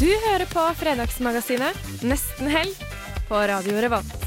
Du 0.00 0.08
hører 0.08 0.46
på 0.48 0.62
Fredagsmagasinet 0.80 1.76
Nesten 2.08 2.48
helg 2.48 2.72
på 3.28 3.36
Radio 3.50 3.82
Revolt. 3.84 4.22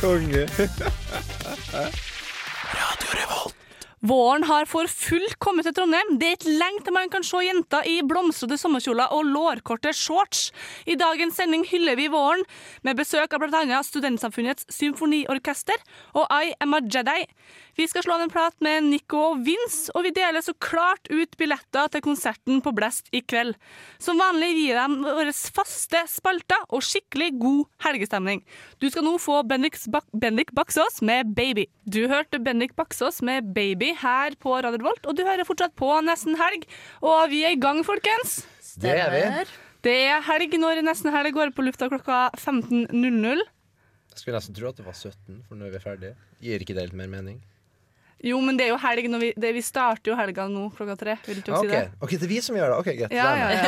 Konge. 0.00 0.46
Radio 2.72 3.12
Revolt. 3.18 3.60
Våren 4.00 4.46
har 4.48 4.64
for 4.64 4.88
fullt 4.88 5.34
kommet 5.44 5.66
til 5.68 5.74
Trondheim. 5.76 6.14
Det 6.16 6.28
er 6.30 6.38
ikke 6.38 6.54
lenge 6.56 6.80
til 6.86 6.94
man 6.96 7.10
kan 7.12 7.24
se 7.26 7.42
jenter 7.44 7.84
i 7.84 7.98
blomstrete 8.08 8.56
sommerkjoler 8.56 9.12
og 9.12 9.28
lårkorte 9.28 9.92
shorts. 9.92 10.46
I 10.88 10.96
dagens 10.96 11.36
sending 11.36 11.66
hyller 11.68 12.00
vi 12.00 12.08
våren 12.08 12.40
med 12.88 12.96
besøk 12.96 13.36
av 13.36 13.44
bl.a. 13.44 13.82
Studentsamfunnets 13.84 14.64
symfoniorkester 14.72 15.76
og 16.16 16.32
I 16.32 16.54
Am 16.64 16.78
a 16.78 16.80
Jedi. 16.80 17.26
Vi 17.80 17.86
skal 17.88 18.02
slå 18.04 18.18
en 18.20 18.28
prat 18.28 18.52
med 18.60 18.90
Nico 18.90 19.16
og 19.30 19.38
Vince, 19.40 19.88
og 19.96 20.02
vi 20.04 20.10
deler 20.12 20.42
så 20.44 20.52
klart 20.60 21.08
ut 21.08 21.32
billetter 21.40 21.88
til 21.88 22.02
konserten 22.04 22.58
på 22.60 22.74
Blest 22.76 23.06
i 23.16 23.22
kveld. 23.24 23.54
Som 23.96 24.18
vanlig 24.20 24.50
gir 24.52 24.76
dem 24.76 24.98
våre 25.06 25.32
faste 25.32 26.02
spalter 26.12 26.66
og 26.68 26.84
skikkelig 26.84 27.30
god 27.40 27.62
helgestemning. 27.86 28.42
Du 28.84 28.90
skal 28.92 29.06
nå 29.06 29.14
få 29.24 29.38
Bendik, 29.48 29.78
Bak 29.88 30.04
Bendik 30.12 30.52
Baksås 30.52 31.00
med 31.00 31.32
Baby. 31.38 31.70
Du 31.88 32.02
hørte 32.10 32.42
Bendik 32.44 32.74
Baksås 32.76 33.22
med 33.24 33.48
Baby 33.56 33.94
her 34.02 34.36
på 34.36 34.58
Radio 34.60 34.84
Volt, 34.84 35.08
og 35.08 35.16
du 35.16 35.24
hører 35.24 35.48
fortsatt 35.48 35.72
på 35.80 35.88
Nesten 36.04 36.36
Helg. 36.36 36.66
Og 37.00 37.30
vi 37.32 37.46
er 37.48 37.56
i 37.56 37.60
gang, 37.62 37.80
folkens. 37.86 38.42
Det 38.76 38.92
er 38.92 39.14
vi. 39.14 39.22
Det 39.88 39.94
er 40.10 40.20
helg 40.26 40.58
når 40.60 40.82
Nesten 40.84 41.14
Helg 41.14 41.32
går 41.32 41.54
på 41.56 41.64
lufta 41.64 41.88
klokka 41.88 42.26
15.00. 42.36 43.40
Jeg 44.10 44.20
skulle 44.20 44.36
nesten 44.36 44.58
tro 44.58 44.68
at 44.68 44.76
det 44.76 44.84
var 44.84 45.00
17, 45.00 45.46
for 45.48 45.56
nå 45.56 45.70
er 45.70 45.78
vi 45.78 45.80
ferdige. 45.80 46.18
Gir 46.44 46.60
ikke 46.60 46.76
det 46.76 46.90
litt 46.90 47.00
mer 47.00 47.08
mening? 47.08 47.40
Jo, 48.20 48.36
men 48.44 48.56
det 48.58 48.66
er 48.66 48.74
jo 48.74 48.78
helg 48.82 49.06
når 49.08 49.20
vi, 49.22 49.28
det, 49.40 49.50
vi 49.56 49.62
starter 49.64 50.12
jo 50.12 50.16
helga 50.18 50.44
nå 50.50 50.66
klokka 50.76 50.96
tre. 51.00 51.14
Vil 51.24 51.38
du 51.38 51.40
ikke 51.40 51.56
okay. 51.56 51.70
si 51.70 51.72
det? 51.72 51.84
ok, 52.04 52.10
det 52.12 52.26
er 52.26 52.32
vi 52.32 52.40
som 52.44 52.58
gjør 52.58 52.68
det. 52.68 52.78
Ok, 52.82 52.88
greit. 52.98 53.14
Ja, 53.16 53.28
ja, 53.38 53.48
ja. 53.56 53.62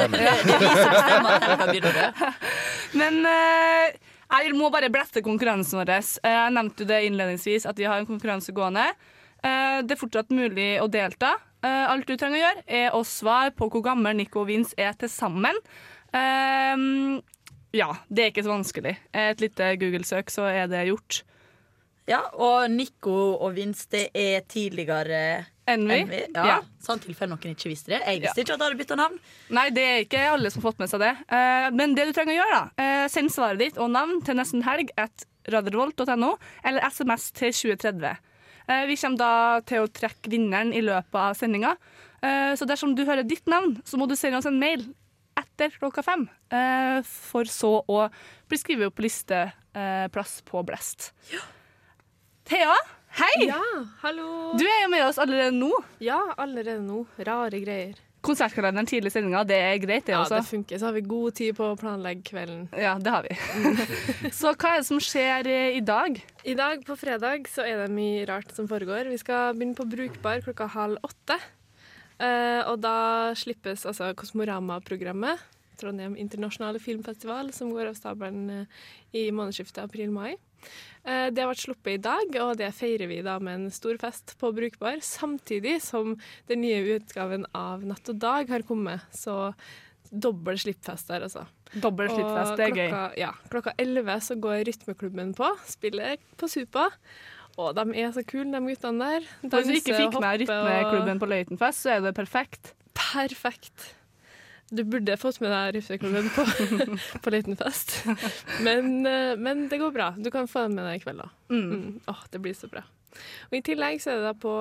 Men 3.01 3.15
uh, 3.25 3.87
jeg 4.43 4.53
må 4.59 4.69
bare 4.75 4.93
blette 4.93 5.25
konkurransen 5.25 5.81
vår. 5.81 5.95
Eh, 5.97 6.29
Jeg 6.29 6.53
nevnte 6.59 6.85
jo 6.85 6.91
det 6.93 7.01
innledningsvis 7.09 7.65
at 7.71 7.81
vi 7.81 7.89
har 7.89 7.97
en 8.01 8.09
konkurranse 8.09 8.53
gående. 8.57 8.85
Uh, 9.41 9.81
det 9.87 9.97
er 9.97 10.03
fortsatt 10.03 10.31
mulig 10.37 10.77
å 10.85 10.87
delta. 10.93 11.31
Uh, 11.65 11.89
alt 11.95 12.07
du 12.09 12.15
trenger 12.19 12.37
å 12.37 12.45
gjøre, 12.45 12.65
er 12.69 12.89
å 12.99 13.03
svare 13.09 13.57
på 13.57 13.71
hvor 13.73 13.83
gammel 13.89 14.21
Nico 14.21 14.45
og 14.45 14.51
Vince 14.53 14.77
er 14.77 14.93
til 15.01 15.09
sammen. 15.13 15.57
Ja, 17.73 17.87
det 18.13 18.21
er 18.21 18.29
ikke 18.29 18.45
så 18.45 18.53
vanskelig. 18.53 18.99
Et 19.17 19.41
lite 19.41 19.71
Google-søk, 19.81 20.29
så 20.29 20.45
er 20.45 20.67
det 20.69 20.91
gjort. 20.91 21.23
Ja, 22.11 22.21
og 22.35 22.71
Nico 22.73 23.15
og 23.39 23.53
Vince, 23.55 23.87
det 23.93 24.09
er 24.19 24.41
tidligere 24.51 25.45
Envy. 25.71 26.01
Envy. 26.01 26.21
Ja, 26.35 26.47
Ja. 26.47 26.57
Sånn 26.83 26.99
tilfelle 26.99 27.31
noen 27.31 27.53
ikke 27.55 27.71
visste 27.71 27.93
det. 27.93 28.01
Jeg 28.03 28.23
visste 28.25 28.43
ikke 28.43 28.57
at 28.57 28.59
du 28.59 28.65
hadde 28.67 28.79
bytta 28.81 28.97
navn. 28.99 29.21
Nei, 29.55 29.69
det 29.71 29.83
er 29.87 30.01
ikke 30.03 30.23
alle 30.33 30.51
som 30.51 30.63
har 30.63 30.73
fått 30.73 30.81
med 30.83 30.91
seg 30.91 31.01
det. 31.05 31.13
Eh, 31.31 31.69
men 31.71 31.95
det 31.95 32.09
du 32.09 32.13
trenger 32.17 32.35
å 32.35 32.39
gjøre, 32.41 32.57
da, 32.59 32.83
eh, 32.83 33.09
send 33.13 33.31
svaret 33.31 33.59
ditt 33.63 33.79
og 33.79 33.93
navn 33.95 34.19
til 34.27 34.35
nesten 34.35 34.65
helg 34.67 34.91
at 34.99 35.25
radiorevolt.no, 35.47 36.33
eller 36.65 36.81
SMS 36.91 37.31
til 37.39 37.55
2030. 37.55 38.19
Eh, 38.69 38.87
vi 38.87 38.97
kommer 38.97 39.19
da 39.19 39.61
til 39.61 39.85
å 39.85 39.93
trekke 39.93 40.31
vinneren 40.31 40.75
i 40.75 40.83
løpet 40.83 41.15
av 41.15 41.35
sendinga. 41.39 41.77
Så 42.23 42.63
dersom 42.71 42.93
du 42.95 43.05
hører 43.05 43.27
ditt 43.27 43.49
navn, 43.51 43.81
så 43.83 43.99
må 43.99 44.07
du 44.07 44.15
sende 44.15 44.39
oss 44.39 44.47
en 44.47 44.61
mail 44.61 44.85
etter 45.37 45.73
klokka 45.75 46.05
fem, 46.07 46.29
for 47.03 47.43
så 47.51 47.83
å 47.83 48.05
bli 48.47 48.59
skrevet 48.61 48.87
opp 48.87 48.95
på 48.95 49.03
listeplass 49.03 50.37
på 50.47 50.63
Blest. 50.65 51.11
Thea, 52.49 52.75
hei! 53.19 53.47
Ja, 53.47 53.61
hallo. 54.03 54.55
Du 54.59 54.65
er 54.67 54.81
jo 54.85 54.89
med 54.91 55.05
oss 55.07 55.19
allerede 55.23 55.53
nå. 55.55 55.71
Ja, 56.03 56.19
allerede 56.41 56.81
nå. 56.83 57.05
Rare 57.23 57.61
greier. 57.63 58.01
Konsertkalenderen 58.23 58.87
tidlig 58.87 59.11
i 59.11 59.15
sendinga, 59.17 59.43
det 59.47 59.57
er 59.59 59.79
greit, 59.83 60.05
det 60.07 60.15
Ja, 60.15 60.21
også. 60.23 60.39
det 60.39 60.47
funker. 60.47 60.79
Så 60.79 60.87
har 60.87 60.95
vi 60.95 61.03
god 61.11 61.35
tid 61.39 61.57
på 61.59 61.71
å 61.73 61.79
planlegge 61.79 62.23
kvelden. 62.29 62.69
Ja, 62.79 62.95
det 63.03 63.15
har 63.15 63.27
vi. 63.27 63.35
så 64.41 64.53
hva 64.55 64.75
er 64.77 64.83
det 64.83 64.87
som 64.87 65.01
skjer 65.03 65.49
eh, 65.51 65.79
i 65.79 65.83
dag? 65.87 66.21
I 66.47 66.55
dag 66.59 66.85
på 66.87 66.99
fredag 66.99 67.49
så 67.51 67.67
er 67.67 67.83
det 67.83 67.89
mye 67.95 68.23
rart 68.31 68.55
som 68.55 68.69
foregår. 68.71 69.11
Vi 69.11 69.19
skal 69.23 69.57
begynne 69.59 69.79
på 69.79 69.89
Brukbar 69.91 70.43
klokka 70.47 70.71
halv 70.75 71.03
åtte. 71.03 71.39
Uh, 72.23 72.63
og 72.71 72.79
da 72.85 73.33
slippes 73.35 73.83
altså 73.89 74.13
Kosmorama-programmet, 74.15 75.43
Trondheim 75.81 76.15
internasjonale 76.21 76.79
filmfestival, 76.79 77.51
som 77.57 77.73
går 77.75 77.91
av 77.91 77.99
stabelen 77.99 78.45
eh, 78.55 78.83
i 79.19 79.25
månedsskiftet 79.35 79.83
april-mai. 79.83 80.37
Eh, 81.03 81.29
det 81.35 81.43
har 81.43 81.51
vært 81.51 81.65
sluppet 81.65 81.97
i 81.97 82.03
dag, 82.03 82.37
og 82.45 82.57
det 82.61 82.71
feirer 82.77 83.11
vi 83.11 83.21
da 83.27 83.39
med 83.43 83.55
en 83.59 83.73
stor 83.75 83.99
fest 84.01 84.37
på 84.41 84.53
Brukbar, 84.55 85.01
samtidig 85.03 85.81
som 85.83 86.15
den 86.51 86.63
nye 86.63 86.99
utgaven 86.99 87.47
av 87.59 87.83
Natt 87.87 88.13
og 88.13 88.21
Dag 88.23 88.53
har 88.53 88.65
kommet. 88.69 89.03
Så 89.15 89.55
dobbel 90.13 90.61
slippfest 90.61 91.11
der, 91.11 91.25
altså. 91.27 91.47
Dobbel 91.73 92.11
slippfest, 92.13 92.57
det 92.61 92.69
er 92.69 92.77
gøy. 92.77 92.97
Ja, 93.19 93.33
klokka 93.51 93.73
11 93.81 94.19
så 94.29 94.37
går 94.41 94.67
Rytmeklubben 94.69 95.33
på, 95.39 95.49
spiller 95.67 96.21
på 96.39 96.51
Supa. 96.53 96.91
Og 97.61 97.75
de 97.77 97.85
er 98.01 98.13
så 98.15 98.23
kule, 98.25 98.49
de 98.53 98.61
guttene 98.65 99.09
der. 99.09 99.27
Hvis 99.43 99.69
du 99.69 99.75
ikke 99.81 99.99
fikk 99.99 100.21
med 100.23 100.45
Rytmeklubben 100.45 101.21
på 101.21 101.29
Løitenfest, 101.33 101.85
så 101.85 101.97
er 101.97 102.07
det 102.07 102.15
perfekt. 102.17 102.75
Perfekt. 102.97 103.91
Du 104.73 104.81
burde 104.89 105.19
fått 105.21 105.37
med 105.45 105.51
deg 105.53 105.75
Rytmeklubben 105.77 106.31
på, 106.33 106.45
på 107.27 107.33
liten 107.35 107.59
fest. 107.61 107.99
Men, 108.65 109.05
eh, 109.07 109.35
men 109.37 109.67
det 109.69 109.77
går 109.83 109.93
bra. 109.93 110.07
Du 110.17 110.31
kan 110.33 110.49
få 110.49 110.63
den 110.65 110.79
med 110.79 110.87
deg 110.89 111.01
i 111.01 111.05
kveld, 111.05 111.21
da. 111.21 111.29
Mm. 111.53 112.01
Åh, 112.09 112.23
det 112.33 112.41
blir 112.41 112.57
så 112.57 112.71
bra. 112.73 112.81
Og 113.51 113.59
I 113.59 113.61
tillegg 113.67 114.01
så 114.01 114.15
er 114.15 114.23
det 114.23 114.31
da 114.31 114.33
på 114.41 114.53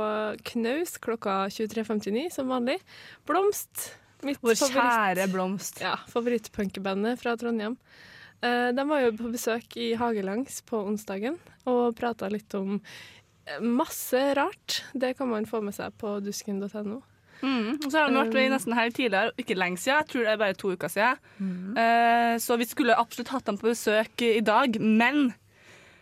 Knaus 0.51 0.97
klokka 0.99 1.45
23.59 1.55 2.25
som 2.35 2.51
vanlig. 2.51 2.81
Blomst. 3.29 3.93
Mitt 4.27 4.41
Vår 4.43 4.57
favoritt- 4.59 4.75
kjære 4.91 5.29
Blomst. 5.31 5.79
Ja, 5.81 5.95
favorittpunkebandet 6.11 7.21
fra 7.23 7.37
Trondheim. 7.39 7.77
Eh, 8.43 8.67
de 8.75 8.85
var 8.89 9.05
jo 9.05 9.13
på 9.17 9.31
besøk 9.31 9.77
i 9.79 9.93
Hagelangs 9.97 10.59
på 10.67 10.81
onsdagen 10.91 11.39
og 11.69 11.95
prata 11.97 12.27
litt 12.29 12.51
om 12.59 12.75
eh, 12.81 13.63
masse 13.63 14.19
rart. 14.37 14.81
Det 14.93 15.15
kan 15.17 15.31
man 15.31 15.47
få 15.49 15.61
med 15.63 15.73
seg 15.79 15.95
på 16.01 16.17
dusken.no. 16.25 16.99
Mm. 17.41 17.77
Og 17.79 17.87
så 17.89 17.97
har 17.97 18.09
de 18.09 18.17
vært 18.19 18.35
med 18.37 18.47
i 18.47 18.53
nesten 18.53 18.75
her 18.77 18.89
tidligere, 18.93 19.35
ikke 19.41 19.57
lenge 19.57 19.81
siden. 19.81 20.01
Jeg 20.01 20.09
tror 20.11 20.25
det 20.25 20.33
er 20.33 20.41
bare 20.41 20.57
to 20.57 20.73
uker 20.73 20.91
siden. 20.93 21.77
Eh, 21.83 22.33
så 22.41 22.57
vi 22.61 22.67
skulle 22.69 22.97
absolutt 22.97 23.33
hatt 23.33 23.47
dem 23.49 23.59
på 23.61 23.71
besøk 23.71 24.25
i 24.25 24.43
dag, 24.45 24.77
men 24.81 25.31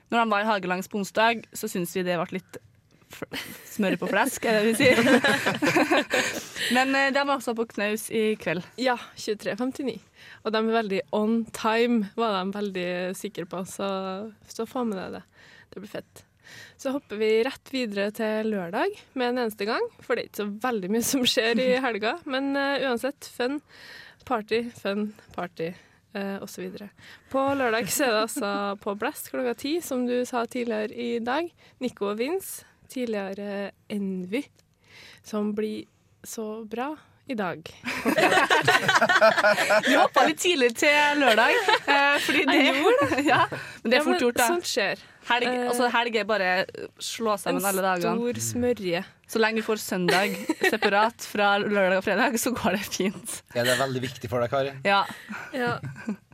når 0.09 0.23
de 0.23 0.31
var 0.31 0.41
i 0.41 0.49
Hagelangs 0.49 0.89
på 0.89 0.99
onsdag, 0.99 1.45
så 1.53 1.69
syns 1.69 1.95
vi 1.95 2.03
det 2.07 2.17
ble 2.19 2.39
litt 2.39 2.59
smør 3.69 3.95
på 4.01 4.09
flesk, 4.09 4.45
er 4.45 4.59
det 4.59 4.69
vi 4.69 4.73
sier. 4.77 4.99
men 6.75 6.93
eh, 6.95 7.09
de 7.13 7.23
var 7.23 7.35
også 7.37 7.55
på 7.57 7.67
knaus 7.73 8.07
i 8.13 8.35
kveld. 8.41 8.65
Ja, 8.81 8.97
23.59. 9.17 9.97
Og 10.43 10.53
de 10.53 10.61
er 10.61 10.73
veldig 10.75 11.01
on 11.15 11.43
time, 11.55 12.11
var 12.19 12.37
de 12.37 12.57
veldig 12.57 12.89
sikre 13.17 13.47
på, 13.49 13.63
så, 13.69 13.89
så 14.49 14.67
få 14.69 14.85
med 14.87 14.99
deg 15.01 15.19
det. 15.19 15.23
Det 15.69 15.83
blir 15.83 15.93
fett. 15.99 16.25
Så 16.79 16.93
hopper 16.95 17.19
vi 17.19 17.31
rett 17.43 17.71
videre 17.73 18.07
til 18.15 18.47
lørdag 18.53 18.95
med 19.19 19.33
en 19.33 19.41
eneste 19.45 19.67
gang, 19.67 19.83
for 19.99 20.15
det 20.15 20.23
er 20.23 20.29
ikke 20.29 20.43
så 20.43 20.47
veldig 20.67 20.89
mye 20.95 21.07
som 21.09 21.25
skjer 21.27 21.59
i 21.63 21.67
helga. 21.85 22.11
Men 22.29 22.53
uh, 22.55 22.79
uansett, 22.87 23.27
fun, 23.35 23.59
party, 24.29 24.59
fun, 24.79 25.09
party. 25.35 25.73
Uh, 26.09 26.39
og 26.41 26.47
så 26.49 26.63
videre. 26.63 26.87
På 27.29 27.43
lørdag 27.53 27.85
så 27.93 28.07
er 28.07 28.15
det 28.15 28.21
altså 28.23 28.47
på 28.83 28.95
Blast 28.97 29.29
klokka 29.29 29.53
ti, 29.61 29.75
som 29.85 30.07
du 30.09 30.15
sa 30.25 30.41
tidligere 30.49 30.95
i 30.95 31.19
dag. 31.21 31.51
Nico 31.83 32.07
og 32.09 32.17
Vince, 32.17 32.65
tidligere 32.89 33.69
Envy, 33.93 34.41
som 35.21 35.51
blir 35.53 35.85
så 36.25 36.63
bra 36.65 36.95
i 37.29 37.35
dag. 37.35 37.61
Vi 39.87 39.95
hoppa 39.95 40.23
litt 40.25 40.39
tidlig 40.41 40.71
til 40.81 41.19
lørdag. 41.21 41.53
eh, 41.85 42.15
fordi 42.25 42.45
det, 42.49 42.63
ja, 43.27 43.43
men 43.83 43.91
det 43.93 43.99
er 43.99 44.05
fort 44.07 44.23
gjort, 44.23 44.39
da. 44.39 44.47
Sånt 44.49 44.69
skjer. 44.69 45.03
Helg, 45.29 45.45
Eh, 45.49 45.67
altså, 45.69 45.89
helg 45.93 46.15
er 46.17 46.25
bare 46.29 46.51
slå 46.99 47.35
sammen 47.37 47.65
alle 47.69 47.83
En 47.95 48.01
stor 48.01 48.39
smørje. 48.49 49.03
Så 49.29 49.37
lenge 49.41 49.61
vi 49.61 49.65
får 49.67 49.81
søndag 49.83 50.33
separat 50.71 51.27
fra 51.29 51.51
lørdag 51.61 51.99
og 51.99 52.03
fredag, 52.07 52.39
så 52.41 52.53
går 52.55 52.77
det 52.79 52.85
fint. 52.89 53.41
Er 53.53 53.67
det 53.69 53.77
veldig 53.77 54.01
viktig 54.07 54.29
for 54.31 54.41
deg, 54.41 54.49
Kari? 54.49 54.73
Ja. 54.87 55.03
Ja. 55.53 55.75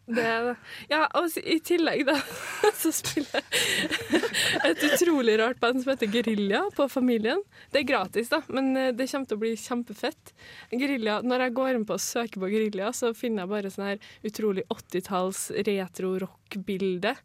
Det. 0.08 0.56
Ja, 0.92 1.06
og 1.18 1.34
i 1.42 1.58
tillegg, 1.66 2.04
da, 2.08 2.16
så 2.82 2.92
spiller 2.94 3.42
jeg 3.42 4.22
et 4.70 4.84
utrolig 4.90 5.38
rart 5.42 5.60
band 5.62 5.82
som 5.82 5.92
heter 5.94 6.12
Gerilja 6.14 6.62
på 6.76 6.88
Familien. 6.92 7.42
Det 7.74 7.82
er 7.82 7.88
gratis, 7.90 8.30
da, 8.34 8.42
men 8.54 8.72
eh, 8.78 8.92
det 8.96 9.08
kommer 9.12 9.30
til 9.32 9.40
å 9.40 9.44
bli 9.44 9.54
kjempefett. 9.60 10.34
Guerilla, 10.72 11.20
Når 11.26 11.46
jeg 11.48 11.56
går 11.58 11.72
inn 11.80 11.88
på 11.90 11.98
å 11.98 12.02
søke 12.06 12.42
på 12.42 12.52
Gerilja, 12.54 12.92
så 12.94 13.14
finner 13.18 13.44
jeg 13.46 13.54
bare 13.56 13.74
sånn 13.74 13.88
her 13.90 14.10
utrolig 14.30 14.66
80-talls 14.74 15.46
retro-rock-bilde. 15.68 17.16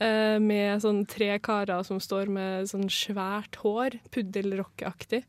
eh, 0.00 0.38
Med 0.42 0.82
sånn 0.84 1.04
tre 1.06 1.34
karer 1.42 1.84
som 1.86 2.00
står 2.02 2.32
med 2.32 2.70
sånn 2.72 2.88
svært 2.92 3.60
hår, 3.62 4.00
puddelrock-aktig. 4.14 5.24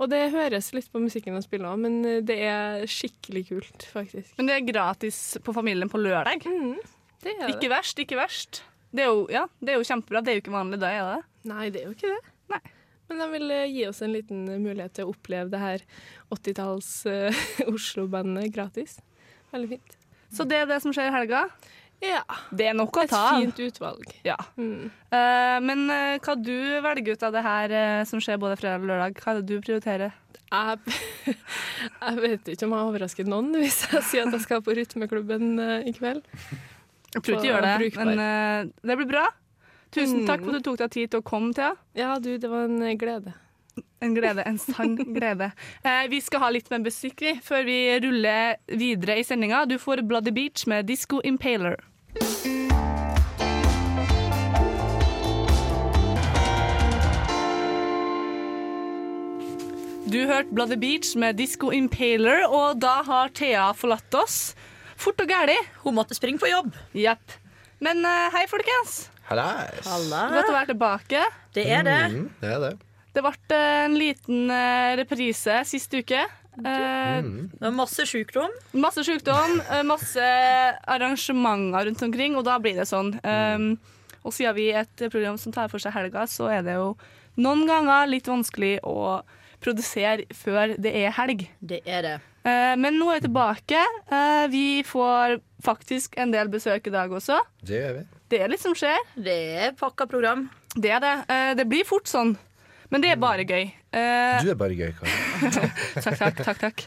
Og 0.00 0.08
det 0.08 0.20
høres 0.32 0.70
litt 0.72 0.88
på 0.92 1.02
musikken 1.02 1.36
han 1.36 1.44
spiller 1.44 1.68
òg, 1.74 1.82
men 1.82 1.98
eh, 2.08 2.22
det 2.24 2.38
er 2.48 2.86
skikkelig 2.88 3.42
kult, 3.50 3.86
faktisk. 3.92 4.32
Men 4.38 4.48
det 4.48 4.56
er 4.56 4.66
gratis 4.70 5.20
på 5.44 5.52
Familien 5.56 5.90
på 5.92 6.00
lørdag. 6.00 6.46
Mm, 6.48 6.78
Det 7.20 7.34
er 7.34 7.42
det. 7.44 7.50
Ikke 7.54 7.68
verst, 7.72 8.00
ikke 8.00 8.16
verst. 8.16 8.62
Det 8.90 9.04
er 9.04 9.10
jo, 9.12 9.26
ja, 9.30 9.44
det 9.60 9.74
er 9.74 9.78
jo 9.78 9.84
kjempebra. 9.86 10.22
Det 10.24 10.32
er 10.32 10.38
jo 10.38 10.44
ikke 10.46 10.54
vanlig, 10.56 10.80
det 10.82 10.88
er 10.96 11.04
det? 11.12 11.20
Nei, 11.52 11.66
det 11.70 11.82
er 11.82 11.90
jo 11.90 11.96
ikke 11.98 12.14
det. 12.14 12.32
Nei. 12.54 12.62
Men 13.10 13.20
de 13.20 13.26
vil 13.34 13.52
eh, 13.54 13.66
gi 13.74 13.84
oss 13.90 14.00
en 14.06 14.14
liten 14.14 14.44
mulighet 14.64 14.96
til 14.96 15.06
å 15.08 15.12
oppleve 15.12 15.50
det 15.52 15.60
her 15.60 15.84
80-talls 16.32 16.90
eh, 17.10 17.44
Oslo-bandet 17.74 18.52
gratis. 18.54 18.96
Veldig 19.52 19.72
fint. 19.76 19.96
Så 20.30 20.46
det 20.46 20.60
er 20.62 20.68
det 20.70 20.78
som 20.82 20.94
skjer 20.94 21.10
i 21.10 21.14
helga. 21.14 21.44
Ja. 22.00 22.22
Det 22.50 22.66
er 22.70 22.74
nok 22.78 22.96
å 22.96 23.02
Et 23.04 23.10
ta 23.12 23.18
av. 23.34 23.40
fint 23.42 23.58
utvalg. 23.66 24.06
Ja. 24.24 24.36
Mm. 24.56 24.88
Uh, 25.12 25.58
men 25.66 25.82
uh, 25.90 26.16
hva 26.24 26.34
du 26.40 26.54
velger 26.86 27.12
ut 27.18 27.26
av 27.28 27.34
det 27.36 27.42
her 27.44 27.74
uh, 27.76 28.04
som 28.08 28.22
skjer 28.24 28.38
både 28.40 28.56
fredag 28.60 28.80
og 28.80 28.88
lørdag? 28.88 29.18
Hva 29.20 29.34
er 29.34 29.40
det 29.42 29.48
du 29.50 29.60
prioriterer? 29.66 30.14
Jeg, 30.50 30.78
jeg 32.06 32.16
vet 32.24 32.48
ikke 32.54 32.66
om 32.66 32.72
jeg 32.74 32.88
overrasker 32.88 33.28
noen 33.28 33.52
hvis 33.60 33.82
jeg 33.92 34.02
sier 34.08 34.24
at 34.26 34.34
jeg 34.38 34.46
skal 34.46 34.64
på 34.66 34.74
rytmeklubben 34.78 35.52
i 35.86 35.92
kveld. 35.94 36.24
Jeg 37.14 37.20
tror 37.22 37.36
ikke 37.36 37.44
du 37.44 37.50
gjør 37.52 37.66
det, 37.66 37.76
brukbar. 37.84 38.08
men 38.16 38.72
det 38.86 38.96
blir 39.02 39.10
bra. 39.12 39.26
Tusen 39.90 40.20
Mm. 40.22 40.26
takk 40.28 40.42
for 40.46 40.54
at 40.54 40.62
du 40.62 40.66
tok 40.70 40.76
deg 40.78 40.90
tid 40.94 41.10
til 41.10 41.20
å 41.22 41.26
komme, 41.26 41.52
Thea. 41.54 41.72
Ja, 41.98 42.16
du, 42.22 42.32
det 42.38 42.50
var 42.50 42.66
en 42.70 42.98
glede. 42.98 43.32
En 44.02 44.14
glede, 44.14 44.42
en 44.46 44.58
sann 44.58 44.94
glede. 44.96 45.50
Eh, 45.86 46.06
vi 46.10 46.20
skal 46.22 46.40
ha 46.44 46.50
litt 46.54 46.70
mer 46.70 46.78
musikk 46.84 47.22
før 47.42 47.64
vi 47.66 47.78
ruller 48.02 48.56
videre 48.70 49.18
i 49.20 49.24
sendinga. 49.26 49.64
Du 49.70 49.76
får 49.82 50.02
Bloody 50.06 50.30
Beach 50.34 50.66
med 50.70 50.86
Disco 50.90 51.18
Impaler. 51.26 51.78
Du 60.10 60.18
hørte 60.26 60.50
Bloody 60.54 60.74
Beach 60.80 61.12
med 61.14 61.36
Disco 61.38 61.70
Impaler, 61.70 62.42
og 62.50 62.80
da 62.82 62.96
har 63.06 63.30
Thea 63.36 63.68
forlatt 63.78 64.14
oss. 64.18 64.38
Fort 65.00 65.20
og 65.22 65.30
gæli. 65.30 65.54
Hun 65.84 65.94
måtte 65.96 66.16
springe 66.18 66.40
på 66.42 66.50
jobb. 66.50 66.72
Jepp. 66.98 67.36
Men 67.80 68.02
eh, 68.04 68.26
hei, 68.34 68.42
folkens. 68.50 69.04
Hallais. 69.30 69.86
Godt 69.86 70.50
å 70.50 70.56
være 70.56 70.70
tilbake. 70.72 71.22
Det 71.54 71.64
er 71.70 71.86
det. 71.86 71.98
Mm, 72.16 72.26
det 72.42 72.50
er 72.56 72.64
det. 72.64 72.72
Det 73.14 73.22
ble 73.24 73.32
eh, 73.54 73.78
en 73.86 73.96
liten 73.98 74.50
eh, 74.54 74.90
reprise 75.00 75.60
sist 75.70 75.94
uke. 75.96 76.20
Eh, 76.26 76.36
Mm. 77.20 77.46
Det 77.54 77.62
var 77.62 77.72
masse 77.76 78.04
sykdom. 78.10 78.52
Masse 78.82 79.02
sykdom, 79.06 79.60
eh, 79.70 79.82
masse 79.86 80.26
arrangementer 80.90 81.86
rundt 81.86 82.02
omkring, 82.02 82.34
og 82.36 82.44
da 82.48 82.58
blir 82.60 82.76
det 82.80 82.86
sånn. 82.90 83.12
Um, 83.24 83.66
og 84.24 84.34
siden 84.34 84.56
vi 84.56 84.66
er 84.72 84.82
et 84.84 85.04
program 85.12 85.38
som 85.40 85.52
tar 85.54 85.70
for 85.72 85.80
seg 85.82 85.94
helga, 85.94 86.26
så 86.28 86.48
er 86.52 86.64
det 86.66 86.74
jo 86.76 86.94
noen 87.40 87.62
ganger 87.68 88.10
litt 88.10 88.28
vanskelig 88.28 88.78
å 88.88 89.20
produsere 89.60 90.24
før 90.36 90.74
det 90.80 90.92
er 91.04 91.12
helg. 91.18 91.46
Det 91.60 91.80
er 91.86 92.02
det. 92.06 92.14
Eh, 92.48 92.74
men 92.80 92.96
nå 92.98 93.10
er 93.12 93.20
vi 93.20 93.26
tilbake. 93.28 93.80
Eh, 94.10 94.46
vi 94.52 94.64
får 94.88 95.38
faktisk 95.64 96.16
en 96.22 96.32
del 96.32 96.48
besøk 96.52 96.86
i 96.88 96.94
dag 96.94 97.12
også. 97.12 97.40
Det 97.60 97.76
gjør 97.82 97.98
vi. 97.98 98.04
Det 98.30 98.40
er 98.40 98.48
litt 98.52 98.62
som 98.62 98.76
skjer. 98.78 98.96
Det 99.18 99.38
er 99.66 99.72
pakka 99.76 100.06
program. 100.08 100.46
Det 100.76 100.92
er 100.94 101.00
det. 101.04 101.14
Eh, 101.28 101.52
det 101.58 101.66
blir 101.68 101.84
fort 101.88 102.08
sånn. 102.08 102.36
Men 102.90 103.02
det 103.04 103.12
er 103.12 103.20
bare 103.22 103.44
gøy. 103.46 103.68
Eh, 103.92 104.40
Du 104.42 104.50
er 104.50 104.58
bare 104.58 104.74
gøy, 104.78 104.92
Kari. 104.98 105.16
Takk, 106.04 106.16
takk, 106.18 106.40
takk. 106.44 106.58
takk. 106.64 106.86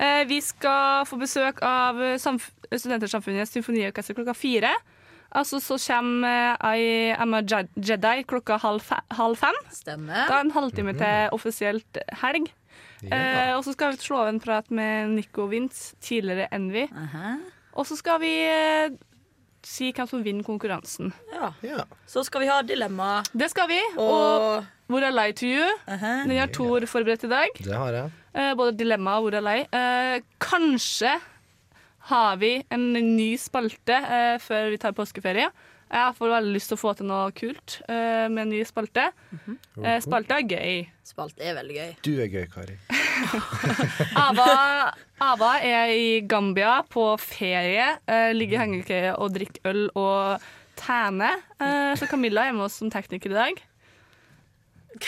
Eh, 0.00 0.24
vi 0.28 0.40
skal 0.44 1.04
få 1.08 1.16
besøk 1.20 1.62
av 1.66 1.96
Studentersamfunnet 2.20 3.48
symfoniorkester 3.50 4.14
klokka 4.18 4.34
fire. 4.36 4.70
Altså 5.32 5.60
så 5.62 5.76
kommer 5.78 6.56
I 6.74 7.12
Am 7.14 7.34
a 7.38 7.42
Jedi 7.46 8.24
klokka 8.26 8.56
halv, 8.58 8.82
halv 9.14 9.36
fem. 9.38 9.58
Stemmer. 9.70 10.24
Da 10.26 10.38
er 10.40 10.46
en 10.48 10.54
halvtime 10.56 10.94
til 10.98 11.36
offisielt 11.36 12.00
helg. 12.22 12.48
Eh, 13.06 13.52
og 13.56 13.62
så 13.64 13.72
skal 13.72 13.94
vi 13.94 14.02
slå 14.02 14.18
av 14.24 14.28
en 14.32 14.40
prat 14.42 14.66
med 14.74 15.14
Nico 15.14 15.46
Vince, 15.48 15.94
tidligere 16.04 16.48
Envy. 16.52 16.82
Aha. 16.92 17.36
Og 17.78 17.86
så 17.88 17.96
skal 17.96 18.18
vi 18.20 18.32
eh, 18.44 18.90
si 19.64 19.92
hvem 19.94 20.08
som 20.10 20.24
vinner 20.24 20.44
konkurransen. 20.44 21.12
Ja. 21.32 21.52
Ja. 21.64 21.86
Så 22.10 22.24
skal 22.26 22.44
vi 22.44 22.50
ha 22.50 22.60
dilemma. 22.66 23.22
Det 23.32 23.50
skal 23.52 23.70
vi. 23.70 23.80
Og 23.96 24.10
Og 24.10 24.66
Hvor 24.90 25.04
er 25.06 25.14
lei 25.14 25.30
to 25.32 25.46
you? 25.46 25.66
Aha. 25.86 26.24
Den 26.26 26.34
har 26.40 26.50
Tor 26.50 26.82
forberedt 26.90 27.22
i 27.24 27.30
dag. 27.30 27.48
Det 27.62 27.76
har 27.78 27.92
jeg. 27.94 28.10
Eh, 28.34 28.54
både 28.58 28.74
dilemma 28.76 29.18
og 29.20 29.28
hvor 29.28 29.36
er 29.38 29.44
lei. 29.46 29.58
Eh, 29.70 30.20
kanskje 30.42 31.14
har 32.10 32.40
vi 32.40 32.56
en 32.74 32.92
ny 32.92 33.32
spalte 33.40 33.96
eh, 33.96 34.36
før 34.42 34.72
vi 34.74 34.80
tar 34.82 34.96
påskeferie. 34.96 35.50
Jeg 35.90 36.14
får 36.14 36.30
veldig 36.30 36.54
lyst 36.54 36.70
til 36.70 36.78
å 36.78 36.80
få 36.80 36.92
til 36.94 37.08
noe 37.08 37.32
kult 37.34 37.80
eh, 37.90 38.28
med 38.30 38.44
en 38.44 38.52
ny 38.52 38.60
spalte. 38.66 39.08
Eh, 39.82 39.96
spalte 40.04 40.36
er 40.38 40.46
gøy. 40.46 40.84
Spalte 41.06 41.42
er 41.42 41.56
veldig 41.58 41.78
gøy. 41.80 41.90
Du 42.06 42.12
er 42.22 42.30
gøy, 42.30 42.44
Kari. 42.52 42.76
Ava, 44.26 44.46
Ava 45.26 45.50
er 45.66 45.90
i 45.96 46.12
Gambia 46.30 46.76
på 46.86 47.08
ferie. 47.18 47.88
Eh, 48.06 48.30
ligger 48.36 48.60
i 48.60 48.62
hengekøye 48.62 49.16
og 49.16 49.34
drikker 49.34 49.72
øl 49.72 49.82
og 49.98 50.46
tæner. 50.78 51.42
Eh, 51.58 51.92
så 51.98 52.06
Camilla 52.10 52.46
er 52.46 52.54
med 52.54 52.68
oss 52.68 52.78
som 52.78 52.92
tekniker 52.94 53.34
i 53.34 53.40
dag. 53.40 53.62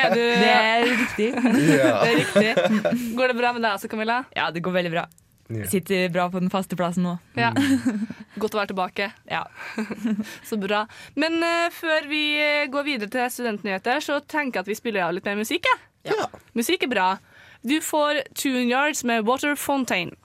er 0.00 0.08
du 0.14 0.22
Det 0.22 0.48
er 0.48 0.86
riktig. 0.88 1.28
Det 1.36 1.76
er 1.84 2.16
riktig. 2.22 2.50
Går 3.18 3.26
det 3.32 3.36
bra 3.38 3.52
med 3.52 3.62
deg 3.62 3.72
også, 3.76 3.88
Camilla? 3.92 4.24
Ja, 4.36 4.50
det 4.54 4.60
går 4.64 4.72
veldig 4.80 4.92
bra. 4.96 5.04
Yeah. 5.46 5.68
Sitter 5.70 6.08
bra 6.10 6.26
på 6.30 6.40
den 6.42 6.50
faste 6.50 6.76
plassen 6.78 7.04
nå. 7.06 7.12
Ja. 7.38 7.52
Godt 8.40 8.56
å 8.56 8.58
være 8.58 8.72
tilbake. 8.72 9.10
Ja. 9.30 9.44
Så 10.48 10.58
bra. 10.58 10.86
Men 11.14 11.38
uh, 11.44 11.68
før 11.74 12.08
vi 12.10 12.22
eh, 12.42 12.66
går 12.72 12.86
videre 12.88 13.12
til 13.12 13.30
studentnyheter, 13.30 14.02
så 14.02 14.18
tenker 14.26 14.58
jeg 14.58 14.64
at 14.66 14.72
vi 14.72 14.78
spiller 14.78 15.06
av 15.06 15.14
litt 15.14 15.28
mer 15.28 15.38
musikk. 15.38 15.70
Ja. 15.70 15.76
Ja. 16.10 16.26
Musikk 16.58 16.88
er 16.88 16.90
bra. 16.90 17.08
Du 17.66 17.78
får 17.82 18.24
Tune 18.34 18.66
Yards 18.66 19.04
med 19.06 19.26
Water 19.26 19.54
Fontaine. 19.58 20.18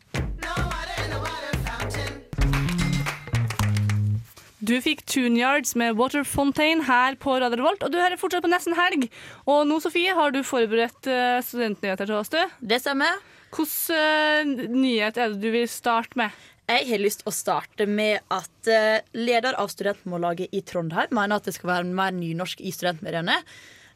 Du 4.61 4.75
fikk 4.77 4.99
Tune 5.09 5.39
Yards 5.39 5.73
med 5.73 5.95
Water 5.97 6.21
Fontaine 6.27 6.85
her 6.85 7.15
på 7.17 7.33
Radio 7.41 7.57
Revolt, 7.57 7.81
og 7.81 7.89
du 7.89 7.97
hører 7.97 8.19
fortsatt 8.21 8.43
på 8.45 8.49
Nesten 8.51 8.75
Helg. 8.77 9.07
Og 9.49 9.63
nå, 9.65 9.79
Sofie, 9.81 10.13
har 10.13 10.33
du 10.35 10.43
forberedt 10.45 11.07
eh, 11.09 11.39
studentnyheter 11.41 12.05
til 12.05 12.19
oss, 12.19 12.29
du. 12.29 12.37
Det 12.61 12.77
stemmer. 12.83 13.17
Hvilken 13.51 14.53
uh, 14.53 14.67
nyhet 14.69 15.17
er 15.17 15.33
det 15.33 15.41
du 15.41 15.50
vil 15.51 15.65
starte 15.65 16.19
med? 16.21 16.36
Jeg 16.69 16.86
har 16.91 17.01
lyst 17.01 17.24
til 17.24 17.31
å 17.31 17.33
starte 17.36 17.88
med 17.89 18.21
at 18.31 18.69
eh, 18.69 19.01
leder 19.17 19.57
av 19.59 19.71
studentmållaget 19.74 20.53
i 20.53 20.62
Trondheim 20.63 21.09
mener 21.17 21.41
at 21.41 21.50
det 21.50 21.55
skal 21.57 21.71
være 21.71 21.95
mer 21.97 22.13
nynorsk 22.15 22.62
i 22.62 22.71
studentmediene. 22.71 23.39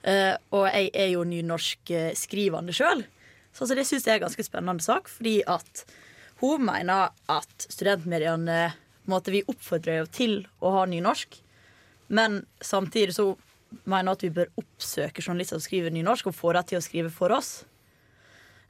Eh, 0.01 0.33
og 0.49 0.65
jeg 0.71 0.89
er 0.91 1.11
jo 1.13 1.21
nynorskskrivende 1.29 2.73
sjøl, 2.75 3.05
så 3.55 3.69
det 3.69 3.85
syns 3.85 4.09
jeg 4.09 4.17
er 4.17 4.19
en 4.19 4.25
ganske 4.25 4.47
spennende 4.49 4.83
sak. 4.83 5.13
Fordi 5.13 5.37
at 5.45 5.85
hun 6.41 6.65
mener 6.67 7.13
at 7.31 7.69
studentmediene 7.69 8.73
måte, 9.11 9.31
Vi 9.31 9.43
oppfordrer 9.47 10.03
jo 10.03 10.05
til 10.11 10.35
å 10.61 10.71
ha 10.77 10.85
nynorsk, 10.89 11.39
men 12.07 12.43
samtidig 12.61 13.15
så 13.17 13.33
mener 13.83 14.11
jeg 14.11 14.17
at 14.17 14.23
vi 14.23 14.35
bør 14.39 14.51
oppsøke 14.61 15.23
journalister 15.23 15.59
som 15.59 15.65
skriver 15.65 15.93
nynorsk, 15.93 16.27
og 16.29 16.37
få 16.37 16.53
dem 16.53 16.69
til 16.69 16.79
å 16.79 16.85
skrive 16.85 17.11
for 17.13 17.33
oss. 17.35 17.65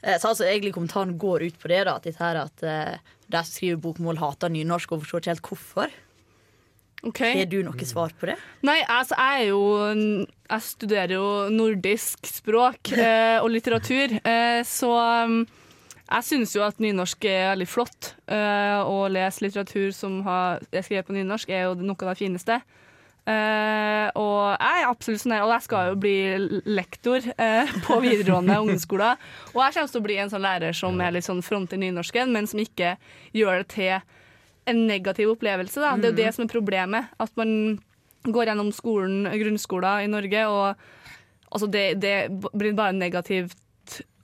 Eh, 0.02 0.18
Så 0.20 0.32
altså 0.32 0.48
egentlig 0.48 0.74
kommentaren 0.74 1.18
går 1.18 1.48
ut 1.50 1.60
på 1.60 1.68
det, 1.68 1.84
da, 1.86 1.98
at 1.98 2.04
dette 2.04 2.24
her 2.24 2.42
at 2.46 2.64
uh, 2.64 2.98
de 3.28 3.44
som 3.44 3.54
skriver 3.54 3.82
bokmål, 3.82 4.20
hater 4.22 4.50
nynorsk 4.54 4.92
og 4.92 5.04
forstår 5.04 5.24
ikke 5.24 5.34
helt 5.34 5.50
hvorfor. 5.50 5.96
Okay. 7.06 7.36
Har 7.38 7.46
du 7.46 7.60
noe 7.66 7.86
svar 7.86 8.14
på 8.18 8.30
det? 8.32 8.38
Nei, 8.66 8.80
altså, 8.90 9.18
jeg 9.20 9.44
er 9.44 9.50
jo 9.52 9.62
Jeg 10.50 10.62
studerer 10.66 11.14
jo 11.14 11.28
nordisk 11.54 12.26
språk 12.30 12.94
eh, 12.98 13.38
og 13.42 13.52
litteratur, 13.54 14.18
eh, 14.26 14.62
så 14.66 14.92
um, 15.26 15.44
jeg 16.06 16.26
syns 16.28 16.54
jo 16.54 16.64
at 16.66 16.82
nynorsk 16.82 17.26
er 17.26 17.52
veldig 17.56 17.68
flott. 17.70 18.14
Uh, 18.30 18.86
å 18.86 19.06
lese 19.10 19.46
litteratur 19.46 19.94
som 19.96 20.20
har, 20.28 20.62
er 20.72 20.86
skrevet 20.86 21.08
på 21.08 21.16
nynorsk, 21.16 21.50
er 21.50 21.66
jo 21.66 21.78
noe 21.82 21.98
av 21.98 22.12
det 22.14 22.20
fineste. 22.20 22.60
Uh, 23.26 24.12
og 24.22 24.54
jeg 24.54 24.82
er 24.84 24.86
absolutt 24.86 25.24
sånn 25.24 25.34
her, 25.34 25.48
og 25.48 25.56
jeg 25.56 25.66
skal 25.66 25.88
jo 25.90 25.96
bli 26.04 26.18
lektor 26.70 27.26
uh, 27.40 27.74
på 27.88 27.98
videregående 28.04 28.60
ungdomsskoler. 28.62 29.24
Og 29.56 29.64
jeg 29.64 29.78
kommer 29.78 29.96
til 29.96 30.04
å 30.04 30.06
bli 30.06 30.20
en 30.22 30.34
sånn 30.34 30.46
lærer 30.46 30.78
som 30.78 31.02
er 31.02 31.16
litt 31.16 31.26
sånn 31.26 31.42
front 31.46 31.74
i 31.74 31.82
nynorsken, 31.82 32.30
men 32.36 32.50
som 32.52 32.62
ikke 32.62 32.96
gjør 33.34 33.64
det 33.64 33.70
til 33.74 33.98
en 34.70 34.86
negativ 34.86 35.34
opplevelse. 35.34 35.82
Da. 35.82 35.96
Det 35.98 36.12
er 36.12 36.14
jo 36.14 36.22
det 36.22 36.32
som 36.38 36.46
er 36.46 36.54
problemet. 36.54 37.10
At 37.22 37.34
man 37.40 37.80
går 38.26 38.52
gjennom 38.52 38.72
skolen, 38.74 39.26
grunnskolen 39.42 40.06
i 40.06 40.10
Norge, 40.10 40.46
og 40.50 41.50
altså 41.50 41.70
det, 41.70 41.86
det 42.02 42.16
blir 42.54 42.78
bare 42.78 42.94
negativt 42.94 43.58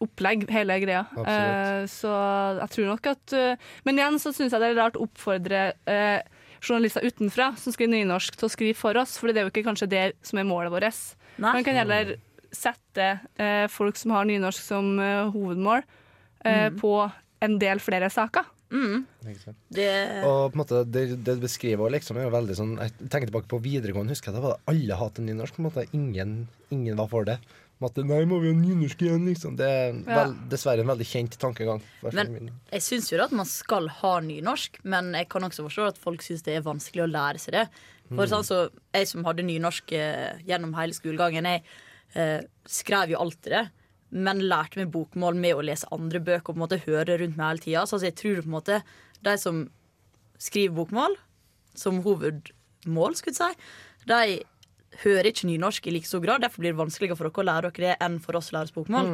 opplegg, 0.03 0.47
hele 0.51 0.77
greia. 0.83 1.05
Eh, 1.21 1.83
så 1.91 2.11
jeg 2.59 2.73
tror 2.75 2.91
nok 2.91 3.09
at 3.13 3.35
uh, 3.37 3.71
Men 3.87 3.99
igjen 3.99 4.19
så 4.21 4.33
syns 4.35 4.53
jeg 4.53 4.63
det 4.63 4.71
er 4.71 4.79
rart 4.79 4.99
å 4.99 5.05
oppfordre 5.05 5.63
uh, 5.89 6.19
journalister 6.61 7.05
utenfra 7.05 7.51
som 7.59 7.73
skriver 7.73 7.95
nynorsk, 7.95 8.37
til 8.37 8.47
å 8.47 8.53
skrive 8.53 8.77
for 8.77 8.97
oss, 9.01 9.17
for 9.19 9.31
det 9.31 9.41
er 9.41 9.47
jo 9.47 9.53
ikke 9.53 9.65
kanskje 9.65 9.89
det 9.91 10.05
som 10.25 10.41
er 10.41 10.47
målet 10.47 10.73
vårt. 10.73 11.01
Nei. 11.41 11.55
Man 11.57 11.65
kan 11.65 11.79
heller 11.79 12.15
sette 12.51 13.07
eh, 13.39 13.65
folk 13.71 13.97
som 13.97 14.13
har 14.15 14.27
nynorsk 14.27 14.63
som 14.63 14.93
eh, 14.99 15.29
hovedmål, 15.31 15.85
mm. 16.43 16.79
på 16.81 16.95
en 17.45 17.55
del 17.61 17.81
flere 17.81 18.09
saker. 18.13 18.47
Mm. 18.71 19.03
Det, 19.67 19.87
Og 20.23 20.51
på 20.51 20.55
en 20.55 20.61
måte, 20.61 20.83
det, 20.87 21.03
det 21.25 21.35
du 21.37 21.43
beskriver 21.43 21.91
liksom, 21.91 22.17
er 22.17 22.29
jo 22.29 22.31
veldig 22.31 22.55
sånn 22.55 22.69
Jeg 22.79 22.93
tenker 23.01 23.27
tilbake 23.27 23.49
på 23.51 23.59
videregående, 23.59 24.15
husker 24.15 24.31
jeg 24.31 24.37
da 24.37 24.43
var 24.45 24.53
det 24.55 24.71
alle 24.71 24.99
hatet 25.01 25.25
nynorsk. 25.27 25.57
På 25.57 25.61
en 25.61 25.67
måte. 25.67 25.85
Ingen, 25.97 26.35
ingen 26.71 26.95
var 26.99 27.09
for 27.11 27.27
det. 27.27 27.35
Måte, 27.81 28.03
Nei, 28.05 28.19
må 28.29 28.37
vi 28.43 28.51
ha 28.51 28.53
nynorsk 28.53 28.99
igjen, 29.01 29.23
liksom. 29.25 29.55
Det 29.57 29.65
er 29.65 29.95
vel, 30.05 30.35
dessverre 30.51 30.83
en 30.83 30.91
veldig 30.91 31.07
kjent 31.09 31.37
tankegang. 31.41 31.81
Men- 32.13 32.51
jeg 32.71 32.81
syns 32.85 33.09
jo 33.09 33.17
at 33.23 33.31
man 33.31 33.47
skal 33.49 33.87
ha 33.87 34.19
nynorsk, 34.21 34.77
men 34.83 35.13
jeg 35.13 35.29
kan 35.29 35.41
også 35.41 35.65
forstå 35.65 35.87
at 35.87 35.97
folk 35.97 36.21
syns 36.21 36.43
det 36.43 36.55
er 36.57 36.61
vanskelig 36.61 37.07
å 37.07 37.11
lære 37.11 37.39
seg 37.41 37.53
det. 37.57 37.67
For 38.11 38.27
sånn 38.27 38.43
så, 38.43 38.69
Jeg 38.93 39.07
som 39.07 39.23
hadde 39.23 39.43
nynorsk 39.47 39.93
eh, 39.93 40.37
gjennom 40.45 40.75
hele 40.75 40.93
skolegangen, 40.93 41.45
jeg 41.47 41.63
eh, 42.13 42.41
skrev 42.67 43.09
jo 43.09 43.17
alltid 43.17 43.51
det. 43.55 43.69
Men 44.11 44.41
lærte 44.41 44.77
meg 44.77 44.91
bokmål 44.91 45.35
med 45.39 45.55
å 45.55 45.63
lese 45.63 45.87
andre 45.91 46.19
bøker 46.19 46.51
og 46.51 46.55
på 46.55 46.59
en 46.59 46.67
måte 46.67 46.85
høre 46.85 47.17
rundt 47.17 47.37
meg 47.37 47.47
hele 47.47 47.63
tida. 47.63 47.85
Så 47.87 47.95
altså, 47.95 48.09
jeg 48.09 48.15
tror 48.19 48.41
på 48.41 48.49
en 48.51 48.57
måte 48.59 48.81
de 49.23 49.37
som 49.37 49.69
skriver 50.37 50.75
bokmål 50.75 51.15
som 51.73 52.01
hovedmål, 52.03 53.15
skulle 53.15 53.37
jeg 53.37 53.55
si, 53.55 53.71
de 54.11 54.43
hører 55.01 55.29
ikke 55.29 55.47
nynorsk 55.47 55.87
i 55.87 55.93
like 55.95 56.07
stor 56.07 56.21
grad. 56.23 56.43
Derfor 56.43 56.63
blir 56.63 56.73
det 56.73 56.81
vanskeligere 56.81 57.17
for 57.19 57.29
dere 57.29 57.43
å 57.43 57.47
lære 57.47 57.69
dere 57.71 57.91
det 57.91 57.99
enn 58.05 58.17
for 58.23 58.37
oss 58.39 58.51
å 58.51 58.57
lære 58.57 58.69
oss 58.69 58.75
bokmål. 58.75 59.13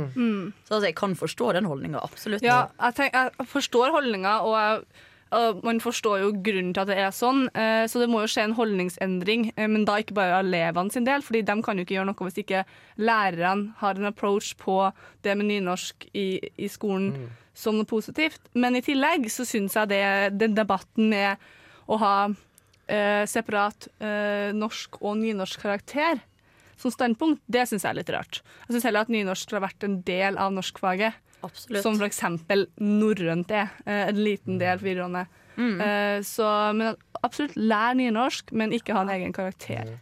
Så 0.65 0.73
altså, 0.73 0.87
jeg 0.89 0.97
kan 0.97 1.13
forstå 1.19 1.51
den 1.59 1.69
holdninga, 1.69 2.01
absolutt. 2.03 2.45
Ja, 2.45 2.65
jeg, 2.81 2.97
tenker, 2.97 3.29
jeg 3.37 3.51
forstår 3.51 3.93
holdninga, 3.95 4.33
og, 4.47 4.57
jeg, 4.57 5.05
og 5.37 5.61
man 5.67 5.81
forstår 5.83 6.23
jo 6.23 6.31
grunnen 6.43 6.73
til 6.75 6.83
at 6.83 6.91
det 6.91 6.97
er 7.03 7.13
sånn. 7.15 7.45
Eh, 7.53 7.85
så 7.91 8.01
det 8.01 8.09
må 8.11 8.23
jo 8.23 8.31
skje 8.33 8.47
en 8.47 8.57
holdningsendring, 8.57 9.51
eh, 9.55 9.69
men 9.69 9.85
da 9.87 9.99
ikke 10.01 10.17
bare 10.17 10.41
elevene 10.41 10.93
sin 10.93 11.07
del, 11.07 11.25
fordi 11.25 11.43
de 11.47 11.57
kan 11.65 11.77
jo 11.77 11.85
ikke 11.85 11.99
gjøre 11.99 12.09
noe 12.09 12.29
hvis 12.29 12.41
ikke 12.43 12.65
lærerne 12.97 13.77
har 13.83 14.01
en 14.01 14.09
approach 14.09 14.55
på 14.59 14.79
det 15.27 15.37
med 15.37 15.51
nynorsk 15.53 16.09
i, 16.17 16.29
i 16.57 16.71
skolen 16.71 17.13
som 17.57 17.77
noe 17.77 17.89
positivt. 17.89 18.41
Men 18.57 18.77
i 18.77 18.83
tillegg 18.85 19.29
så 19.33 19.45
syns 19.47 19.77
jeg 19.77 19.93
det, 19.93 20.03
den 20.37 20.57
debatten 20.57 21.09
med 21.13 21.47
å 21.87 21.97
ha 22.01 22.15
eh, 22.87 23.25
separat 23.29 23.87
eh, 23.99 24.51
norsk 24.55 24.99
og 25.01 25.17
nynorsk 25.21 25.61
karakter 25.61 26.21
som 26.77 26.91
standpunkt, 26.93 27.41
det 27.49 27.63
syns 27.67 27.81
jeg 27.83 27.89
er 27.89 27.97
litt 27.97 28.09
rart. 28.13 28.41
Jeg 28.67 28.75
syns 28.75 28.83
heller 28.85 29.01
at 29.07 29.09
nynorsk 29.09 29.47
skulle 29.47 29.61
ha 29.63 29.67
vært 29.67 29.83
en 29.87 30.01
del 30.05 30.37
av 30.37 30.51
norskfaget. 30.53 31.13
Absolutt. 31.43 31.81
Som 31.83 31.97
for 31.97 32.05
eksempel 32.05 32.67
norrønt 32.81 33.49
er. 33.51 33.71
eh, 33.85 34.07
En 34.09 34.15
liten 34.23 34.59
del 34.61 34.77
videregående. 34.77 35.25
Eh, 35.57 36.21
Så, 36.21 36.45
men 36.77 36.95
absolutt 37.23 37.55
lær 37.57 37.95
nynorsk, 37.97 38.51
men 38.53 38.71
ikke 38.77 38.93
ha 38.93 39.01
en 39.01 39.09
egen 39.09 39.33
karakter. 39.33 39.97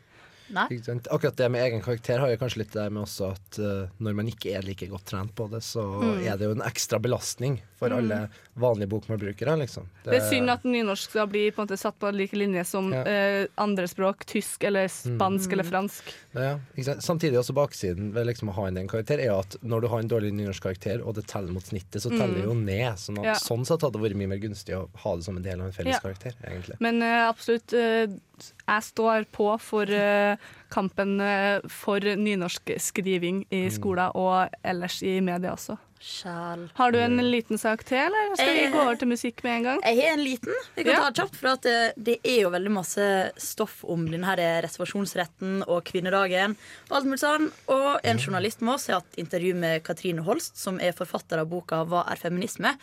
Nei. 0.51 0.68
Akkurat 1.10 1.36
det 1.39 1.48
med 1.50 1.63
egen 1.63 1.82
karakter 1.82 2.20
har 2.20 2.30
jo 2.30 2.38
kanskje 2.38 2.60
litt 2.62 2.74
det 2.75 2.84
der 2.84 2.92
med 2.94 3.01
også 3.08 3.32
at 3.34 3.58
uh, 3.58 3.88
når 3.98 4.13
man 4.20 4.27
ikke 4.30 4.51
er 4.54 4.62
like 4.68 4.86
godt 4.92 5.06
trent 5.10 5.32
på 5.34 5.48
det, 5.50 5.63
så 5.65 5.82
Mm. 6.04 6.20
er 6.27 6.38
det 6.38 6.46
jo 6.46 6.51
en 6.51 6.62
ekstra 6.62 7.00
belastning 7.01 7.62
for 7.80 7.89
alle 7.89 8.30
vanlige 8.58 8.88
bokmålbrukere, 8.88 9.58
liksom. 9.60 9.88
Det 10.06 10.14
er 10.16 10.30
synd 10.30 10.50
at 10.50 10.64
nynorsk 10.64 11.10
skal 11.12 11.28
bli 11.28 11.52
på 11.52 11.60
en 11.62 11.68
måte 11.68 11.78
satt 11.78 11.98
på 12.00 12.08
like 12.16 12.34
linje 12.40 12.64
som 12.66 12.92
Ja. 12.94 13.02
eh, 13.04 13.48
andre 13.58 13.84
språk, 13.88 14.24
tysk 14.26 14.64
eller 14.64 14.88
spansk 14.88 15.52
eller 15.52 15.64
fransk. 15.68 16.04
Ja, 16.34 16.60
ikke 16.78 16.86
sant? 16.86 17.04
Samtidig 17.04 17.38
også 17.42 17.54
baksiden 17.54 18.14
ved 18.14 18.28
liksom 18.28 18.50
å 18.50 18.54
ha 18.56 18.68
en 18.68 18.88
karakter 18.88 19.20
er 19.20 19.34
at 19.40 19.58
når 19.62 19.82
du 19.82 19.88
har 19.88 20.00
en 20.00 20.08
dårlig 20.08 20.32
nynorskkarakter, 20.34 21.04
og 21.06 21.16
det 21.16 21.28
teller 21.28 21.52
mot 21.52 21.64
snittet, 21.64 22.00
så 22.02 22.10
teller 22.10 22.36
det 22.36 22.46
jo 22.46 22.54
ned. 22.54 22.94
Sånn, 22.96 23.18
at, 23.20 23.24
Mm. 23.26 23.26
Ja. 23.26 23.34
sånn 23.34 23.66
sett 23.66 23.82
hadde 23.82 23.94
det 24.00 24.02
vært 24.12 24.16
mye 24.16 24.28
mer 24.30 24.38
gunstig 24.40 24.74
å 24.76 24.88
ha 25.04 25.16
det 25.16 25.24
som 25.26 25.36
en 25.38 25.44
del 25.44 25.60
av 25.60 25.66
en 25.68 25.74
felles 25.74 25.94
Ja. 25.94 26.00
karakter, 26.00 26.34
egentlig. 26.48 26.78
Men 26.80 27.02
eh, 27.04 27.28
absolutt, 27.30 27.74
eh, 27.74 28.08
jeg 28.08 28.84
står 28.84 29.26
på 29.32 29.60
for 29.60 29.84
eh, 29.84 30.38
kampen 30.72 31.20
eh, 31.22 31.60
for 31.68 32.00
nynorskskriving 32.00 33.46
i 33.52 33.70
skolen 33.70 34.12
og 34.16 34.50
ellers 34.64 35.02
i 35.04 35.20
media 35.22 35.52
også. 35.56 35.78
Sjæl. 36.06 36.68
Har 36.78 36.92
du 36.94 37.00
en 37.02 37.18
liten 37.32 37.58
sak 37.58 37.82
til, 37.88 37.98
eller 37.98 38.36
skal 38.38 38.52
vi 38.54 38.66
Eh, 38.68 38.72
gå 38.72 38.78
over 38.84 38.96
til 39.02 39.08
musikk 39.10 39.42
med 39.44 39.56
en 39.58 39.64
gang? 39.64 39.80
Jeg 39.82 39.98
har 40.04 40.14
en 40.14 40.24
liten. 40.24 40.54
Vi 40.76 40.84
kan 40.84 40.94
Ja. 40.94 41.00
ta 41.00 41.10
det 41.10 41.16
kjapt, 41.24 41.36
for 41.36 41.48
at 41.50 41.62
det, 41.66 41.94
det 41.98 42.20
er 42.24 42.42
jo 42.44 42.50
veldig 42.54 42.72
masse 42.72 43.32
stoff 43.42 43.84
om 43.84 44.06
denne 44.06 44.24
her 44.30 44.38
reservasjonsretten 44.62 45.64
og 45.68 45.84
kvinnedagen. 45.84 46.56
Og 46.92 46.98
alt 47.00 47.06
mulig 47.10 47.24
sånn. 47.24 47.50
Og 47.68 48.00
en 48.04 48.18
journalist 48.22 48.62
med 48.62 48.76
oss 48.76 48.86
har 48.88 49.02
hatt 49.02 49.18
intervju 49.18 49.56
med 49.56 49.84
Katrine 49.84 50.22
Holst, 50.22 50.58
som 50.58 50.80
er 50.80 50.92
forfatter 50.94 51.40
av 51.42 51.50
boka 51.50 51.84
'Hva 51.84 52.06
er 52.12 52.16
feminisme?' 52.22 52.78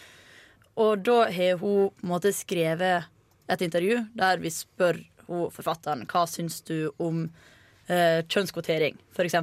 Og 0.76 1.02
da 1.04 1.30
har 1.30 1.58
hun 1.58 1.90
på 1.90 2.02
en 2.02 2.08
måte 2.08 2.32
skrevet 2.34 3.04
et 3.48 3.60
intervju 3.60 4.08
der 4.16 4.36
vi 4.38 4.48
spør 4.48 5.04
hun 5.28 5.50
forfatteren 5.50 6.06
hva 6.06 6.26
syns 6.26 6.60
du 6.64 6.90
om 6.98 7.30
eh, 7.88 8.22
kjønnskvotering, 8.22 8.96
f.eks. 9.14 9.34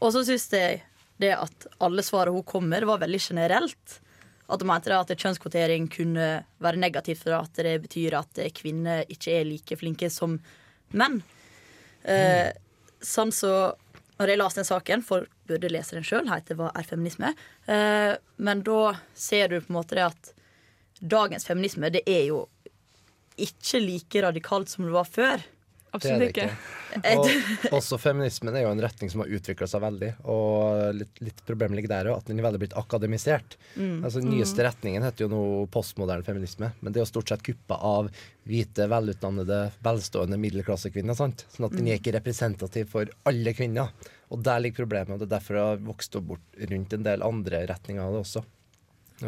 Og 0.00 0.12
så 0.12 0.24
syns 0.24 0.48
jeg 0.50 0.82
det 1.20 1.34
at 1.36 1.66
alle 1.84 2.04
svarene 2.04 2.34
hun 2.38 2.46
kom 2.46 2.68
med, 2.70 2.86
var 2.88 3.02
veldig 3.02 3.20
generelt. 3.20 3.98
At 4.50 4.62
hun 4.62 4.70
mente 4.70 4.96
at 4.96 5.12
kjønnskvotering 5.14 5.90
kunne 5.92 6.30
være 6.62 6.80
negativt 6.80 7.22
for 7.24 7.36
at 7.38 7.60
det 7.60 7.76
betyr 7.84 8.16
at 8.18 8.40
kvinner 8.56 9.04
ikke 9.12 9.36
er 9.38 9.46
like 9.48 9.78
flinke 9.78 10.10
som 10.12 10.38
menn. 10.96 11.20
Eh, 12.02 12.50
sånn 13.00 13.32
så 13.34 13.76
Når 14.20 14.28
jeg 14.28 14.36
leste 14.36 14.60
den 14.60 14.66
saken, 14.68 15.00
for 15.00 15.24
burde 15.48 15.68
lese 15.72 15.96
den 15.96 16.04
sjøl, 16.04 16.26
heter 16.28 16.54
'Hva 16.54 16.66
er 16.76 16.84
feminisme?', 16.84 17.30
eh, 17.72 18.18
men 18.36 18.60
da 18.62 19.00
ser 19.14 19.48
du 19.48 19.62
på 19.62 19.70
en 19.70 19.76
måte 19.80 19.96
det 19.96 20.04
at 20.04 20.34
dagens 21.00 21.46
feminisme, 21.48 21.88
det 21.88 22.02
er 22.06 22.26
jo 22.26 22.42
ikke 23.38 23.80
like 23.80 24.20
radikalt 24.20 24.68
som 24.68 24.84
det 24.84 24.92
var 24.92 25.08
før. 25.08 25.40
Det 25.90 25.96
Absolutt 25.98 26.20
det 26.20 26.28
ikke. 26.30 26.50
Og 27.18 27.72
også 27.80 27.98
feminismen 27.98 28.54
er 28.54 28.62
jo 28.62 28.70
en 28.70 28.82
retning 28.82 29.10
som 29.10 29.24
har 29.24 29.32
utvikla 29.34 29.66
seg 29.70 29.82
veldig. 29.82 30.10
Og 30.30 30.94
litt, 30.94 31.18
litt 31.24 31.40
problem 31.48 31.74
ligger 31.74 31.90
der 31.90 32.10
òg, 32.12 32.20
at 32.20 32.30
den 32.30 32.38
er 32.38 32.46
veldig 32.46 32.60
blitt 32.62 32.76
akademisert. 32.78 33.56
Altså 33.76 34.22
Den 34.22 34.30
nyeste 34.36 34.62
retningen 34.66 35.06
heter 35.06 35.26
jo 35.26 35.30
nå 35.32 35.42
postmoderne 35.74 36.26
feminisme, 36.26 36.70
men 36.78 36.94
det 36.94 37.00
er 37.00 37.06
jo 37.06 37.10
stort 37.10 37.32
sett 37.32 37.42
kuppa 37.46 37.80
av 37.90 38.12
hvite, 38.46 38.86
velutdannede, 38.90 39.58
velstående 39.82 40.38
middelklassekvinner. 40.40 41.18
sant? 41.18 41.44
Sånn 41.50 41.66
at 41.66 41.74
den 41.74 41.90
er 41.90 41.98
ikke 41.98 42.14
representativ 42.14 42.90
for 42.94 43.10
alle 43.26 43.54
kvinner. 43.56 43.90
Og 44.30 44.46
der 44.46 44.62
ligger 44.62 44.84
problemet, 44.84 45.16
og 45.16 45.24
det 45.24 45.26
er 45.26 45.34
derfor 45.38 45.58
det 45.58 45.66
har 45.66 45.84
vokst 45.90 46.16
opp 46.18 46.30
bort 46.30 46.64
rundt 46.70 46.94
en 46.94 47.06
del 47.06 47.26
andre 47.26 47.66
retninger 47.70 48.02
av 48.04 48.14
det 48.14 48.24
også. 48.28 48.46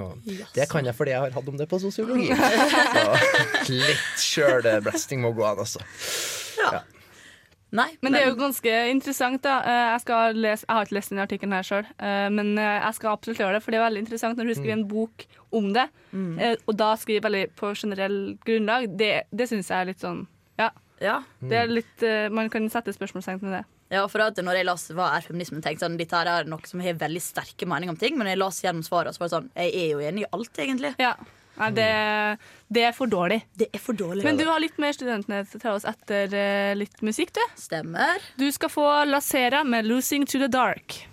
Og 0.01 0.29
det 0.55 0.69
kan 0.71 0.87
jeg 0.87 0.97
fordi 0.97 1.13
jeg 1.13 1.21
har 1.21 1.35
hatt 1.35 1.49
om 1.51 1.59
det 1.59 1.67
på 1.69 1.79
sosiologi. 1.83 2.31
Så 2.33 3.73
litt 3.83 4.23
sjølblasting 4.25 5.21
må 5.25 5.35
gå 5.37 5.45
an, 5.45 5.61
altså. 5.67 5.83
Nei, 7.73 7.87
Men 8.05 8.13
det 8.13 8.21
er 8.21 8.27
jo 8.29 8.37
ganske 8.37 8.73
interessant, 8.93 9.41
da. 9.47 9.55
Eh, 9.65 9.87
Jeg, 9.95 10.01
skal 10.03 10.37
lese, 10.37 10.67
jeg 10.69 10.77
har 10.77 10.85
ikke 10.85 10.97
lest 10.99 11.13
den 11.15 11.23
artikkelen 11.23 11.55
her 11.57 11.65
sjøl, 11.65 11.87
men 12.37 12.51
eh, 12.61 12.75
jeg 12.83 12.99
skal 12.99 13.15
absolutt 13.15 13.41
gjøre 13.41 13.57
det, 13.57 13.63
for 13.65 13.73
det 13.73 13.79
er 13.81 13.87
veldig 13.87 14.03
interessant 14.05 14.37
når 14.37 14.51
du 14.51 14.55
skriver 14.59 14.77
en 14.77 14.89
bok 14.91 15.25
om 15.57 15.71
det, 15.73 15.87
mm. 16.13 16.35
og 16.69 16.77
da 16.77 16.91
skriver 17.01 17.25
veldig 17.25 17.45
på 17.57 17.73
generell 17.73 18.19
grunnlag. 18.45 18.91
Det, 19.01 19.13
det 19.33 19.49
syns 19.49 19.73
jeg 19.73 19.79
er 19.79 19.89
litt 19.89 20.05
sånn 20.05 20.27
Ja. 20.61 20.69
ja. 21.01 21.23
Det 21.41 21.63
er 21.63 21.73
litt, 21.73 21.97
eh, 22.05 22.29
man 22.29 22.53
kan 22.53 22.69
sette 22.73 22.93
spørsmålstegn 22.93 23.41
ved 23.41 23.57
det. 23.63 23.65
Ja, 23.93 24.07
for 24.09 24.25
at 24.25 24.39
når 24.41 24.57
jeg 24.57 24.69
las 24.69 24.87
hva 24.97 25.11
er 25.19 25.25
feminisme, 25.25 25.61
tenkte 25.65 25.85
sånn, 25.85 25.99
dette 26.01 26.17
her 26.17 26.29
er 26.29 26.49
noe 26.49 26.65
som 26.69 26.81
har 26.81 26.97
veldig 27.01 27.21
sterke 27.21 27.69
meninger 27.69 27.93
om 27.93 28.01
ting. 28.01 28.17
Men 28.17 28.25
når 28.25 28.37
jeg 28.37 28.41
las 28.41 28.61
gjennom 28.65 28.85
svaret, 28.87 29.13
så 29.13 29.21
var 29.21 29.29
det 29.29 29.35
sånn 29.37 29.51
Jeg 29.53 29.75
er 29.83 29.89
jo 29.91 30.05
enig 30.09 30.25
i 30.25 30.31
alt, 30.33 30.61
egentlig. 30.65 30.93
Ja. 31.01 31.13
Nei, 31.63 31.71
det, 31.77 31.91
det 32.75 32.87
er 32.89 32.97
for 32.97 33.11
dårlig. 33.11 33.43
Det 33.59 33.69
er 33.71 33.83
for 33.83 33.99
dårlig. 33.99 34.25
Men 34.27 34.41
du 34.41 34.45
har 34.49 34.63
litt 34.63 34.81
mer 34.83 34.97
studentnytt 34.97 35.55
til 35.55 35.71
oss 35.71 35.87
etter 35.89 36.35
eh, 36.35 36.75
litt 36.79 37.05
musikk, 37.07 37.35
du. 37.39 37.43
Stemmer. 37.61 38.23
Du 38.41 38.49
skal 38.55 38.73
få 38.73 38.89
Lasera 39.07 39.63
med 39.65 39.87
'Losing 39.87 40.27
to 40.27 40.43
the 40.43 40.51
Dark'. 40.51 41.05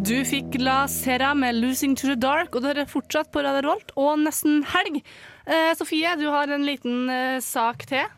Du 0.00 0.16
fikk 0.24 0.56
La 0.58 0.86
Sera 0.88 1.34
med 1.34 1.54
'Losing 1.54 1.92
to 1.96 2.08
the 2.08 2.16
Dark', 2.16 2.54
og 2.56 2.64
dere 2.64 2.82
er 2.82 2.88
fortsatt 2.88 3.28
på 3.30 3.42
Radio 3.44 3.60
Revolt 3.66 3.92
og 4.00 4.16
nesten 4.22 4.62
helg. 4.72 5.02
Eh, 5.44 5.74
Sofie, 5.76 6.14
du 6.16 6.24
har 6.32 6.48
en 6.48 6.64
liten 6.64 7.10
eh, 7.12 7.36
sak 7.44 7.84
til. 7.86 8.08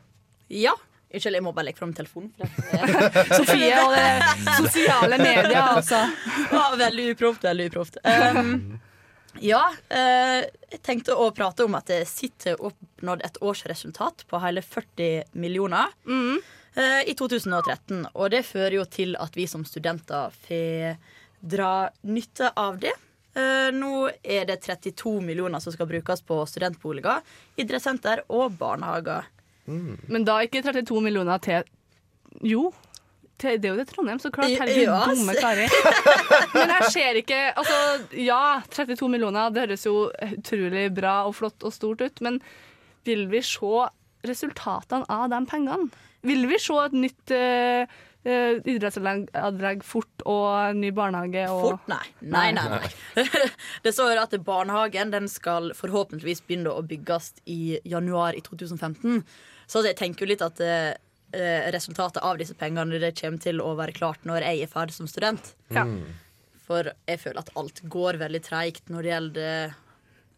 Ja. 0.49 0.77
Unnskyld, 1.13 1.37
jeg 1.37 1.45
må 1.45 1.53
bare 1.53 1.69
legge 1.69 1.81
fram 1.81 1.93
telefonen. 1.97 2.31
For 2.39 2.47
det 2.73 3.27
Sofie 3.39 3.83
og 3.83 3.93
det 3.93 4.55
sosiale 4.57 5.19
medier, 5.21 5.61
altså. 5.61 6.01
var 6.53 6.79
veldig 6.81 7.11
uproft. 7.13 7.45
Veldig 7.45 7.69
uproft. 7.69 7.99
Um, 8.07 8.81
ja, 9.41 9.63
eh, 9.93 10.41
jeg 10.73 10.81
tenkte 10.85 11.17
å 11.17 11.31
prate 11.37 11.67
om 11.67 11.77
at 11.77 11.89
det 11.93 12.03
sitter 12.09 12.61
oppnådd 12.61 13.25
et 13.25 13.39
årsresultat 13.45 14.27
på 14.29 14.41
hele 14.45 14.65
40 14.65 15.37
millioner 15.41 15.93
eh, 16.09 17.03
i 17.09 17.15
2013. 17.19 18.07
Og 18.13 18.33
det 18.33 18.45
fører 18.49 18.81
jo 18.81 18.89
til 18.89 19.17
at 19.21 19.37
vi 19.37 19.49
som 19.49 19.65
studenter 19.69 20.33
får 20.47 20.97
dra 21.43 21.91
nytte 22.09 22.53
av 22.57 22.81
det. 22.81 22.95
Eh, 23.35 23.69
nå 23.73 24.11
er 24.23 24.45
det 24.49 24.61
32 24.65 25.19
millioner 25.25 25.61
som 25.65 25.73
skal 25.73 25.89
brukes 25.89 26.25
på 26.29 26.43
studentboliger, 26.49 27.25
idrettssenter 27.57 28.27
og 28.29 28.59
barnehager. 28.61 29.29
Men 29.67 30.25
da 30.27 30.41
ikke 30.43 30.63
32 30.65 31.03
millioner 31.05 31.39
til 31.43 31.63
Jo. 32.43 32.73
Til, 33.39 33.57
det 33.59 33.69
er 33.69 33.73
jo 33.75 33.79
det 33.81 33.89
Trondheim, 33.91 34.19
så 34.23 34.31
klart. 34.31 34.53
Herregud, 34.55 34.85
Ja, 34.87 34.99
dumme 35.09 35.35
Kari. 35.39 35.65
Men 36.55 36.71
jeg 36.77 36.91
ser 36.95 37.19
ikke 37.19 37.41
Altså, 37.59 37.79
ja, 38.19 38.61
32 38.71 39.09
millioner, 39.11 39.51
det 39.51 39.65
høres 39.67 39.87
jo 39.87 39.97
utrolig 40.29 40.87
bra 40.95 41.17
og 41.27 41.35
flott 41.39 41.67
og 41.67 41.75
stort 41.75 42.05
ut, 42.05 42.23
men 42.23 42.39
vil 43.07 43.27
vi 43.33 43.41
se 43.43 43.89
resultatene 44.29 45.09
av 45.11 45.29
de 45.33 45.43
pengene? 45.51 45.91
Vil 46.23 46.47
vi 46.47 46.59
se 46.63 46.77
et 46.85 46.95
nytt 46.95 47.33
uh, 47.35 47.99
idrettsanlegg 48.23 49.83
fort 49.83 50.23
og 50.29 50.77
ny 50.79 50.93
barnehage? 50.95 51.49
Og 51.51 51.65
Fort? 51.65 51.89
Nei. 51.91 52.05
Nei, 52.23 52.45
nei, 52.55 52.69
nei. 52.79 53.25
Det 53.85 53.95
står 53.95 54.21
at 54.23 54.37
barnehagen 54.47 55.11
den 55.11 55.27
skal 55.31 55.73
forhåpentligvis 55.75 56.45
begynne 56.47 56.71
å 56.71 56.85
bygges 56.87 57.33
i 57.51 57.81
januar 57.83 58.39
i 58.39 58.45
2015. 58.47 59.25
Så 59.73 59.81
jeg 59.87 59.97
tenker 59.97 60.27
jo 60.27 60.31
litt 60.35 60.43
at 60.45 60.61
eh, 60.61 61.71
resultatet 61.73 62.21
av 62.23 62.37
disse 62.41 62.53
pengene 62.61 62.99
det 63.01 63.15
kommer 63.21 63.41
til 63.41 63.63
å 63.65 63.71
være 63.79 63.95
klart 63.97 64.27
når 64.29 64.45
jeg 64.45 64.67
er 64.67 64.73
ferdig 64.73 64.93
som 64.99 65.09
student. 65.09 65.55
Ja. 65.73 65.87
For 66.67 66.91
jeg 67.09 67.21
føler 67.23 67.41
at 67.43 67.49
alt 67.59 67.81
går 67.91 68.19
veldig 68.21 68.43
treigt 68.45 68.93
når 68.93 69.03
det 69.07 69.11
gjelder 69.15 69.79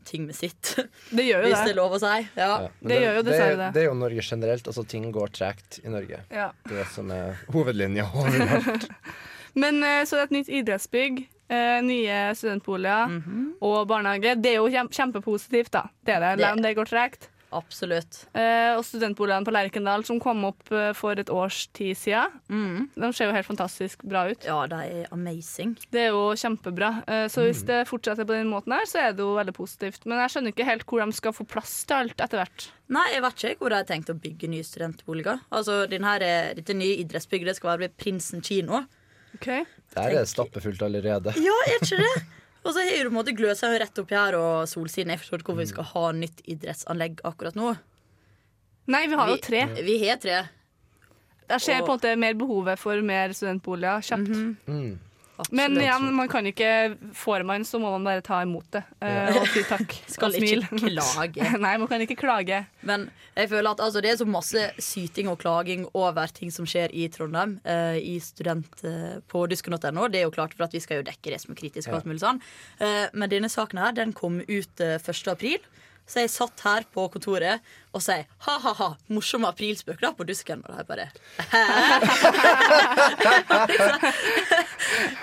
ting 0.05 0.27
med 0.29 0.37
sitt. 0.37 0.75
Det 1.11 1.25
gjør 1.25 1.47
jo 1.47 1.51
Hvis 1.51 1.65
det 1.65 1.73
er 1.73 1.79
lov 1.79 1.95
å 1.97 1.99
si. 2.03 2.13
Ja. 2.37 2.47
Ja, 2.47 2.57
det, 2.69 2.89
Det 2.93 2.97
gjør 3.01 3.15
jo 3.19 3.23
dessverre 3.27 3.57
det. 3.61 3.69
Det 3.75 3.83
er 3.83 3.87
jo 3.89 3.95
Norge 3.97 4.25
generelt. 4.27 4.67
Altså, 4.71 4.85
ting 4.95 5.07
går 5.15 5.33
tregt 5.35 5.79
i 5.83 5.93
Norge. 5.93 6.19
Ja. 6.31 6.51
Det 6.69 6.85
som 6.93 7.11
er 7.15 7.39
hovedlinja. 7.55 8.05
overalt. 8.13 8.89
Men 9.63 9.83
eh, 9.87 10.03
så 10.05 10.19
det 10.19 10.23
er 10.23 10.29
et 10.29 10.35
nytt 10.37 10.51
idrettsbygg, 10.61 11.23
eh, 11.49 11.79
nye 11.87 12.19
studentboliger 12.37 13.15
og 13.65 13.79
barnehage. 13.91 14.35
Det 14.45 14.55
er 14.55 14.61
jo 14.61 14.89
kjempepositivt, 14.93 15.73
da. 15.75 15.87
Det 16.05 16.17
er 16.19 16.21
det. 16.27 16.33
Det- 16.37 16.45
Selv 16.49 16.59
om 16.61 16.67
det 16.69 16.75
går 16.79 16.91
tregt. 16.91 17.29
Absolutt. 17.55 18.25
Eh, 18.35 18.73
og 18.75 18.83
studentboligene 18.85 19.47
på 19.47 19.53
Lerkendal 19.55 20.03
som 20.07 20.19
kom 20.23 20.43
opp 20.49 20.73
eh, 20.75 20.91
for 20.99 21.15
et 21.23 21.31
års 21.31 21.69
tid 21.77 21.95
siden, 21.97 22.33
Mm. 22.51 22.89
de 22.99 23.11
ser 23.15 23.29
jo 23.31 23.37
helt 23.37 23.47
fantastisk 23.47 24.03
bra 24.05 24.25
ut. 24.33 24.43
Ja, 24.45 24.59
de 24.67 24.75
er 24.75 25.07
amazing. 25.15 25.77
Det 25.95 26.09
er 26.09 26.11
jo 26.11 26.33
kjempebra. 26.35 26.91
Eh, 27.07 27.27
så 27.31 27.47
hvis 27.47 27.63
det 27.69 27.85
fortsetter 27.89 28.27
på 28.27 28.35
den 28.35 28.51
måten 28.51 28.75
her, 28.75 28.85
så 28.91 28.99
er 29.07 29.13
det 29.15 29.23
jo 29.23 29.37
veldig 29.39 29.55
positivt. 29.55 30.05
Men 30.07 30.19
jeg 30.25 30.35
skjønner 30.35 30.53
ikke 30.57 30.67
helt 30.69 30.85
hvor 30.91 31.05
de 31.07 31.13
skal 31.17 31.33
få 31.39 31.47
plass 31.47 31.85
til 31.87 31.97
alt 32.03 32.19
etter 32.21 32.43
hvert. 32.43 32.69
Nei, 32.91 33.07
jeg 33.15 33.23
vet 33.23 33.45
ikke 33.45 33.59
hvor 33.63 33.71
de 33.71 33.81
har 33.81 33.89
tenkt 33.89 34.11
å 34.13 34.19
bygge 34.19 34.51
nye 34.51 34.67
studentboliger. 34.67 35.41
Altså, 35.55 35.85
den 35.89 36.05
her, 36.05 36.19
Dette 36.59 36.75
nye 36.75 36.99
idrettsbygget 37.05 37.47
det 37.55 37.57
skal 37.57 37.71
være 37.77 37.87
ved 37.87 37.97
Prinsen 37.97 38.43
kino. 38.45 38.85
Der 39.45 39.65
er 39.97 40.11
det 40.21 40.29
stappfullt 40.31 40.83
allerede. 40.83 41.33
Ja, 41.43 41.55
er 41.67 41.79
ikke 41.83 41.97
det? 42.03 42.15
Og 42.65 42.73
så 42.73 42.81
har 42.81 43.05
du 43.05 43.11
på 43.11 43.13
en 43.13 43.19
måte 43.19 43.35
Gløshaugen 43.37 43.81
rett 43.83 43.99
oppi 44.01 44.17
her 44.17 44.37
og 44.39 44.69
Solsiden. 44.71 45.11
Jeg 45.13 45.21
forstår 45.21 45.43
ikke 45.43 45.53
hvorfor 45.53 45.65
vi 45.67 45.73
skal 45.73 45.89
ha 45.91 46.05
nytt 46.17 46.39
idrettsanlegg 46.49 47.21
akkurat 47.29 47.55
nå. 47.59 47.75
Nei, 48.89 49.03
vi 49.09 49.17
har 49.21 49.29
jo 49.29 49.37
tre. 49.45 49.65
Vi 49.85 49.99
har 50.07 50.17
tre. 50.23 50.39
Jeg 51.51 51.61
ser 51.61 51.81
Og- 51.83 51.87
på 51.87 51.93
en 51.93 51.99
måte 51.99 52.19
mer 52.19 52.35
behovet 52.35 52.79
for 52.81 53.01
mer 53.03 53.29
studentboliger 53.37 54.01
kjapt. 54.01 54.29
Mm. 54.33 54.57
Men 54.67 55.01
Absolutt. 55.35 55.81
igjen, 55.83 56.05
man 56.15 56.29
kan 56.31 56.47
ikke 56.47 56.69
Får 57.19 57.43
man, 57.43 57.65
så 57.67 57.81
må 57.83 57.91
man 57.97 58.05
bare 58.07 58.23
ta 58.23 58.39
imot 58.45 58.69
det 58.77 58.85
uh, 59.03 59.41
og 59.41 59.49
si 59.51 59.65
takk. 59.67 59.97
Skal 60.15 60.31
og 60.31 60.39
smil. 60.39 60.63
ikke 60.63 60.93
klage. 60.93 61.49
Nei, 61.65 61.75
man 61.83 61.91
kan 61.91 62.05
ikke 62.05 62.19
klage. 62.21 62.61
Men 62.87 63.09
jeg 63.35 63.51
føler 63.51 63.75
at 63.75 63.83
altså, 63.83 64.03
det 64.05 64.13
er 64.13 64.21
så 64.21 64.29
masse 64.29 64.63
syting 64.79 65.31
og 65.33 65.41
klaging 65.43 65.89
over 65.93 66.31
ting 66.35 66.55
som 66.55 66.69
skjer 66.69 66.95
i 66.95 67.09
Trondheim. 67.11 67.59
uh, 67.67 67.99
I 67.99 68.21
student 68.23 68.85
uh, 68.87 69.19
på 69.27 69.47
dusken.no. 69.51 70.07
Det 70.07 70.23
er 70.23 70.29
jo 70.29 70.35
klart 70.35 70.55
for 70.55 70.69
at 70.69 70.77
vi 70.77 70.83
skal 70.83 71.03
jo 71.03 71.09
dekke 71.09 71.35
det 71.35 71.41
som 71.43 71.55
er 71.55 71.61
kritisk. 71.61 71.91
og 71.91 72.01
alt 72.01 72.11
mulig 72.11 72.23
sånn. 72.23 72.41
Eh, 72.83 73.07
men 73.15 73.33
denne 73.33 73.51
saken 73.53 73.81
her, 73.81 73.95
den 73.97 74.15
kom 74.17 74.41
ut 74.43 74.85
eh, 74.85 74.99
1. 75.01 75.25
april. 75.33 75.63
Så 76.05 76.21
jeg 76.21 76.31
satt 76.35 76.61
her 76.67 76.85
på 76.93 77.07
kontoret 77.13 77.65
og 77.97 78.03
sa 78.05 78.19
ha-ha-ha, 78.45 78.91
morsomme 79.09 79.49
aprilspøker 79.49 80.03
da 80.05 80.11
på 80.17 80.27
dusken. 80.29 80.61
Og 80.69 80.77
jeg 80.77 80.87
bare 80.89 81.07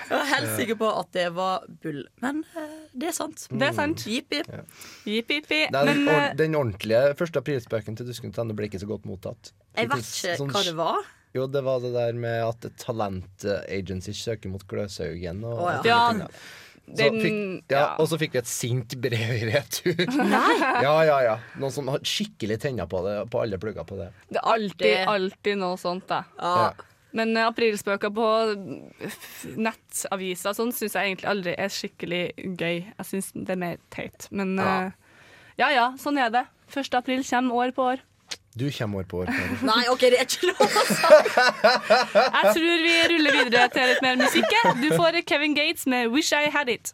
Jeg 0.02 0.16
var 0.16 0.26
helt 0.32 0.50
sikker 0.56 0.78
på 0.80 0.88
at 0.90 1.12
det 1.14 1.28
var 1.36 1.66
bull. 1.84 2.02
Men 2.24 2.42
eh, 2.58 2.76
det 2.98 3.12
er 3.12 3.16
sant. 3.16 3.46
Det 3.50 3.68
er 3.68 3.76
sant. 3.76 4.02
Jippi. 4.08 4.42
Jipp, 4.42 5.30
jipp, 5.30 5.50
jipp. 5.54 5.72
Den, 5.74 5.86
Men 5.88 6.02
or 6.08 6.18
eh, 6.18 6.30
den 6.38 6.58
ordentlige 6.58 7.02
første 7.18 7.42
aprilspøken 7.42 7.98
til 7.98 8.08
Dusken.no 8.10 8.56
ble 8.58 8.70
ikke 8.70 8.82
så 8.82 8.90
godt 8.90 9.06
mottatt. 9.08 9.52
Jeg 9.78 9.92
vet 9.92 10.02
ikke 10.02 10.38
sånn 10.40 10.52
hva 10.52 10.64
det 10.66 10.76
var. 10.78 11.12
Jo, 11.32 11.46
det 11.48 11.62
var 11.64 11.80
det 11.80 11.94
der 11.94 12.18
med 12.18 12.42
at 12.44 12.66
et 12.68 12.76
talent 12.80 13.46
eh, 13.48 13.62
agency 13.72 14.12
søker 14.16 14.52
mot 14.52 14.66
Gløshaugen. 14.68 15.44
Og, 15.48 15.62
oh, 15.62 15.70
ja. 15.86 16.02
og 16.10 16.26
Ja. 16.26 16.28
Så 16.92 17.08
fikk, 17.22 17.36
ja, 17.72 17.78
ja. 17.78 17.82
Og 18.02 18.08
så 18.10 18.18
fikk 18.20 18.34
vi 18.36 18.40
et 18.42 18.50
sint 18.50 18.94
brev 19.04 19.34
i 19.38 19.42
retur. 19.48 20.02
ja, 20.06 20.94
ja, 21.08 21.18
ja. 21.24 21.36
Noen 21.60 21.72
som 21.74 21.88
har 21.92 22.02
skikkelig 22.04 22.58
tenner 22.62 22.88
på 22.90 23.00
det, 23.06 23.16
på 23.32 23.40
alle 23.42 23.58
plugger 23.62 23.86
på 23.88 23.96
det. 24.00 24.10
det 24.28 24.40
er 24.42 24.48
alltid, 24.54 24.96
alltid 25.08 25.60
noe 25.62 25.78
sånt, 25.80 26.04
da. 26.10 26.24
Ja. 26.38 26.72
Men 27.12 27.34
eh, 27.36 27.44
aprilspøker 27.44 28.08
på 28.16 28.26
nettaviser 29.60 30.54
sånn 30.56 30.72
syns 30.72 30.94
jeg 30.96 31.10
egentlig 31.10 31.28
aldri 31.32 31.54
er 31.60 31.72
skikkelig 31.72 32.22
gøy. 32.60 32.78
Jeg 32.88 33.08
syns 33.08 33.32
det 33.36 33.52
er 33.56 33.60
mer 33.60 33.80
teit. 33.92 34.28
Men 34.30 34.56
Ja. 34.58 34.86
eh, 34.86 34.92
ja 35.58 35.70
ja, 35.70 35.86
sånn 36.00 36.18
er 36.18 36.30
det. 36.32 36.46
1. 36.72 36.94
april 36.96 37.22
kommer 37.24 37.54
år 37.66 37.72
på 37.76 37.82
år. 37.92 38.00
Du 38.58 38.70
kommer 38.78 38.98
år 38.98 39.06
på 39.08 39.18
år. 39.24 39.30
Nei, 39.70 39.82
OK, 39.88 40.00
det 40.12 40.18
er 40.20 40.26
ikke 40.28 40.50
lov 40.50 40.60
å 40.60 40.82
si. 40.84 40.96
Jeg 42.36 42.56
tror 42.56 42.82
vi 42.84 42.96
ruller 43.14 43.38
videre 43.38 43.68
til 43.72 43.86
litt 43.88 44.02
mer 44.04 44.18
musikk. 44.20 44.58
Du 44.82 44.90
får 44.92 45.22
Kevin 45.28 45.54
Gates 45.56 45.86
med 45.88 46.10
'Wish 46.12 46.34
I 46.36 46.50
Had 46.52 46.68
It'. 46.68 46.92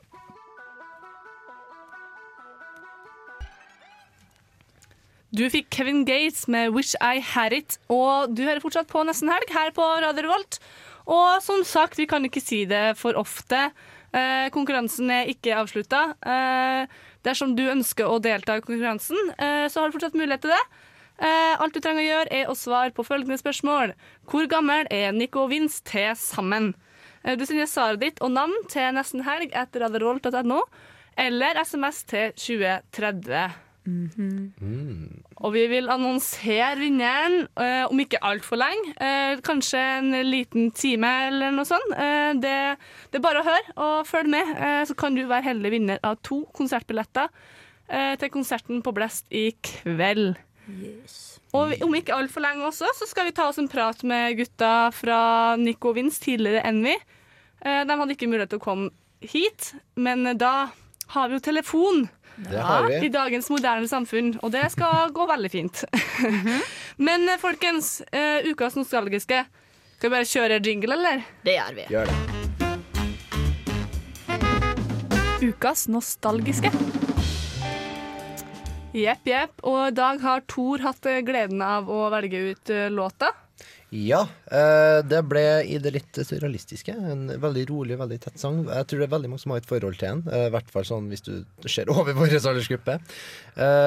Du 5.35 5.45
fikk 5.51 5.67
Kevin 5.75 6.05
Gates 6.07 6.47
med 6.49 6.71
'Wish 6.71 6.95
I 7.03 7.19
Had 7.21 7.53
It', 7.53 7.79
og 7.89 8.37
du 8.37 8.45
hører 8.47 8.63
fortsatt 8.63 8.87
på 8.87 9.03
Nesten 9.03 9.29
Helg 9.29 9.51
her 9.51 9.75
på 9.75 9.83
Radio 9.83 10.29
Revolt. 10.29 10.61
Og 11.09 11.43
som 11.43 11.65
sagt, 11.65 11.99
vi 11.99 12.07
kan 12.07 12.25
ikke 12.25 12.41
si 12.41 12.65
det 12.71 12.97
for 12.97 13.19
ofte. 13.19 13.71
Eh, 14.15 14.49
konkurransen 14.55 15.11
er 15.11 15.29
ikke 15.29 15.57
avslutta. 15.57 16.15
Eh, 16.23 16.87
dersom 17.25 17.57
du 17.57 17.67
ønsker 17.69 18.07
å 18.07 18.21
delta 18.23 18.57
i 18.57 18.61
konkurransen, 18.65 19.17
eh, 19.39 19.67
så 19.69 19.81
har 19.81 19.89
du 19.89 19.99
fortsatt 19.99 20.17
mulighet 20.17 20.41
til 20.47 20.55
det. 20.55 20.65
Eh, 21.19 21.55
alt 21.59 21.75
du 21.75 21.81
trenger 21.83 22.05
å 22.05 22.09
gjøre, 22.09 22.35
er 22.41 22.51
å 22.51 22.57
svare 22.59 22.95
på 22.95 23.07
følgende 23.07 23.39
spørsmål. 23.41 23.95
Hvor 24.31 24.47
gammel 24.51 24.87
er 24.95 25.11
Nico 25.17 25.47
og 25.47 25.51
Vince 25.51 25.83
til 25.87 26.13
sammen? 26.19 26.75
Eh, 27.25 27.35
du 27.35 27.47
sender 27.47 27.67
svaret 27.71 28.03
ditt 28.05 28.23
og 28.23 28.35
navn 28.37 28.55
til 28.71 28.93
nesten 28.95 29.25
helg 29.27 29.51
etter 29.51 29.83
radiorolt.no, 29.87 30.61
eller 31.19 31.59
SMS 31.65 32.05
til 32.07 32.37
2030. 32.39 33.65
Og 35.39 35.53
vi 35.55 35.63
vil 35.71 35.89
annonsere 35.91 36.77
vinneren 36.81 37.47
eh, 37.61 37.85
om 37.89 38.01
ikke 38.03 38.21
altfor 38.27 38.61
lenge. 38.61 38.93
Eh, 39.01 39.39
kanskje 39.45 39.81
en 39.81 40.11
liten 40.29 40.71
time 40.77 41.11
eller 41.29 41.55
noe 41.55 41.69
sånt. 41.69 41.95
Eh, 41.95 42.33
det, 42.43 42.57
det 43.11 43.21
er 43.21 43.25
bare 43.25 43.43
å 43.43 43.47
høre 43.47 43.77
og 43.77 44.09
følge 44.09 44.35
med, 44.35 44.53
eh, 44.59 44.83
så 44.89 44.97
kan 44.99 45.17
du 45.17 45.25
være 45.25 45.49
heldig 45.51 45.73
vinner 45.73 46.03
av 46.07 46.19
to 46.27 46.43
konsertbilletter 46.59 47.31
eh, 47.89 48.15
til 48.21 48.35
konserten 48.35 48.85
på 48.85 48.95
Blest 48.97 49.27
i 49.33 49.51
kveld. 49.65 50.37
Og 51.57 51.73
om 51.85 51.95
ikke 51.97 52.17
altfor 52.17 52.45
lenge 52.45 52.67
også, 52.69 52.91
så 52.97 53.09
skal 53.09 53.29
vi 53.29 53.35
ta 53.37 53.49
oss 53.49 53.61
en 53.61 53.71
prat 53.73 54.03
med 54.05 54.37
gutta 54.39 54.91
fra 54.93 55.21
Nico 55.61 55.95
Vince 55.97 56.21
tidligere 56.23 56.65
enn 56.69 56.83
vi. 56.85 56.95
Eh, 57.65 57.83
de 57.89 57.97
hadde 58.01 58.15
ikke 58.15 58.29
mulighet 58.29 58.53
til 58.53 58.61
å 58.61 58.67
komme 58.67 58.91
hit, 59.25 59.73
men 59.97 60.27
eh, 60.27 60.37
da 60.39 60.69
har 61.15 61.29
vi 61.29 61.39
jo 61.39 61.41
telefon 61.41 62.09
Det 62.37 62.61
har 62.63 62.91
i 62.93 63.09
dagens 63.09 63.49
moderne 63.51 63.89
samfunn, 63.91 64.35
og 64.43 64.53
det 64.55 64.67
skal 64.71 65.11
gå 65.11 65.27
veldig 65.27 65.51
fint. 65.51 65.85
Men 67.09 67.29
eh, 67.29 67.39
folkens, 67.43 68.01
eh, 68.13 68.47
ukas 68.47 68.77
nostalgiske. 68.79 69.45
Skal 69.97 70.11
vi 70.11 70.15
bare 70.15 70.29
kjøre 70.31 70.61
jingle, 70.63 70.95
eller? 70.95 71.25
Det 71.43 71.57
gjør 71.57 71.75
vi. 71.81 71.89
Gjør 71.91 72.07
det. 72.13 72.19
Ukas 75.49 75.89
nostalgiske. 75.91 76.71
Jepp, 78.97 79.27
jepp. 79.29 79.61
Og 79.69 79.91
i 79.91 79.97
dag 79.97 80.23
har 80.23 80.47
Thor 80.49 80.81
hatt 80.81 81.05
eh, 81.09 81.21
gleden 81.27 81.61
av 81.65 81.91
å 81.93 82.07
velge 82.13 82.41
ut 82.53 82.71
eh, 82.73 82.89
låta. 82.89 83.35
Ja, 83.93 84.23
eh, 84.53 85.01
det 85.05 85.21
ble 85.29 85.43
i 85.69 85.77
det 85.83 85.93
litt 85.93 86.17
surrealistiske. 86.17 86.95
En 86.97 87.27
veldig 87.41 87.67
rolig, 87.69 87.99
veldig 88.01 88.19
tett 88.25 88.41
sang. 88.41 88.63
Jeg 88.65 88.89
tror 88.89 89.03
det 89.03 89.09
er 89.09 89.13
veldig 89.13 89.33
mange 89.33 89.45
som 89.45 89.53
har 89.53 89.61
et 89.61 89.69
forhold 89.69 90.01
til 90.01 90.09
den. 90.09 90.23
I 90.49 90.53
hvert 90.55 90.73
fall 90.73 90.89
sånn 90.89 91.11
hvis 91.13 91.25
du 91.27 91.35
ser 91.69 91.93
over 91.95 92.17
vår 92.17 92.39
aldersgruppe. 92.39 92.99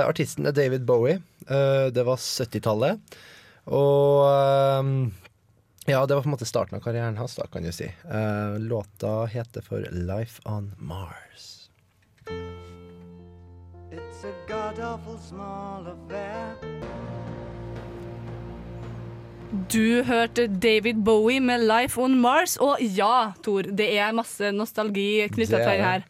Artisten 0.05 0.49
er 0.49 0.57
David 0.57 0.85
Bowie. 0.89 1.17
Det 1.47 2.05
var 2.05 2.21
70-tallet. 2.21 3.17
Og 3.73 4.25
ja, 5.89 6.01
det 6.05 6.13
var 6.13 6.21
på 6.21 6.29
en 6.29 6.35
måte 6.35 6.49
starten 6.49 6.77
av 6.77 6.85
karrieren 6.85 7.17
hans, 7.21 7.37
da, 7.37 7.47
kan 7.49 7.65
du 7.65 7.73
si. 7.73 7.89
Låta 8.61 9.25
heter 9.29 9.65
for 9.65 9.85
Life 9.93 10.41
on 10.49 10.73
Mars. 10.77 11.60
It's 14.21 14.29
a 14.29 14.47
god 14.47 14.79
awful 14.79 15.17
small 15.17 15.87
affair. 15.89 16.53
Du 19.73 20.03
hørte 20.03 20.45
David 20.47 21.03
Bowie 21.05 21.39
med 21.39 21.59
'Life 21.65 21.97
on 22.01 22.19
Mars'. 22.25 22.57
Og 22.61 22.77
ja, 22.81 23.31
Thor, 23.43 23.61
det 23.61 23.97
er 23.97 24.11
masse 24.11 24.51
nostalgi 24.51 25.27
knytta 25.27 25.57
til 25.57 25.65
den 25.65 25.83
her. 25.85 26.05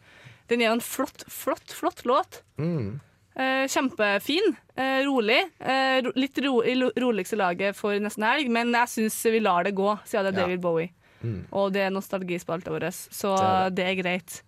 Den 0.50 0.60
er 0.60 0.66
jo 0.66 0.72
en 0.72 0.84
flott, 0.84 1.24
flott, 1.28 1.72
flott 1.72 2.04
låt. 2.04 2.42
Mm. 2.58 3.00
Eh, 3.36 3.64
kjempefin. 3.68 4.56
Eh, 4.76 5.00
rolig. 5.08 5.40
Eh, 5.60 6.04
ro, 6.04 6.12
litt 6.14 6.38
ro, 6.44 6.60
i 6.60 6.76
roligste 7.00 7.36
laget 7.40 7.76
for 7.76 7.96
nesten 7.96 8.28
helg, 8.28 8.50
men 8.50 8.74
jeg 8.76 8.88
syns 8.88 9.22
vi 9.24 9.40
lar 9.40 9.64
det 9.64 9.74
gå, 9.74 9.96
siden 10.04 10.24
det 10.28 10.34
er 10.34 10.40
Ja. 10.40 10.46
David 10.46 10.60
Bowie. 10.60 10.90
Mm. 11.24 11.46
Og 11.52 11.72
det 11.72 11.80
er 11.80 11.90
nostalgispalta 11.90 12.70
vår, 12.70 12.90
så 12.92 13.36
Det 13.36 13.44
er 13.48 13.70
det 13.70 13.84
er 13.86 14.02
greit. 14.02 14.42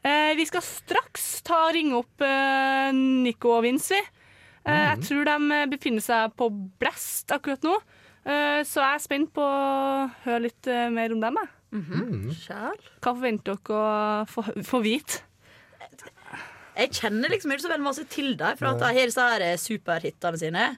Eh, 0.00 0.32
vi 0.38 0.46
skal 0.48 0.64
straks 0.64 1.42
ta 1.44 1.66
og 1.68 1.74
ringe 1.76 1.98
opp 1.98 2.22
eh, 2.24 2.88
Nico 2.96 3.52
og 3.58 3.64
Vince, 3.66 3.98
vi. 3.98 4.18
Eh, 4.70 4.84
Jeg 4.92 5.02
tror 5.08 5.28
de 5.28 5.58
befinner 5.72 6.04
seg 6.04 6.36
på 6.36 6.48
Blast 6.80 7.32
akkurat 7.32 7.64
nå, 7.64 7.74
eh, 8.24 8.60
så 8.64 8.80
jeg 8.84 8.94
er 8.94 9.02
spent 9.04 9.32
på 9.36 9.44
å 9.44 10.06
høre 10.24 10.46
litt 10.48 10.70
mer 10.92 11.12
om 11.12 11.20
dem. 11.20 11.36
Mm. 11.70 11.84
-hmm. 11.84 12.78
Hva 13.00 13.12
forventer 13.14 13.54
dere 13.54 13.76
å 13.76 14.26
få, 14.26 14.42
få 14.64 14.82
vite? 14.82 15.22
Jeg 16.76 16.90
kjenner 16.96 17.28
liksom 17.28 17.52
ikke 17.52 17.62
så 17.62 17.68
veldig 17.68 17.84
masse 17.84 18.04
til 18.04 18.36
dem, 18.36 18.56
for 18.56 18.66
at 18.66 18.78
de 18.78 18.84
har 18.84 19.06
disse 19.06 19.66
superhitene 19.68 20.38
sine. 20.38 20.76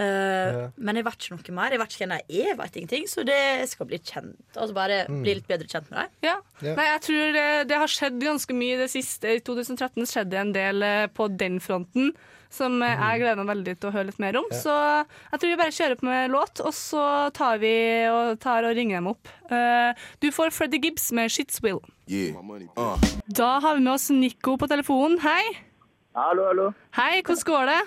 Eh, 0.00 0.48
Ja. 0.50 0.66
Men 0.76 0.96
jeg 0.96 1.06
vet 1.06 1.20
ikke 1.20 1.36
noe 1.36 1.56
mer. 1.58 1.74
Jeg 1.74 1.80
vet 1.82 1.94
ikke 1.94 2.02
hvem 2.04 2.16
jeg 2.16 2.24
er, 2.28 2.48
jeg 2.50 2.58
vet 2.58 2.76
ingenting. 2.80 3.06
Så 3.10 3.24
det 3.26 3.68
skal 3.70 3.88
bli 3.90 4.00
kjent. 4.00 4.40
Altså 4.56 4.74
bare 4.76 5.04
bli 5.08 5.36
litt 5.38 5.48
bedre 5.50 5.68
kjent 5.68 5.90
med 5.92 6.00
deg. 6.00 6.18
Ja. 6.30 6.36
Ja. 6.64 6.74
Nei, 6.78 6.88
jeg 6.88 7.04
tror 7.06 7.32
det, 7.36 7.46
det 7.70 7.80
har 7.82 7.94
skjedd 7.94 8.20
ganske 8.24 8.56
mye 8.56 8.76
i 8.76 8.82
det 8.82 8.90
siste. 8.92 9.36
I 9.36 9.44
2013 9.44 10.08
skjedde 10.08 10.40
en 10.40 10.52
del 10.56 10.86
eh, 10.86 11.06
på 11.12 11.28
den 11.32 11.60
fronten 11.62 12.14
som 12.50 12.80
mm. 12.80 12.82
jeg 12.82 13.20
gleder 13.22 13.38
meg 13.38 13.50
veldig 13.52 13.74
til 13.78 13.88
å 13.88 13.94
høre 13.94 14.08
litt 14.08 14.20
mer 14.22 14.38
om. 14.40 14.48
Ja. 14.50 14.58
Så 14.58 14.74
jeg 14.74 15.38
tror 15.38 15.52
vi 15.52 15.60
bare 15.60 15.76
kjører 15.76 16.00
på 16.00 16.08
med 16.08 16.34
låt, 16.34 16.62
og 16.66 16.74
så 16.74 17.04
tar 17.36 17.60
vi 17.62 17.72
og, 18.10 18.34
tar 18.42 18.66
og 18.66 18.74
ringer 18.74 18.98
dem 18.98 19.10
opp. 19.12 19.30
Uh, 19.52 19.94
du 20.22 20.30
får 20.34 20.50
Freddy 20.56 20.80
Gibbs 20.82 21.10
med 21.14 21.30
'Shits 21.30 21.62
Will'. 21.62 21.82
Uh. 22.10 22.98
Da 23.30 23.52
har 23.62 23.78
vi 23.78 23.86
med 23.86 23.94
oss 23.94 24.10
Nico 24.10 24.56
på 24.58 24.66
telefonen. 24.66 25.20
Hei. 25.22 25.62
Hallo, 26.18 26.50
hallo. 26.50 26.70
Hei, 26.98 27.22
hvordan 27.22 27.46
går 27.46 27.70
det? 27.70 27.80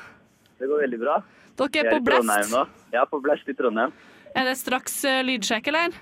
Det 0.63 0.71
går 0.71 0.85
veldig 0.87 0.99
bra. 1.01 1.19
Dere 1.57 1.85
er 1.85 1.91
på 1.93 1.99
Blest. 2.07 2.55
er 2.93 3.05
på 3.11 3.19
Blest 3.21 3.49
i 3.49 3.53
Trondheim. 3.57 3.93
Er 4.33 4.49
det 4.49 4.57
straks 4.57 5.03
eh, 5.05 5.21
lydsjekk, 5.25 5.69
eller? 5.69 5.93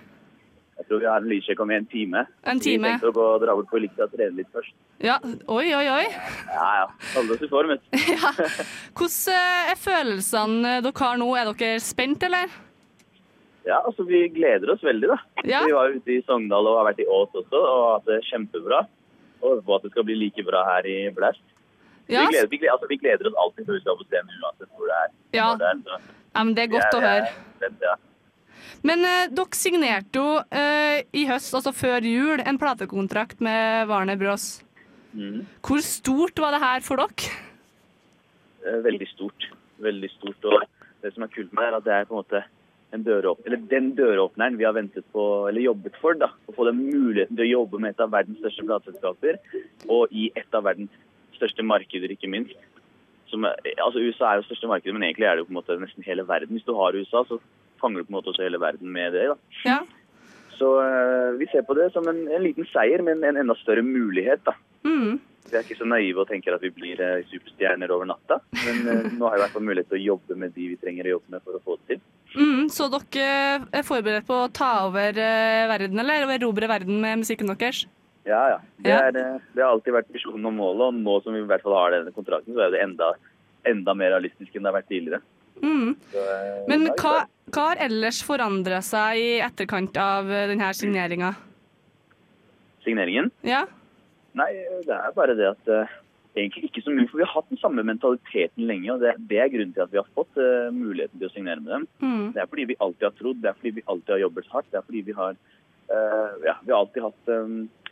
Jeg 0.82 0.88
tror 0.88 1.02
vi 1.04 1.10
har 1.12 1.22
en 1.22 1.30
lydsjekk 1.30 1.60
om 1.62 1.72
en 1.76 1.86
time. 1.92 2.24
En 2.48 2.60
time. 2.64 2.88
Vi 2.88 2.94
tenkte 2.96 3.12
å 3.12 3.14
gå 3.14 3.26
og 3.36 3.44
dra 3.44 3.54
bort 3.58 3.68
på 3.70 3.78
Elixia 3.78 4.08
og 4.08 4.16
trene 4.16 4.40
litt 4.40 4.50
først. 4.56 4.74
Ja. 5.04 5.20
Oi, 5.52 5.68
oi, 5.78 5.84
oi. 5.92 6.06
Ja, 6.48 6.70
ja. 6.80 6.88
Holde 7.18 7.36
oss 7.36 7.44
i 7.46 7.50
form, 7.52 7.76
vet 7.76 7.84
du. 7.84 8.00
Ja. 8.16 8.32
Hvordan 8.98 9.36
eh, 9.36 9.72
er 9.74 9.80
følelsene 9.84 10.74
dere 10.88 11.04
har 11.04 11.22
nå? 11.22 11.30
Er 11.38 11.52
dere 11.52 11.84
spent, 11.84 12.24
eller? 12.26 12.56
Ja, 13.68 13.78
altså 13.86 14.08
vi 14.08 14.24
gleder 14.34 14.72
oss 14.74 14.82
veldig, 14.82 15.12
da. 15.12 15.20
Ja. 15.46 15.62
Vi 15.68 15.76
var 15.78 15.94
ute 15.94 16.16
i 16.16 16.24
Sogndal 16.26 16.66
og 16.66 16.80
har 16.80 16.90
vært 16.90 17.04
i 17.04 17.10
Ås 17.12 17.36
også, 17.44 17.60
og 17.62 17.84
hatt 17.92 18.10
det 18.10 18.22
kjempebra. 18.32 18.86
Og 19.42 19.48
håper 19.52 19.68
på 19.68 19.76
at 19.78 19.86
det 19.86 19.92
skal 19.94 20.08
bli 20.08 20.18
like 20.18 20.46
bra 20.48 20.64
her 20.72 20.88
i 20.90 20.98
Blast. 21.14 21.44
Ja, 22.12 22.26
Vi, 22.28 22.34
gleder, 22.36 22.48
vi, 22.52 22.58
gleder, 22.62 22.74
altså, 22.76 22.88
vi 22.92 22.98
gleder 23.02 23.28
oss 23.32 23.38
alltid 23.44 23.66
til 23.70 23.82
skal 23.82 23.98
på 24.02 24.06
scenen 24.10 24.42
uansett 24.44 24.70
hvor 24.78 24.88
det 24.92 24.98
er. 25.02 25.10
Ja. 25.38 25.50
Det 25.56 25.68
er 25.72 26.00
ja 26.36 26.44
men 26.44 26.54
det 26.56 26.64
er 26.64 26.72
godt 26.78 26.96
å 26.96 27.02
jeg- 27.02 27.12
jeg 27.12 27.24
høre. 27.62 27.72
er 27.82 27.86
ja. 27.88 27.96
Men 28.84 29.06
eh, 29.06 29.28
dere 29.28 29.58
signerte 29.58 30.16
jo 30.20 30.42
eh, 30.52 31.04
i 31.14 31.26
høst, 31.30 31.54
altså 31.54 31.72
før 31.76 32.02
jul, 32.08 32.40
en 32.46 32.58
platekontrakt 32.58 33.40
med 33.42 33.88
Warner 33.88 34.16
Bros. 34.18 34.64
Mm. 35.14 35.46
Hvor 35.62 35.82
stort 35.84 36.40
var 36.40 36.52
det 36.56 36.62
her 36.64 36.80
for 36.82 36.96
dere? 36.98 37.32
Eh, 38.66 38.80
Veldig 38.86 39.08
stort. 39.12 39.48
Veldig 39.82 40.10
stort. 40.18 40.46
Og 40.46 40.64
det 41.02 41.14
som 41.16 41.24
er 41.26 41.32
kult 41.34 41.54
med 41.54 41.64
det, 41.64 41.70
er 41.74 41.78
at 41.78 41.84
det 41.88 41.94
er 42.00 42.06
på 42.10 42.16
en 42.18 42.24
måte 42.24 42.44
en 42.94 43.04
døråpner, 43.06 43.46
eller 43.48 43.62
den 43.72 43.86
døråpneren 43.96 44.58
vi 44.60 44.66
har 44.68 44.74
ventet 44.76 45.06
på, 45.14 45.48
eller 45.48 45.62
jobbet 45.64 45.96
for. 46.02 46.14
da, 46.20 46.28
Å 46.50 46.56
få 46.58 46.66
den 46.68 46.82
muligheten 46.92 47.38
til 47.38 47.46
å 47.46 47.52
jobbe 47.62 47.80
med 47.80 47.94
et 47.96 48.02
av 48.04 48.12
verdens 48.12 48.42
største 48.44 48.66
plateselskaper, 48.68 49.40
og 49.88 50.12
i 50.12 50.26
et 50.36 50.54
av 50.58 50.64
verdens 50.68 50.92
største 51.42 51.66
markeder, 51.66 52.14
ikke 52.14 52.30
minst. 52.32 52.56
Som, 53.32 53.48
altså 53.48 54.04
USA 54.04 54.30
er 54.30 54.42
jo 54.42 54.48
største 54.50 54.70
markedet, 54.70 54.94
men 54.96 55.08
egentlig 55.08 55.26
er 55.28 55.36
det 55.36 55.44
jo 55.44 55.50
på 55.50 55.56
en 55.56 55.60
måte 55.62 55.80
nesten 55.80 56.06
hele 56.06 56.28
verden. 56.28 56.56
Hvis 56.56 56.68
du 56.68 56.76
har 56.78 56.98
USA, 56.98 57.24
så 57.28 57.40
fanger 57.82 58.02
du 58.02 58.08
på 58.08 58.14
en 58.14 58.20
måte 58.20 58.32
også 58.34 58.46
hele 58.46 58.62
verden 58.62 58.92
med 58.92 59.16
det. 59.16 59.28
da. 59.32 59.38
Ja. 59.66 59.80
Så 60.60 60.70
uh, 60.78 61.40
vi 61.40 61.48
ser 61.50 61.66
på 61.66 61.74
det 61.78 61.90
som 61.96 62.08
en, 62.12 62.26
en 62.30 62.44
liten 62.46 62.68
seier, 62.70 63.02
men 63.06 63.24
en 63.26 63.40
enda 63.42 63.56
større 63.64 63.86
mulighet. 63.86 64.44
da. 64.46 64.54
Mm. 64.86 65.18
Vi 65.48 65.58
er 65.58 65.64
ikke 65.66 65.80
så 65.80 65.88
naive 65.90 66.22
og 66.22 66.30
tenker 66.30 66.54
at 66.54 66.62
vi 66.62 66.74
blir 66.76 67.00
uh, 67.02 67.24
superstjerner 67.32 67.94
over 67.96 68.12
natta. 68.12 68.42
Men 68.62 68.84
uh, 68.86 69.08
nå 69.18 69.26
har 69.26 69.38
vi 69.38 69.42
i 69.42 69.46
hvert 69.46 69.56
fall 69.56 69.68
mulighet 69.70 69.90
til 69.94 70.02
å 70.02 70.06
jobbe 70.12 70.38
med 70.44 70.54
de 70.58 70.68
vi 70.74 70.82
trenger 70.84 71.10
å 71.10 71.16
jobbe 71.16 71.38
med 71.38 71.48
for 71.48 71.58
å 71.58 71.64
få 71.66 71.80
det 71.80 71.96
til. 71.96 72.04
Mm, 72.36 72.68
så 72.72 72.92
dere 72.92 73.32
er 73.80 73.88
forberedt 73.88 74.28
på 74.28 74.44
å 74.44 74.52
ta 74.54 74.74
over 74.86 75.18
verden, 75.72 76.04
eller? 76.04 76.30
Erobre 76.36 76.70
verden 76.72 77.02
med 77.04 77.24
musikken 77.24 77.50
deres? 77.52 77.84
Ja, 78.28 78.42
ja. 78.54 78.58
Det, 78.78 78.94
er, 78.94 79.18
eh, 79.18 79.52
det 79.56 79.64
har 79.64 79.74
alltid 79.74 79.96
vært 79.96 80.12
visjonen 80.14 80.50
og 80.52 80.58
målet, 80.58 80.88
og 80.88 80.98
nå 81.02 81.18
som 81.26 81.36
vi 81.36 81.42
i 81.42 81.50
hvert 81.50 81.64
fall 81.66 81.78
har 81.78 81.96
denne 81.96 82.14
kontrakten, 82.14 82.54
så 82.54 82.68
er 82.68 82.74
det 82.76 82.84
enda, 82.84 83.14
enda 83.70 83.96
mer 83.98 84.14
realistisk 84.14 84.54
enn 84.54 84.66
det 84.66 84.70
har 84.70 84.78
vært 84.78 84.92
tidligere. 84.92 85.22
Mm. 85.62 85.96
Så, 86.12 86.26
eh, 86.26 86.62
Men 86.70 86.88
er 86.90 86.98
hva, 87.02 87.16
hva 87.54 87.68
har 87.72 87.82
ellers 87.88 88.22
forandra 88.26 88.82
seg 88.86 89.22
i 89.22 89.32
etterkant 89.46 89.98
av 90.02 90.30
eh, 90.30 90.48
denne 90.52 90.70
signeringa? 90.78 91.34
Signeringen? 92.86 93.30
Ja? 93.46 93.66
Nei, 94.38 94.52
det 94.88 94.96
er 94.96 95.12
bare 95.14 95.36
det 95.38 95.50
at 95.50 95.70
uh, 95.70 95.90
egentlig 96.40 96.70
ikke 96.70 96.82
så 96.86 96.94
mye, 96.96 97.06
for 97.10 97.20
vi 97.20 97.26
har 97.26 97.34
hatt 97.34 97.50
den 97.52 97.60
samme 97.60 97.84
mentaliteten 97.86 98.64
lenge, 98.66 98.94
og 98.94 99.04
det, 99.04 99.12
det 99.30 99.42
er 99.44 99.52
grunnen 99.52 99.74
til 99.76 99.84
at 99.84 99.92
vi 99.92 100.00
har 100.00 100.08
fått 100.16 100.40
uh, 100.40 100.72
muligheten 100.74 101.20
til 101.20 101.28
å 101.28 101.34
signere 101.34 101.62
med 101.62 101.74
dem. 101.76 101.86
Mm. 102.00 102.32
Det 102.34 102.42
er 102.42 102.50
fordi 102.50 102.70
vi 102.72 102.80
alltid 102.80 103.10
har 103.10 103.18
trodd, 103.20 103.42
det 103.44 103.52
er 103.52 103.60
fordi 103.60 103.74
vi 103.76 103.86
alltid 103.92 104.16
har 104.16 104.24
jobbet 104.24 104.50
hardt. 104.56 104.70
Det 104.72 104.80
er 104.80 104.88
fordi 104.88 105.04
vi 105.10 105.18
har, 105.20 105.38
uh, 105.92 106.32
ja, 106.48 106.56
vi 106.64 106.74
har 106.74 106.80
alltid 106.80 107.06
hatt 107.10 107.34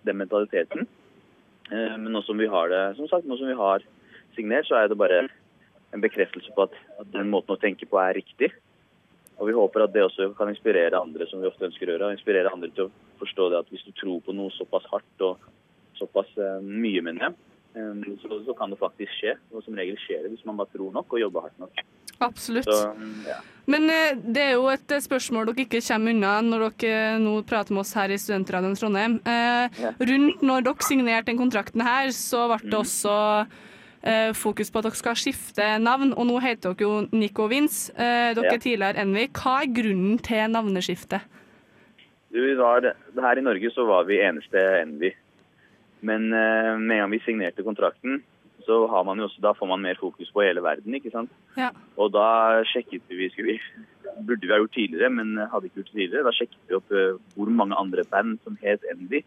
den 0.08 0.20
mentaliteten. 0.22 0.88
Eh, 1.72 1.96
men 1.98 2.12
nå 2.14 2.24
som 2.26 2.40
vi 2.40 2.50
har 2.50 2.72
det, 2.72 2.84
som 2.98 3.10
sagt, 3.12 3.28
nå 3.28 3.38
som 3.40 3.50
vi 3.50 3.58
har 3.60 3.86
signert, 4.38 4.68
så 4.70 4.80
er 4.80 4.90
det 4.90 5.00
bare 5.00 5.26
en 5.94 6.04
bekreftelse 6.04 6.54
på 6.56 6.68
at, 6.68 6.76
at 7.02 7.12
den 7.14 7.32
måten 7.34 7.56
å 7.56 7.62
tenke 7.62 7.88
på 7.90 8.00
er 8.02 8.18
riktig. 8.20 8.52
Og 9.40 9.48
vi 9.48 9.56
håper 9.56 9.86
at 9.86 9.94
det 9.96 10.04
også 10.04 10.34
kan 10.38 10.52
inspirere 10.52 11.00
andre, 11.00 11.28
som 11.30 11.40
vi 11.40 11.48
ofte 11.48 11.70
ønsker 11.70 11.88
å 11.88 11.96
gjøre. 11.96 12.12
Inspirere 12.18 12.52
andre 12.52 12.72
til 12.76 12.90
å 12.90 13.20
forstå 13.22 13.52
det 13.52 13.62
at 13.62 13.70
hvis 13.72 13.86
du 13.88 13.94
tror 13.96 14.20
på 14.26 14.36
noe 14.36 14.52
såpass 14.58 14.88
hardt 14.92 15.26
og 15.26 15.46
såpass 16.00 16.32
eh, 16.38 16.60
mye, 16.64 17.04
mener 17.06 17.30
jeg, 17.30 17.38
eh, 17.80 18.18
så, 18.24 18.42
så 18.46 18.56
kan 18.58 18.74
det 18.74 18.82
faktisk 18.82 19.16
skje. 19.16 19.38
Og 19.54 19.64
som 19.64 19.80
regel 19.80 20.00
skjer 20.04 20.26
det 20.26 20.34
hvis 20.34 20.46
man 20.50 20.60
bare 20.60 20.74
tror 20.76 20.92
nok 20.96 21.16
og 21.16 21.24
jobber 21.24 21.48
hardt 21.48 21.64
nok. 21.64 21.84
Absolutt. 22.20 22.68
Så 22.68 22.94
ja. 23.28 23.38
Men 23.70 23.86
eh, 23.94 24.16
det 24.18 24.42
er 24.42 24.54
jo 24.58 24.66
et 24.72 24.92
eh, 24.92 25.02
spørsmål 25.04 25.52
dere 25.52 25.66
ikke 25.68 25.82
kommer 25.86 26.16
unna 26.16 26.32
når 26.42 26.64
dere 26.82 27.18
nå 27.22 27.36
prater 27.46 27.76
med 27.76 27.84
oss 27.84 27.94
her 27.94 28.10
i 28.10 28.18
Studentradioen 28.18 28.78
Trondheim. 28.80 29.20
Eh, 29.30 29.82
Rundt 30.10 30.42
når 30.42 30.66
dere 30.66 30.88
signerte 30.88 31.30
den 31.30 31.38
kontrakten 31.38 31.84
her, 31.86 32.10
så 32.16 32.48
ble 32.50 32.58
Mm. 32.64 32.70
det 32.72 32.80
også 32.80 33.14
eh, 34.02 34.32
fokus 34.34 34.72
på 34.72 34.80
at 34.82 34.88
dere 34.90 34.96
skal 34.98 35.16
skifte 35.22 35.68
navn, 35.84 36.14
og 36.18 36.26
nå 36.28 36.40
heter 36.42 36.74
dere 36.74 36.88
jo 36.88 37.08
Nico 37.14 37.46
Vince. 37.52 37.92
Eh, 37.94 38.34
dere 38.34 38.56
er 38.56 38.64
tidligere 38.64 39.04
Envik. 39.06 39.38
Hva 39.38 39.60
er 39.62 39.74
grunnen 39.76 40.18
til 40.24 40.50
navneskiftet? 40.50 41.22
Du, 42.34 42.42
var, 42.58 42.82
her 43.22 43.38
i 43.38 43.42
Norge 43.46 43.72
så 43.74 43.86
var 43.90 44.04
vi 44.10 44.18
eneste 44.22 44.58
Envy. 44.82 45.14
Men 46.02 46.32
eh, 46.34 46.74
med 46.80 46.96
en 46.96 47.02
gang 47.04 47.12
vi 47.12 47.22
signerte 47.26 47.64
kontrakten, 47.66 48.22
så 48.70 48.84
har 48.92 49.06
man 49.08 49.18
jo 49.18 49.26
også, 49.26 49.42
da 49.42 49.56
får 49.58 49.70
man 49.72 49.82
mer 49.82 49.98
fokus 49.98 50.30
på 50.34 50.44
hele 50.46 50.62
verden. 50.62 50.94
ikke 50.94 51.14
sant? 51.14 51.32
Ja. 51.58 51.72
Og 51.98 52.12
da 52.14 52.62
sjekket 52.70 53.02
vi, 53.10 53.30
vi 53.34 53.56
burde 54.28 54.46
vi 54.46 54.54
ha 54.54 54.60
gjort 54.62 54.76
tidligere, 54.78 55.10
men 55.14 55.40
hadde 55.40 55.70
ikke 55.70 55.82
gjort 55.82 55.90
det 55.90 55.98
tidligere. 55.98 56.26
Da 56.28 56.36
sjekket 56.38 56.70
vi 56.70 56.78
opp 56.78 56.94
uh, 56.94 57.18
hvor 57.34 57.50
mange 57.62 57.80
andre 57.80 58.06
band 58.12 58.38
som 58.44 58.60
het 58.62 58.86
Envy. 58.92 59.24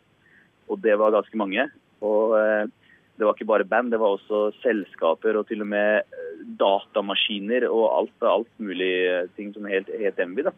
Og 0.70 0.78
det 0.84 0.94
var 1.00 1.14
ganske 1.16 1.40
mange. 1.40 1.66
Og 2.06 2.36
uh, 2.38 2.70
det 3.18 3.26
var 3.26 3.34
ikke 3.34 3.50
bare 3.50 3.68
band, 3.68 3.90
det 3.92 4.00
var 4.00 4.14
også 4.14 4.44
selskaper 4.62 5.36
og 5.38 5.44
til 5.50 5.60
og 5.62 5.68
med 5.68 6.00
eh, 6.00 6.38
datamaskiner 6.58 7.66
og 7.68 7.82
alt, 7.98 8.24
alt 8.24 8.48
mulig 8.56 8.88
ting 9.36 9.50
som 9.52 9.68
het, 9.68 9.90
het 10.00 10.22
Envy. 10.22 10.46
da. 10.46 10.54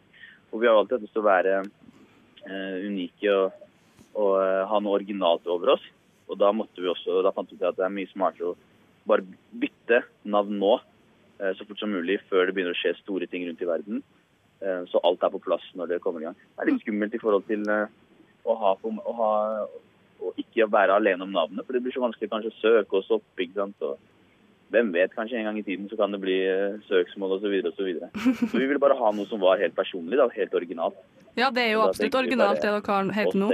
Og 0.53 0.63
vi 0.63 0.69
har 0.69 0.79
alltid 0.79 0.99
hatt 0.99 1.09
lyst 1.09 1.17
til 1.17 1.25
å 1.25 1.27
være 1.27 1.57
uh, 1.65 2.77
unike 2.85 3.35
og, 3.35 3.59
og 4.15 4.39
ha 4.71 4.81
noe 4.81 5.01
originalt 5.01 5.51
over 5.51 5.75
oss. 5.75 5.89
Og 6.31 6.39
da 6.41 6.53
måtte 6.57 6.81
vi 6.81 6.89
også, 6.89 7.21
da 7.25 7.35
fant 7.35 7.51
vi 7.51 7.59
ut 7.59 7.67
at 7.69 7.77
det 7.81 7.89
er 7.89 7.97
mye 7.97 8.13
smartere 8.13 8.53
å 8.53 8.59
bare 9.09 9.25
bytte 9.61 10.03
navn 10.25 10.59
nå 10.61 10.75
eh, 10.79 11.53
så 11.59 11.67
fort 11.69 11.81
som 11.81 11.93
mulig 11.93 12.19
før 12.31 12.47
det 12.49 12.55
begynner 12.57 12.75
å 12.77 12.81
skje 12.81 12.95
store 13.03 13.29
ting 13.31 13.47
rundt 13.49 13.63
i 13.65 13.69
verden. 13.69 14.03
Eh, 14.65 14.83
Så 14.91 15.01
alt 15.05 15.23
er 15.23 15.33
på 15.35 15.43
plass 15.45 15.65
når 15.75 15.95
det 15.95 16.01
kommer 16.05 16.23
i 16.23 16.29
gang. 16.29 16.39
Det 16.55 16.65
er 16.65 16.71
litt 16.73 16.85
skummelt 16.85 17.15
i 17.15 17.21
forhold 17.23 17.47
til 17.51 17.67
eh, 17.69 17.87
å, 18.45 18.57
ha, 18.61 18.75
å, 18.81 19.13
ha, 19.21 19.31
å 20.25 20.33
ikke 20.41 20.69
være 20.73 20.97
alene 20.97 21.27
om 21.27 21.33
navnet, 21.35 21.67
for 21.67 21.77
det 21.77 21.83
blir 21.85 21.95
så 21.95 22.05
vanskelig 22.05 22.31
kanskje 22.33 22.53
å 22.55 22.61
søke 22.63 23.01
oss 23.01 23.13
opp. 23.19 23.27
ikke 23.39 23.59
sant? 23.61 23.85
Og 23.85 23.99
hvem 24.75 24.91
vet, 24.95 25.13
kanskje 25.15 25.39
en 25.39 25.49
gang 25.51 25.59
i 25.61 25.67
tiden 25.67 25.89
så 25.91 25.99
kan 26.01 26.15
det 26.15 26.23
bli 26.23 26.39
søksmål 26.89 27.37
osv. 27.37 27.53
Og 27.61 27.77
så, 27.77 27.87
vi 28.57 28.65
ville 28.67 28.81
bare 28.83 28.97
ha 28.99 29.13
noe 29.15 29.29
som 29.31 29.43
var 29.43 29.61
helt 29.63 29.77
personlig, 29.77 30.19
da, 30.19 30.29
helt 30.35 30.57
originalt. 30.57 30.97
Ja, 31.39 31.51
det 31.51 31.67
er 31.67 31.73
jo 31.75 31.85
absolutt 31.85 32.17
originalt 32.19 32.63
det 32.63 32.71
dere 32.71 33.15
heter 33.15 33.39
nå. 33.39 33.51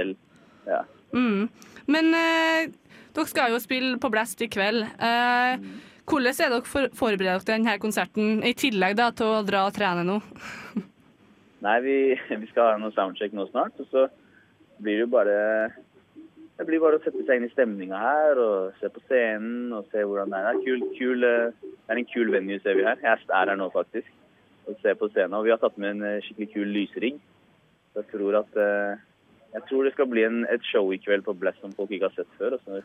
Ja. 0.69 0.83
Mm. 1.11 1.49
Men 1.91 2.13
eh, 2.15 2.69
dere 3.15 3.29
skal 3.29 3.53
jo 3.53 3.59
spille 3.61 3.99
på 4.01 4.11
Blast 4.13 4.41
i 4.43 4.49
kveld. 4.51 4.83
Eh, 4.83 5.65
hvordan 6.09 6.33
er 6.33 6.53
dere 6.55 6.67
for, 6.67 6.89
forberedt 6.97 7.45
til 7.45 7.55
denne 7.57 7.77
konserten, 7.81 8.41
i 8.47 8.55
tillegg 8.57 8.97
da, 8.99 9.11
til 9.15 9.37
å 9.37 9.43
dra 9.47 9.67
og 9.67 9.75
trene 9.75 10.07
nå? 10.07 10.17
Nei, 11.65 11.77
vi, 11.85 11.95
vi 12.31 12.49
skal 12.49 12.73
ha 12.73 12.81
noe 12.81 12.95
soundcheck 12.95 13.35
nå 13.37 13.45
snart, 13.51 13.77
og 13.79 13.87
så 13.93 14.07
blir 14.81 14.97
det 14.97 15.05
jo 15.05 15.11
bare 15.13 15.39
det 16.61 16.67
blir 16.67 16.81
bare 16.83 16.99
å 16.99 17.01
sette 17.01 17.23
seg 17.25 17.39
inn 17.39 17.47
i 17.47 17.53
stemninga 17.55 17.97
her 17.97 18.37
og 18.37 18.75
se 18.77 18.89
på 18.93 19.01
scenen 19.07 19.71
og 19.73 19.87
se 19.89 20.03
hvordan 20.05 20.29
det 20.29 20.41
er. 20.45 20.59
Kul, 20.61 20.83
kul, 20.93 21.23
eh, 21.25 21.69
det 21.73 21.89
er 21.89 22.01
en 22.01 22.09
kul 22.11 22.29
venue, 22.29 22.59
ser 22.61 22.77
vi 22.77 22.85
her. 22.85 22.99
Jeg 23.01 23.17
er 23.25 23.49
her 23.49 23.57
nå, 23.57 23.71
faktisk. 23.73 24.11
Og 24.69 24.77
ser 24.83 24.93
på 24.99 25.09
scenen. 25.09 25.33
Og 25.39 25.47
vi 25.47 25.53
har 25.55 25.57
tatt 25.57 25.79
med 25.81 25.95
en 25.95 26.05
eh, 26.05 26.19
skikkelig 26.21 26.51
kul 26.51 26.69
lysrigg. 26.75 27.17
Så 27.89 28.03
jeg 28.03 28.11
tror 28.11 28.37
at 28.43 28.59
eh, 28.61 29.01
jeg 29.51 29.63
tror 29.67 29.87
det 29.87 29.93
skal 29.95 30.07
bli 30.11 30.23
en, 30.23 30.43
et 30.51 30.63
show 30.67 30.87
i 30.93 30.99
kveld 31.01 31.25
på 31.25 31.35
Blast 31.39 31.59
som 31.63 31.73
folk 31.75 31.91
ikke 31.91 32.07
har 32.07 32.15
sett 32.15 32.37
før. 32.39 32.55
Og 32.55 32.77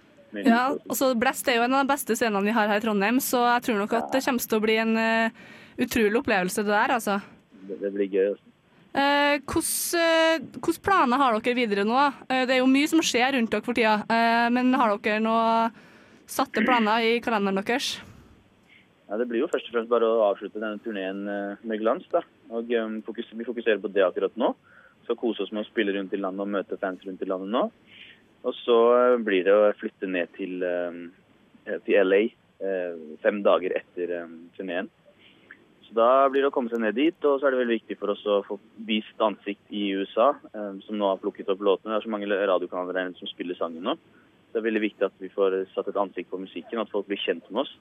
Ja, 0.43 0.65
lys 0.73 0.81
og 0.83 0.91
og 0.91 0.99
så 0.99 1.13
Blest 1.19 1.49
er 1.49 1.61
jo 1.61 1.67
en 1.67 1.77
av 1.79 1.85
de 1.85 1.93
beste 1.93 2.17
scenene 2.19 2.43
vi 2.47 2.57
har 2.57 2.71
her 2.71 2.81
i 2.81 2.85
Trondheim, 2.85 3.21
så 3.23 3.45
jeg 3.55 3.69
tror 3.69 3.81
nok 3.83 3.95
at 4.01 4.11
det 4.15 4.25
kommer 4.27 4.51
til 4.51 4.59
å 4.59 4.65
bli 4.65 4.77
en 4.83 4.99
uh, 4.99 5.47
utrolig 5.87 6.21
opplevelse 6.23 6.67
det 6.67 6.75
der, 6.75 6.97
altså. 6.99 7.21
sånn. 7.23 7.65
det, 7.71 7.81
det 7.85 7.93
blir 7.95 8.11
gøy. 8.11 8.29
også. 8.35 8.45
Hvordan 8.97 10.47
Hvilke 10.57 10.83
planer 10.83 11.21
har 11.21 11.35
dere 11.37 11.59
videre 11.59 11.85
nå? 11.85 11.99
Eh, 12.33 12.47
det 12.49 12.55
er 12.55 12.63
jo 12.63 12.69
mye 12.71 12.89
som 12.89 13.03
skjer 13.05 13.35
rundt 13.37 13.53
dere 13.53 13.65
for 13.67 13.77
tida, 13.77 13.99
eh, 14.09 14.47
men 14.57 14.73
har 14.73 14.95
dere 15.05 15.21
noen 15.21 15.83
satte 16.27 16.65
planer 16.65 17.05
i 17.05 17.19
kalenderen 17.23 17.61
deres? 17.61 17.99
Ja, 19.07 19.19
det 19.21 19.29
blir 19.31 19.45
jo 19.45 19.51
først 19.51 19.69
og 19.69 19.77
fremst 19.77 19.91
bare 19.91 20.07
å 20.09 20.25
avslutte 20.33 20.59
denne 20.59 20.83
turneen 20.83 21.27
eh, 21.31 21.61
med 21.63 21.83
glans. 21.83 22.07
da. 22.11 22.25
Og 22.51 22.73
eh, 22.75 22.97
Vi 23.15 23.47
fokuserer 23.47 23.79
på 23.83 23.93
det 23.95 24.03
akkurat 24.03 24.35
nå. 24.41 24.55
Skal 25.07 25.19
kose 25.21 25.47
oss 25.47 25.55
med 25.55 25.65
å 25.65 25.71
spille 25.71 25.95
rundt 25.97 26.15
i 26.15 26.21
landet 26.21 26.45
og 26.45 26.53
møte 26.53 26.81
fans 26.83 27.05
rundt 27.07 27.23
i 27.23 27.31
landet 27.31 27.55
nå. 27.55 27.69
Og 28.47 28.55
så 28.61 28.79
eh, 28.99 29.17
blir 29.23 29.47
det 29.47 29.55
å 29.55 29.73
flytte 29.79 30.11
ned 30.11 30.31
til, 30.37 30.61
eh, 30.67 31.79
til 31.87 31.99
LA 32.03 32.23
eh, 32.27 33.03
fem 33.23 33.43
dager 33.47 33.75
etter 33.79 34.13
eh, 34.21 34.39
turneen. 34.59 34.91
Så 35.87 35.95
da 35.95 36.27
blir 36.31 36.43
det 36.43 36.51
å 36.51 36.55
komme 36.55 36.71
seg 36.73 36.83
ned 36.83 36.97
dit, 36.99 37.17
og 37.29 37.39
så 37.39 37.47
er 37.47 37.55
det 37.55 37.61
veldig 37.61 37.79
viktig 37.79 37.97
for 38.01 38.11
oss 38.11 38.23
å 38.27 38.41
få 38.47 38.59
vist 38.89 39.21
ansikt 39.23 39.71
i 39.71 39.89
USA, 39.95 40.33
eh, 40.51 40.73
som 40.87 40.99
nå 40.99 41.13
har 41.13 41.23
plukket 41.23 41.51
opp 41.53 41.63
låtene. 41.63 41.95
Det 41.95 42.01
er 42.01 42.07
så 42.09 42.15
mange 42.15 42.31
radiokanaler 42.31 42.99
der 42.99 43.13
som 43.19 43.31
spiller 43.31 43.59
sangen 43.59 43.87
nå. 43.87 43.95
Så 43.97 44.57
det 44.57 44.63
er 44.63 44.69
veldig 44.69 44.87
viktig 44.87 45.07
at 45.07 45.23
vi 45.23 45.31
får 45.31 45.61
satt 45.75 45.93
et 45.93 46.01
ansikt 46.01 46.33
på 46.33 46.43
musikken, 46.43 46.83
at 46.83 46.91
folk 46.91 47.07
blir 47.11 47.23
kjent 47.23 47.47
med 47.53 47.67
oss. 47.67 47.75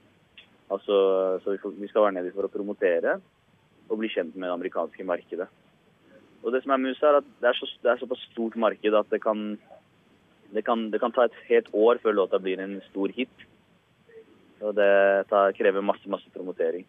Altså, 0.73 0.95
så 1.43 1.53
vi, 1.53 1.61
får, 1.61 1.75
vi 1.77 1.89
skal 1.89 2.07
være 2.07 2.17
nede 2.17 2.33
for 2.33 2.47
å 2.47 2.51
promotere 2.51 3.19
og 3.85 3.99
bli 4.01 4.09
kjent 4.09 4.33
med 4.33 4.47
det 4.47 4.55
amerikanske 4.55 5.05
markedet. 5.05 5.49
Og 6.45 6.53
det 6.53 6.61
som 6.61 6.75
er 6.75 6.83
musa 6.83 7.09
er 7.09 7.19
at 7.23 7.27
det 7.41 7.49
er, 7.49 7.57
så, 7.57 7.67
det 7.81 7.91
er 7.91 8.01
såpass 8.01 8.21
stort 8.29 8.55
marked 8.61 8.97
at 8.99 9.09
det 9.09 9.21
kan, 9.23 9.43
det, 10.53 10.61
kan, 10.67 10.89
det 10.93 11.01
kan 11.01 11.13
ta 11.15 11.25
et 11.25 11.43
helt 11.49 11.71
år 11.73 11.99
før 12.03 12.19
låta 12.21 12.39
blir 12.41 12.61
en 12.61 12.77
stor 12.91 13.13
hit. 13.17 13.45
Og 14.61 14.75
det 14.77 15.25
tar, 15.31 15.55
krever 15.57 15.83
masse, 15.83 16.05
masse 16.09 16.29
promotering. 16.33 16.85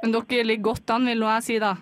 Men 0.00 0.14
dere 0.14 0.46
ligger 0.46 0.70
godt 0.70 0.94
an, 0.94 1.10
vil 1.10 1.26
jeg 1.26 1.46
si, 1.48 1.58
da. 1.60 1.74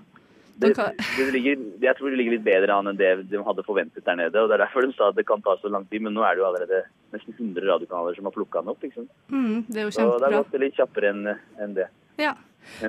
Det, 0.59 0.73
det 0.75 1.27
ligger, 1.31 1.61
jeg 1.79 1.95
tror 1.95 2.11
det 2.11 2.19
ligger 2.19 2.35
litt 2.35 2.47
bedre 2.49 2.75
an 2.75 2.91
enn 2.91 2.97
det 2.99 3.13
de 3.31 3.39
hadde 3.47 3.63
forventet 3.63 4.03
der 4.03 4.17
nede. 4.19 4.41
og 4.41 4.49
Det 4.51 4.57
er 4.57 4.65
derfor 4.65 4.83
de 4.83 4.97
sa 4.97 5.13
at 5.13 5.21
det 5.21 5.29
kan 5.29 5.45
ta 5.45 5.55
så 5.61 5.71
lang 5.71 5.85
tid, 5.87 6.03
men 6.03 6.17
nå 6.17 6.25
er 6.27 6.35
det 6.35 6.43
jo 6.43 6.49
allerede 6.49 6.81
nesten 7.15 7.37
100 7.37 7.69
radiokanaler 7.69 8.19
som 8.19 8.27
har 8.27 8.35
plukka 8.35 8.65
den 8.65 8.73
opp. 8.73 8.83
liksom. 8.83 9.07
mm, 9.29 9.69
det 9.69 9.85
er 9.85 9.87
jo 9.87 9.93
kjempebra. 9.95 10.17
Så 10.17 10.19
det 10.19 10.29
har 10.33 10.43
gått 10.43 10.61
litt 10.65 10.81
kjappere 10.81 11.13
enn 11.13 11.29
en 11.63 11.77
det. 11.77 11.87
Ja. 12.19 12.35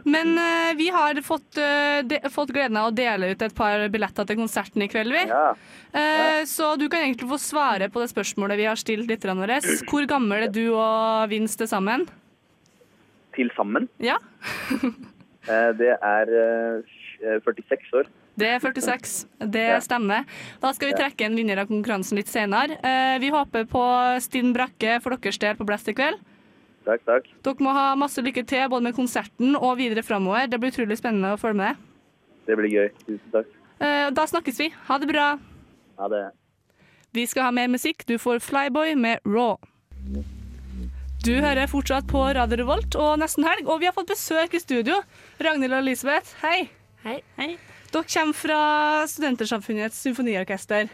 Men 0.03 0.35
uh, 0.37 0.73
vi 0.77 0.89
har 0.93 1.21
fått, 1.25 1.57
uh, 1.57 2.01
de, 2.05 2.19
fått 2.29 2.51
gleden 2.53 2.77
av 2.77 2.89
å 2.89 2.95
dele 2.95 3.31
ut 3.31 3.41
et 3.41 3.55
par 3.55 3.85
billetter 3.91 4.27
til 4.27 4.37
konserten 4.41 4.83
i 4.85 4.89
kveld, 4.91 5.13
vi. 5.15 5.23
Ja. 5.29 5.53
Eh, 5.89 6.45
så 6.45 6.75
du 6.77 6.85
kan 6.89 7.01
egentlig 7.01 7.29
få 7.31 7.39
svare 7.41 7.89
på 7.89 8.01
det 8.01 8.11
spørsmålet 8.11 8.59
vi 8.59 8.67
har 8.69 8.77
stilt 8.77 9.09
lytterne 9.09 9.41
våre. 9.41 9.57
Hvor 9.89 10.05
gammel 10.09 10.45
er 10.45 10.53
du 10.53 10.65
og 10.69 11.29
Vince 11.31 11.57
til 11.57 11.69
sammen? 11.71 12.05
Til 13.37 13.49
sammen. 13.57 13.89
Ja, 14.03 14.19
Det 15.79 15.95
er 15.95 16.29
eh, 16.37 17.39
46 17.41 17.93
år. 17.97 18.09
det 18.37 18.49
er 18.53 18.59
46. 18.61 19.13
Det 19.49 19.65
stemmer. 19.81 20.27
Da 20.61 20.69
skal 20.75 20.91
vi 20.91 20.99
trekke 20.99 21.25
en 21.25 21.37
vinner 21.39 21.63
av 21.63 21.71
konkurransen 21.71 22.19
litt 22.19 22.29
senere. 22.29 22.77
Vi 23.19 23.31
håper 23.33 23.65
på 23.67 23.81
stinn 24.21 24.53
brakke 24.53 24.99
for 25.01 25.17
deres 25.17 25.41
del 25.41 25.57
på 25.57 25.65
Blast 25.67 25.89
i 25.89 25.95
kveld. 25.97 26.21
Takk, 26.85 27.03
takk. 27.05 27.27
Dere 27.45 27.63
må 27.65 27.73
ha 27.75 27.95
masse 27.99 28.21
lykke 28.23 28.45
til 28.47 28.69
både 28.71 28.83
med 28.87 28.95
konserten 28.97 29.55
og 29.59 29.77
videre 29.77 30.03
framover. 30.05 30.47
Det 30.49 30.59
blir 30.59 30.71
utrolig 30.73 30.97
spennende 30.97 31.33
å 31.35 31.39
følge 31.41 31.59
med. 31.59 31.75
Det 32.47 32.55
blir 32.57 32.71
gøy. 32.71 32.89
Tusen 33.05 33.31
takk. 33.33 33.47
Eh, 33.79 34.09
Da 34.15 34.25
snakkes 34.27 34.59
vi. 34.59 34.69
Ha 34.87 34.97
det 34.97 35.07
bra. 35.11 35.27
Ha 35.99 36.07
det. 36.09 36.23
Vi 37.13 37.25
skal 37.25 37.43
ha 37.43 37.51
mer 37.51 37.67
musikk. 37.67 38.05
Du 38.05 38.17
får 38.17 38.39
Flyboy 38.41 38.95
med 38.95 39.19
Raw. 39.25 39.57
Du 41.25 41.33
hører 41.35 41.67
fortsatt 41.67 42.07
på 42.07 42.21
Radio 42.33 42.61
Revolt 42.61 42.95
og 42.95 43.17
Nesten 43.19 43.43
Helg, 43.43 43.67
og 43.67 43.81
vi 43.81 43.89
har 43.89 43.93
fått 43.93 44.07
besøk 44.13 44.53
i 44.55 44.61
studio. 44.63 45.01
Ragnhild 45.43 45.73
og 45.75 45.81
Elisabeth, 45.83 46.31
hei. 46.41 46.69
Hei. 47.03 47.17
hei. 47.37 47.57
Dere 47.91 48.07
kommer 48.13 48.33
fra 48.37 48.59
Studentersamfunnets 49.09 49.99
symfoniorkester. 49.99 50.87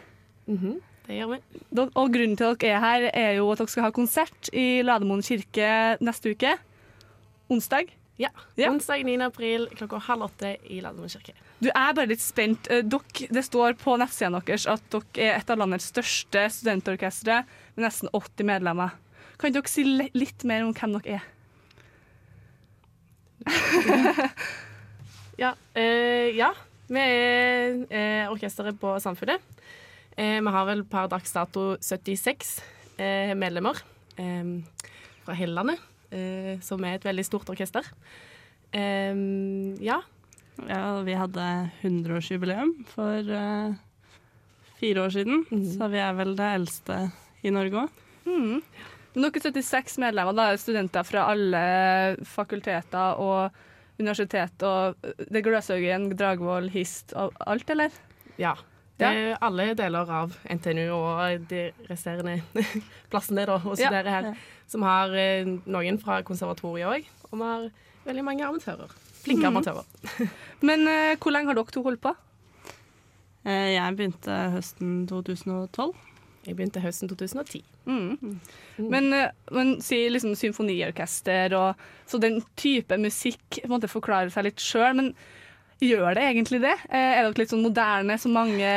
Mhm, 0.50 0.80
det 1.08 1.20
gjør 1.20 1.34
vi. 1.36 1.40
Og 1.86 2.14
grunnen 2.14 2.38
til 2.40 2.50
at 2.52 2.62
dere 2.62 2.78
er 2.78 2.84
her, 2.84 3.10
er 3.14 3.32
jo 3.40 3.50
at 3.54 3.62
dere 3.62 3.72
skal 3.74 3.88
ha 3.88 3.92
konsert 3.96 4.50
i 4.54 4.82
Lademoen 4.86 5.24
kirke 5.26 5.70
neste 6.04 6.34
uke. 6.36 6.56
Onsdag. 7.52 7.92
Ja. 8.18 8.30
Ja. 8.56 8.70
Onsdag 8.72 9.04
9. 9.06 9.18
april 9.26 9.68
klokka 9.76 10.00
halv 10.08 10.30
åtte 10.30 10.56
i 10.72 10.80
Lademoen 10.84 11.12
kirke. 11.12 11.36
Du 11.60 11.70
er 11.72 11.94
bare 11.96 12.10
litt 12.10 12.24
spent. 12.24 12.68
Eh, 12.72 12.84
Dere, 12.88 13.30
det 13.32 13.44
står 13.48 13.76
på 13.80 13.96
nettsida 14.00 14.40
deres 14.40 14.68
at 14.72 14.84
dere 14.92 15.30
er 15.30 15.40
et 15.40 15.52
av 15.52 15.60
landets 15.60 15.90
største 15.92 16.46
studentorkestre 16.58 17.42
med 17.76 17.86
nesten 17.88 18.12
80 18.12 18.48
medlemmer. 18.50 18.96
Kan 19.40 19.56
dere 19.56 19.68
si 19.72 19.84
litt 19.86 20.46
mer 20.48 20.64
om 20.66 20.74
hvem 20.76 21.00
dere 21.00 21.20
er? 21.20 21.32
Ja, 25.36 25.50
eh, 25.76 26.32
ja. 26.32 26.54
vi 26.88 27.02
er 27.02 27.74
eh, 27.92 28.30
orkesteret 28.32 28.78
på 28.80 28.94
Samfunnet. 29.04 29.42
Eh, 30.16 30.40
vi 30.40 30.54
har 30.56 30.68
vel 30.70 30.84
per 30.88 31.10
dags 31.12 31.34
dato 31.36 31.76
76 31.84 32.52
eh, 32.98 33.34
medlemmer 33.36 33.80
eh, 34.16 34.48
fra 35.26 35.36
hele 35.36 35.58
landet, 35.58 35.82
eh, 36.16 36.56
som 36.64 36.84
er 36.88 36.96
et 37.00 37.08
veldig 37.08 37.26
stort 37.28 37.50
orkester. 37.52 37.88
Eh, 38.72 39.16
ja. 39.84 40.02
Ja, 40.70 40.82
vi 41.04 41.18
hadde 41.20 41.46
100-årsjubileum 41.84 42.70
for 42.88 43.28
eh, 43.28 43.74
fire 44.80 45.04
år 45.04 45.12
siden, 45.18 45.44
så 45.76 45.90
vi 45.92 46.00
er 46.00 46.14
vel 46.16 46.32
det 46.40 46.52
eldste 46.62 47.00
i 47.44 47.52
Norge 47.52 47.82
òg. 47.84 48.04
Mm. 48.26 48.62
Noen 49.16 49.36
er 49.36 49.44
76 49.44 49.98
medlemmer, 50.04 50.36
da 50.36 50.50
er 50.52 50.60
studenter 50.60 51.04
fra 51.08 51.26
alle 51.32 51.60
fakulteter 52.28 53.20
og 53.24 53.60
universitet 54.00 54.64
og 54.68 54.96
det 55.32 55.44
Gløshaugen, 55.46 56.10
Dragvoll, 56.20 56.68
Hist 56.74 57.14
og 57.20 57.36
alt, 57.48 57.70
eller? 57.76 57.92
ja. 58.40 58.56
Det 58.98 59.08
er 59.08 59.38
alle 59.44 59.74
deler 59.76 60.08
av 60.10 60.36
NTNU 60.48 60.86
og 60.96 61.48
de 61.50 61.66
resterende 61.90 62.38
plassene 63.12 63.44
da, 63.46 63.58
å 63.60 63.74
Ja. 63.76 63.90
studere 63.90 64.14
her, 64.14 64.30
som 64.72 64.86
har 64.88 65.12
eh, 65.20 65.44
noen 65.68 66.00
fra 66.00 66.22
konservatoriet 66.24 66.88
òg, 66.88 67.10
og 67.32 67.36
vi 67.42 67.44
har 67.50 67.66
veldig 68.06 68.24
mange 68.24 68.46
amatører. 68.48 68.94
Flinke 69.26 69.50
Mhm. 69.50 69.58
amatører. 69.58 69.86
Men 70.70 70.88
uh, 70.88 71.16
hvor 71.20 71.32
lenge 71.36 71.48
har 71.52 71.56
dere 71.60 71.74
to 71.76 71.84
holdt 71.84 72.02
på? 72.02 72.16
Eh, 73.46 73.76
jeg 73.76 73.96
begynte 73.98 74.36
høsten 74.56 75.06
2012. 75.10 75.94
Jeg 76.46 76.56
begynte 76.58 76.82
høsten 76.82 77.10
2010. 77.10 77.64
Mm. 77.86 78.40
Men, 78.80 79.08
eh, 79.14 79.32
men 79.54 79.76
si 79.82 79.98
liksom 80.10 80.36
symfoniorkester 80.38 81.54
og 81.58 81.76
så 82.10 82.20
den 82.22 82.40
type 82.58 82.98
musikk 83.02 83.60
på 83.60 83.66
en 83.68 83.74
måte 83.76 83.90
forklarer 83.90 84.32
seg 84.34 84.48
litt 84.48 84.62
sjøl, 84.62 84.96
men 84.98 85.12
gjør 85.84 86.16
det 86.16 86.24
egentlig 86.30 86.62
det? 86.64 86.76
Eh, 86.90 87.20
Er 87.20 87.24
dere 87.26 87.42
litt 87.42 87.52
sånn 87.52 87.66
moderne 87.66 88.18
som 88.22 88.36
mange 88.36 88.70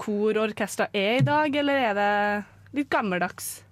kor 0.00 0.36
og 0.36 0.48
orkestre 0.50 0.88
er 0.92 1.20
i 1.20 1.26
dag, 1.26 1.54
eller 1.62 1.84
er 1.90 1.94
det 1.96 2.10
litt 2.76 2.90
gammeldags? 2.92 3.62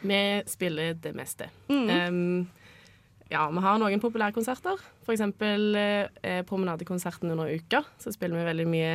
Vi 0.00 0.20
spiller 0.48 0.94
det 0.96 1.12
meste. 1.14 1.50
Mm. 1.68 1.90
Um, 1.90 2.48
ja, 3.30 3.44
vi 3.52 3.62
har 3.62 3.78
noen 3.78 4.00
populærkonserter. 4.02 4.80
Eksempel 5.10 5.74
eh, 5.76 6.40
promenadekonserten 6.48 7.30
under 7.30 7.50
uka. 7.52 7.82
Så 8.00 8.12
spiller 8.14 8.40
vi 8.40 8.48
veldig 8.48 8.66
mye 8.70 8.94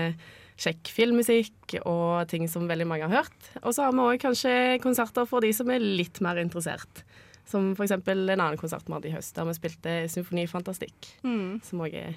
kjekk 0.59 0.89
filmmusikk 0.95 1.75
og 1.83 2.25
ting 2.31 2.47
som 2.51 2.67
veldig 2.67 2.87
mange 2.87 3.07
har 3.07 3.23
hørt. 3.23 3.49
Og 3.61 3.75
så 3.75 3.85
har 3.85 3.95
vi 3.95 4.03
òg 4.05 4.21
kanskje 4.23 4.53
konserter 4.83 5.27
for 5.29 5.43
de 5.43 5.51
som 5.55 5.69
er 5.71 5.83
litt 5.83 6.21
mer 6.23 6.39
interessert. 6.41 7.03
Som 7.45 7.73
eksempel 7.77 8.23
en 8.25 8.39
annen 8.41 8.57
konsert 8.59 8.87
vi 8.87 8.95
hadde 8.95 9.11
i 9.11 9.13
høst, 9.15 9.35
der 9.37 9.45
vi 9.45 9.57
spilte 9.59 9.97
Symfoni 10.11 10.47
Fantastikk. 10.49 11.11
Mm. 11.27 11.59
Som 11.67 11.83
òg 11.85 11.93
er 11.99 12.15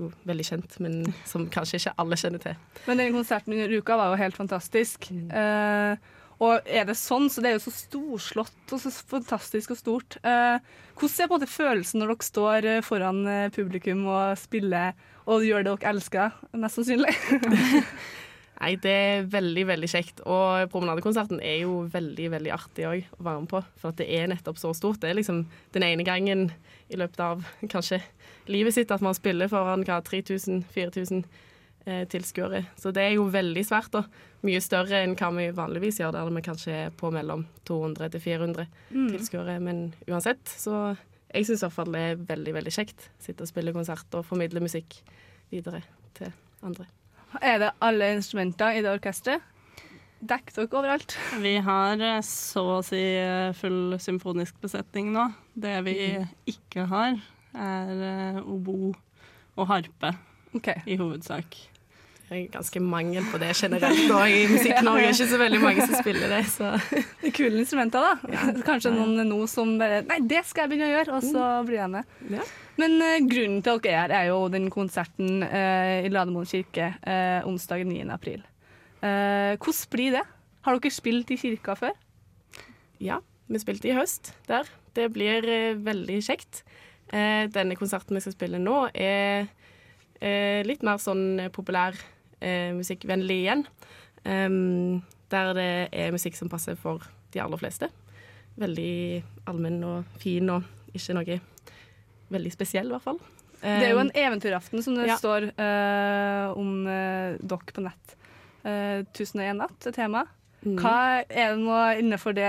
jo 0.00 0.12
veldig 0.28 0.46
kjent, 0.46 0.78
men 0.84 1.02
som 1.28 1.48
kanskje 1.52 1.80
ikke 1.80 1.96
alle 2.02 2.18
kjenner 2.20 2.42
til. 2.42 2.56
Men 2.88 3.02
den 3.02 3.12
konserten 3.14 3.56
under 3.56 3.76
uka 3.76 3.98
var 4.00 4.14
jo 4.14 4.22
helt 4.22 4.38
fantastisk. 4.38 5.10
Eh, 5.10 6.10
og 6.40 6.64
er 6.64 6.86
det 6.88 6.96
sånn, 6.96 7.28
så 7.28 7.42
det 7.44 7.50
er 7.50 7.58
jo 7.58 7.66
så 7.66 7.74
storslått 7.74 8.72
og 8.72 8.80
så 8.80 8.92
fantastisk 9.12 9.74
og 9.74 9.80
stort. 9.80 10.16
Eh, 10.24 10.56
hvordan 10.96 11.12
er 11.12 11.28
på 11.28 11.36
en 11.36 11.36
måte 11.36 11.50
følelsen 11.52 12.00
når 12.00 12.14
dere 12.14 12.28
står 12.30 12.68
eh, 12.70 12.80
foran 12.84 13.20
eh, 13.28 13.50
publikum 13.52 14.06
og 14.08 14.40
spiller 14.40 14.96
og 15.28 15.44
gjør 15.44 15.66
det 15.66 15.74
dere 15.74 15.92
elsker, 15.92 16.40
mest 16.56 16.80
sannsynlig? 16.80 17.12
Nei, 18.60 18.74
det 18.80 18.92
er 18.92 19.28
veldig, 19.32 19.66
veldig 19.70 19.88
kjekt. 19.88 20.18
Og 20.28 20.66
promenadekonserten 20.72 21.40
er 21.44 21.62
jo 21.62 21.78
veldig, 21.92 22.26
veldig 22.34 22.50
artig 22.52 22.88
òg 22.88 23.06
å 23.16 23.24
være 23.24 23.44
med 23.44 23.52
på. 23.52 23.62
For 23.80 23.96
det 23.96 24.08
er 24.12 24.28
nettopp 24.28 24.60
så 24.60 24.72
stort. 24.76 25.00
Det 25.00 25.08
er 25.08 25.16
liksom 25.16 25.46
den 25.76 25.86
ene 25.86 26.04
gangen 26.04 26.50
i 26.92 26.98
løpet 27.00 27.22
av 27.24 27.44
kanskje 27.72 28.02
livet 28.48 28.74
sitt 28.74 28.90
at 28.90 29.00
man 29.02 29.14
spiller 29.14 29.48
foran 29.48 29.84
3000-4000 29.84 31.24
eh, 31.86 32.04
tilskuere. 32.08 32.64
Så 32.76 32.92
det 32.92 33.02
er 33.02 33.14
jo 33.16 33.24
veldig 33.32 33.64
svært, 33.66 33.90
da. 33.92 34.04
Mye 34.42 34.60
større 34.64 35.02
enn 35.04 35.16
hva 35.16 35.30
vi 35.36 35.50
vanligvis 35.56 35.98
gjør, 36.00 36.12
der 36.12 36.30
vi 36.32 36.40
kanskje 36.46 36.72
er 36.86 36.90
på 36.96 37.10
mellom 37.12 37.46
200 37.68 38.10
til 38.10 38.20
400 38.20 38.66
Mm. 38.90 39.08
tilskuere. 39.12 39.60
Men 39.60 39.94
uansett, 40.08 40.44
så 40.46 40.96
jeg 41.34 41.46
syns 41.46 41.62
i 41.62 41.66
hvert 41.66 41.72
fall 41.76 41.92
det 41.92 42.00
er 42.00 42.16
veldig, 42.16 42.54
veldig 42.54 42.72
kjekt. 42.72 43.08
Sitte 43.18 43.42
og 43.42 43.48
spille 43.48 43.72
konsert 43.72 44.14
og 44.14 44.24
formidle 44.26 44.60
musikk 44.60 45.00
videre 45.52 45.82
til 46.14 46.32
andre. 46.62 46.86
Er 47.42 47.58
det 47.58 47.70
alle 47.80 48.14
instrumenter 48.16 48.74
i 48.76 48.82
det 48.82 48.90
orkesteret? 48.90 49.40
Dekker 50.20 50.52
dere 50.66 50.76
overalt? 50.76 51.14
Vi 51.40 51.54
har 51.64 52.00
eh, 52.04 52.20
så 52.20 52.60
å 52.78 52.80
si 52.84 52.98
eh, 53.16 53.52
full 53.56 53.94
symfonisk 53.98 54.58
besetning 54.60 55.12
nå. 55.14 55.30
Det 55.56 55.78
vi 55.86 55.94
Mhm. 56.18 56.28
ikke 56.46 56.86
har, 56.90 57.20
er 57.54 58.06
eh, 58.10 58.40
obo 58.44 58.94
og 59.56 59.68
harpe 59.68 60.14
okay. 60.56 60.82
i 60.86 60.96
hovedsak. 61.00 61.58
Det 62.30 62.36
er 62.36 62.44
ganske 62.52 62.80
mangel 62.84 63.24
på 63.26 63.40
det 63.42 63.50
generelt 63.58 64.04
da, 64.06 64.20
i 64.30 64.44
Musikk-Norge. 64.46 65.08
Ikke 65.16 65.26
så 65.32 65.40
veldig 65.40 65.60
mange 65.64 65.86
som 65.88 65.96
spiller 65.98 66.30
det. 66.30 66.44
Så. 66.52 66.68
Det 67.20 67.32
er 67.32 67.34
kule 67.34 67.58
instrumenter, 67.58 68.06
da. 68.06 68.44
Kanskje 68.66 68.92
noen 68.94 69.18
nå 69.26 69.40
som 69.50 69.74
bare 69.80 70.04
Nei, 70.06 70.20
det 70.30 70.44
skal 70.46 70.64
jeg 70.64 70.72
begynne 70.72 70.92
å 70.92 70.94
gjøre, 70.94 71.16
og 71.18 71.26
så 71.26 71.48
blir 71.66 71.80
jeg 71.80 71.92
med. 71.96 72.14
Ja. 72.30 72.46
Men 72.78 72.94
uh, 73.02 73.16
grunnen 73.26 73.58
til 73.66 73.74
at 73.74 73.82
dere 73.84 73.96
er 73.96 74.00
her, 74.04 74.14
er 74.20 74.30
jo 74.30 74.38
den 74.54 74.70
konserten 74.70 75.42
uh, 75.42 76.06
i 76.06 76.12
Lademoen 76.14 76.46
kirke 76.48 76.92
uh, 77.02 77.50
onsdag 77.50 77.82
9. 77.90 78.06
april. 78.14 78.46
Eh, 79.00 79.56
hvordan 79.56 79.88
blir 79.90 80.12
det? 80.12 80.26
Har 80.66 80.76
dere 80.76 80.92
spilt 80.92 81.30
i 81.32 81.38
kirka 81.40 81.74
før? 81.78 81.94
Ja, 83.00 83.20
vi 83.48 83.60
spilte 83.62 83.88
i 83.88 83.96
høst 83.96 84.34
der. 84.48 84.68
Det 84.96 85.08
blir 85.14 85.46
eh, 85.48 85.78
veldig 85.78 86.18
kjekt. 86.26 86.64
Eh, 87.10 87.46
denne 87.50 87.76
konserten 87.78 88.14
vi 88.14 88.22
skal 88.22 88.36
spille 88.36 88.60
nå, 88.62 88.76
er 88.94 89.48
eh, 90.20 90.60
litt 90.66 90.84
mer 90.86 91.00
sånn 91.02 91.48
populær 91.54 91.96
eh, 92.38 92.70
musikkvennlig 92.76 93.40
igjen. 93.44 93.64
Em, 94.28 95.00
der 95.32 95.52
det 95.56 95.72
er 95.96 96.14
musikk 96.14 96.38
som 96.38 96.50
passer 96.52 96.78
for 96.78 97.02
de 97.34 97.42
aller 97.42 97.60
fleste. 97.60 97.90
Veldig 98.60 98.94
allmenn 99.50 99.82
og 99.86 100.16
fin 100.22 100.50
og 100.52 100.66
ikke 100.94 101.16
noe 101.16 101.38
veldig 102.30 102.52
spesiell, 102.54 102.90
i 102.90 102.94
hvert 102.94 103.06
fall. 103.06 103.20
Det 103.60 103.84
er 103.84 103.92
jo 103.92 104.00
en 104.00 104.12
eventyraften, 104.16 104.82
som 104.82 104.96
det 104.96 105.10
ja. 105.10 105.18
står 105.20 105.50
uh, 105.52 106.56
om 106.56 106.86
uh, 106.88 107.36
dere 107.36 107.74
på 107.76 107.84
nett. 107.84 108.14
Uh, 108.64 109.02
1001 109.04 109.58
natt 109.58 109.88
er 109.90 109.96
tema. 109.96 110.24
Mm. 110.64 110.78
Hva 110.80 110.94
er 111.24 111.52
det 111.54 111.60
nå 111.60 111.80
innenfor 112.00 112.36
det 112.36 112.48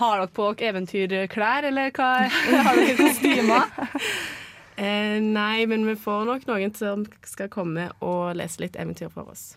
Har 0.00 0.20
dere 0.20 0.30
på 0.32 0.52
dere 0.54 0.72
eventyrklær, 0.72 1.68
eller 1.70 1.92
hva, 1.96 2.12
har 2.68 2.78
dere 2.78 2.96
kostymer? 3.00 3.90
Eh, 4.76 5.18
nei, 5.20 5.66
men 5.68 5.84
vi 5.86 5.96
får 6.00 6.24
nok 6.28 6.46
noen 6.48 6.72
som 6.74 7.04
skal 7.28 7.50
komme 7.52 7.90
og 8.00 8.32
lese 8.38 8.62
litt 8.64 8.78
eventyr 8.80 9.12
for 9.12 9.28
oss. 9.34 9.52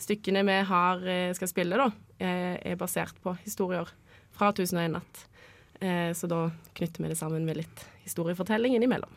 Stykkene 0.00 0.44
vi 0.46 0.56
har, 0.68 1.04
eh, 1.06 1.32
skal 1.36 1.50
spille, 1.50 1.76
da, 1.76 1.90
eh, 2.18 2.56
er 2.72 2.80
basert 2.80 3.14
på 3.22 3.36
historier 3.44 3.88
fra 4.32 4.52
1001 4.52 4.92
natt. 4.96 5.26
Eh, 5.80 6.12
så 6.12 6.28
da 6.28 6.50
knytter 6.74 7.02
vi 7.02 7.08
det 7.12 7.18
sammen 7.18 7.44
med 7.44 7.56
litt 7.60 7.84
historiefortelling 8.04 8.74
innimellom. 8.76 9.10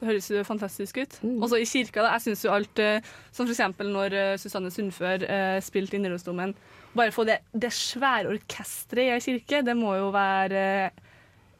Det 0.00 0.08
høres 0.08 0.30
jo 0.30 0.42
fantastisk 0.44 0.98
ut. 0.98 1.18
Mm. 1.22 1.42
Også 1.42 1.60
i 1.62 1.66
kirka, 1.66 2.02
da. 2.02 2.12
Jeg 2.16 2.24
syns 2.26 2.44
jo 2.44 2.50
alt 2.50 2.78
eh, 2.82 3.00
Som 3.30 3.46
for 3.46 3.54
eksempel 3.54 3.92
når 3.94 4.36
Susanne 4.36 4.70
Sundfør 4.74 5.22
eh, 5.22 5.60
spilte 5.62 5.96
i 5.96 6.02
Nidarosdomen. 6.02 6.54
Bare 6.94 7.12
få 7.14 7.24
det, 7.24 7.38
det 7.56 7.70
svære 7.72 8.28
orkesteret 8.34 9.06
i 9.06 9.10
ei 9.14 9.20
kirke, 9.24 9.62
det 9.64 9.74
må 9.78 9.94
jo 9.96 10.10
være 10.12 10.62
eh, 10.84 10.90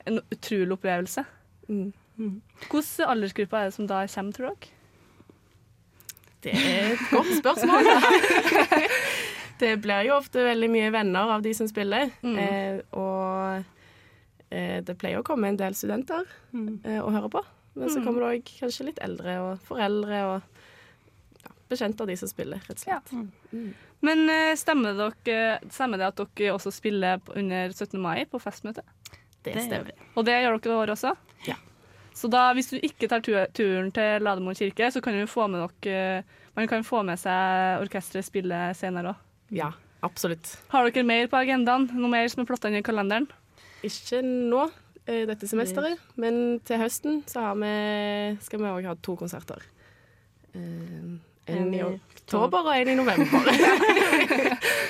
en 0.06 0.20
utrolig 0.34 0.74
opplevelse. 0.76 1.24
Mm. 1.68 1.92
Hvilken 2.68 3.08
aldersgruppe 3.08 3.56
er 3.56 3.70
det 3.70 3.74
som 3.78 3.86
da 3.88 4.02
kommer, 4.12 4.32
tror 4.36 4.52
dere? 4.52 4.78
Det 6.42 6.52
er 6.58 6.92
et 6.96 7.04
godt 7.12 7.30
spørsmål. 7.38 7.86
det 9.62 9.72
blir 9.84 10.08
jo 10.08 10.16
ofte 10.18 10.42
veldig 10.44 10.68
mye 10.72 10.90
venner 10.94 11.30
av 11.36 11.42
de 11.44 11.52
som 11.54 11.68
spiller. 11.70 12.10
Mm. 12.26 12.36
Eh, 12.42 12.80
og 12.98 13.62
eh, 14.50 14.80
det 14.84 14.96
pleier 15.00 15.20
å 15.22 15.26
komme 15.26 15.48
en 15.52 15.58
del 15.60 15.76
studenter 15.78 16.26
eh, 16.52 16.98
og 16.98 17.12
høre 17.14 17.30
på. 17.38 17.44
Men 17.78 17.88
så 17.88 18.02
Mm. 18.02 18.04
kommer 18.04 18.20
det 18.26 18.32
òg 18.42 18.50
kanskje 18.58 18.84
litt 18.90 18.98
eldre 19.00 19.38
og 19.40 19.62
foreldre 19.64 20.18
og 20.28 20.42
ja, 21.46 21.52
bekjente 21.70 22.02
av 22.04 22.10
de 22.10 22.16
som 22.20 22.28
spiller, 22.28 22.60
rett 22.68 22.76
og 22.76 22.82
slett. 22.84 23.14
Ja. 23.14 23.22
Mm. 23.54 23.70
Men 24.02 24.24
eh, 24.30 24.54
stemmer, 24.58 24.96
dere, 24.98 25.58
stemmer 25.70 26.00
det 26.00 26.08
at 26.10 26.22
dere 26.22 26.56
også 26.56 26.72
spiller 26.74 27.20
under 27.38 27.70
17. 27.70 27.98
mai 28.02 28.24
på 28.26 28.40
festmøte? 28.42 28.82
Det 29.42 29.54
stemmer. 29.58 29.94
Og 30.14 30.26
det 30.26 30.38
gjør 30.42 30.58
dere 30.58 30.74
i 30.74 30.80
år 30.80 30.94
også? 30.96 31.14
Ja. 31.46 31.56
Så 32.14 32.28
da, 32.30 32.48
hvis 32.56 32.68
du 32.72 32.76
ikke 32.82 33.08
tar 33.08 33.22
turen 33.24 33.90
til 33.94 34.24
Lademoen 34.26 34.58
kirke, 34.58 34.90
så 34.92 35.00
kan 35.02 35.16
du 35.16 35.24
få 35.30 35.46
med 35.50 35.64
dere 35.82 36.24
Man 36.54 36.68
kan 36.68 36.84
få 36.84 37.00
med 37.06 37.16
seg 37.16 37.80
orkesteret 37.80 38.26
spille 38.26 38.56
senere 38.76 39.14
òg. 39.14 39.20
Ja, 39.56 39.70
absolutt. 40.04 40.50
Har 40.68 40.84
dere 40.84 41.06
mer 41.08 41.30
på 41.32 41.38
agendaen? 41.40 41.86
Noe 41.96 42.10
mer 42.12 42.28
som 42.28 42.42
er 42.42 42.48
plotta 42.50 42.68
inn 42.68 42.76
i 42.82 42.84
kalenderen? 42.84 43.30
Ikke 43.86 44.20
nå 44.22 44.66
eh, 45.06 45.24
dette 45.30 45.48
semesteret, 45.48 46.02
men 46.20 46.60
til 46.68 46.82
høsten 46.82 47.22
så 47.30 47.46
har 47.48 47.56
vi, 47.62 47.72
skal 48.44 48.60
vi 48.60 48.68
òg 48.74 48.90
ha 48.90 48.94
to 49.00 49.16
konserter. 49.16 49.64
Eh, 50.52 51.16
en 51.48 51.74
i 51.74 51.80
oktober 51.82 52.66
og 52.68 52.74
en 52.76 52.88
i 52.88 52.94
november. 52.94 53.42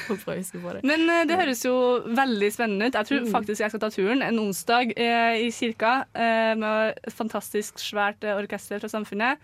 Må 0.08 0.16
prøve 0.18 0.34
å 0.34 0.40
huske 0.40 0.60
på 0.62 0.72
det. 0.76 0.82
Men 0.86 1.04
eh, 1.10 1.22
det 1.28 1.38
høres 1.38 1.62
jo 1.64 1.74
veldig 2.16 2.50
spennende 2.54 2.88
ut. 2.90 2.98
Jeg 2.98 3.08
tror 3.08 3.22
Mm. 3.22 3.30
faktisk 3.32 3.60
jeg 3.62 3.70
skal 3.72 3.80
ta 3.80 3.90
turen 3.94 4.22
en 4.26 4.38
onsdag 4.42 4.92
eh, 4.96 5.46
i 5.46 5.50
kirka 5.54 5.92
eh, 6.14 6.52
med 6.58 6.98
et 7.06 7.12
fantastisk 7.14 7.78
svært 7.80 8.24
orkester 8.34 8.80
fra 8.82 8.88
samfunnet. 8.90 9.38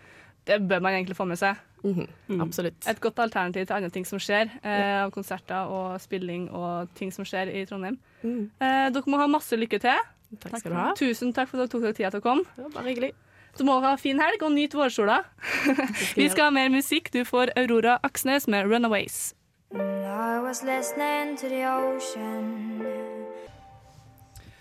Det 0.49 0.61
bør 0.68 0.81
man 0.85 0.94
egentlig 0.99 1.16
få 1.16 1.27
med 1.29 1.38
seg. 1.38 1.57
Mhm, 1.85 2.09
Absolutt. 2.42 2.87
Et 2.90 3.01
godt 3.01 3.18
alternativ 3.23 3.66
til 3.66 3.77
andre 3.77 3.90
ting 3.94 4.05
som 4.09 4.18
skjer, 4.18 4.51
eh, 4.66 5.05
av 5.05 5.12
konserter 5.14 5.68
og 5.71 6.01
spilling 6.03 6.49
og 6.51 6.88
ting 6.99 7.12
som 7.14 7.25
skjer 7.25 7.53
i 7.55 7.64
Trondheim. 7.71 7.99
Mm. 8.25 8.51
Eh, 8.61 8.88
dere 8.90 9.07
må 9.07 9.16
ha 9.21 9.27
masse 9.31 9.55
lykke 9.57 9.79
til. 9.81 10.01
Takk 10.42 10.59
skal 10.59 10.73
du 10.73 10.77
ha. 10.77 10.88
Tusen 10.99 11.33
takk 11.33 11.49
for 11.49 11.57
at 11.62 11.68
dere 11.71 11.73
tok 11.77 11.83
dere 11.87 11.94
tida 11.97 12.11
til 12.11 12.21
å 12.21 12.25
komme. 12.27 12.44
Det 12.57 12.64
var 12.66 12.71
bare 12.83 12.90
hyggelig. 12.90 13.12
Du 13.59 13.64
må 13.66 13.81
ha 13.83 13.97
fin 13.99 14.21
helg 14.23 14.42
og 14.47 14.53
nyt 14.55 14.75
vårsola. 14.79 15.25
Vi 16.18 16.29
skal 16.31 16.49
ha 16.49 16.51
mer 16.55 16.71
musikk. 16.71 17.11
Du 17.11 17.25
får 17.27 17.51
Aurora 17.59 17.99
Aksnes 18.07 18.47
med 18.47 18.66
'Runaways'. 18.71 19.35
I 19.75 20.38
was 20.38 20.62
listening 20.62 21.37
to 21.37 21.49
the 21.49 21.66
ocean. 21.66 22.87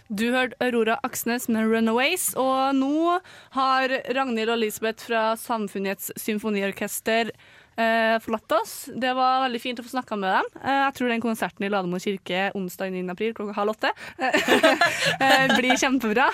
Du 0.10 0.32
hørte 0.32 0.56
Aurora 0.64 0.98
Aksnes 1.04 1.50
med 1.50 1.68
'Runaways', 1.68 2.34
og 2.40 2.76
nå 2.76 3.20
har 3.52 3.94
Ragnhild 4.16 4.50
og 4.50 4.58
Elisabeth 4.58 5.06
fra 5.06 5.36
Samfunnets 5.36 6.12
symfoniorkester 6.18 7.30
eh, 7.78 8.18
forlatt 8.24 8.56
oss. 8.60 8.76
Det 8.94 9.14
var 9.18 9.44
veldig 9.46 9.62
fint 9.62 9.82
å 9.82 9.86
få 9.86 9.94
snakka 9.94 10.18
med 10.20 10.34
dem. 10.36 10.52
Eh, 10.64 10.82
jeg 10.84 10.96
tror 11.00 11.14
den 11.14 11.24
konserten 11.24 11.68
i 11.68 11.72
Lademo 11.72 12.02
kirke 12.02 12.48
onsdag 12.58 12.94
9. 12.96 13.04
april 13.14 13.36
klokka 13.38 13.58
halv 13.58 13.76
åtte 13.76 13.94
eh, 14.20 15.56
blir 15.58 15.78
kjempebra. 15.80 16.30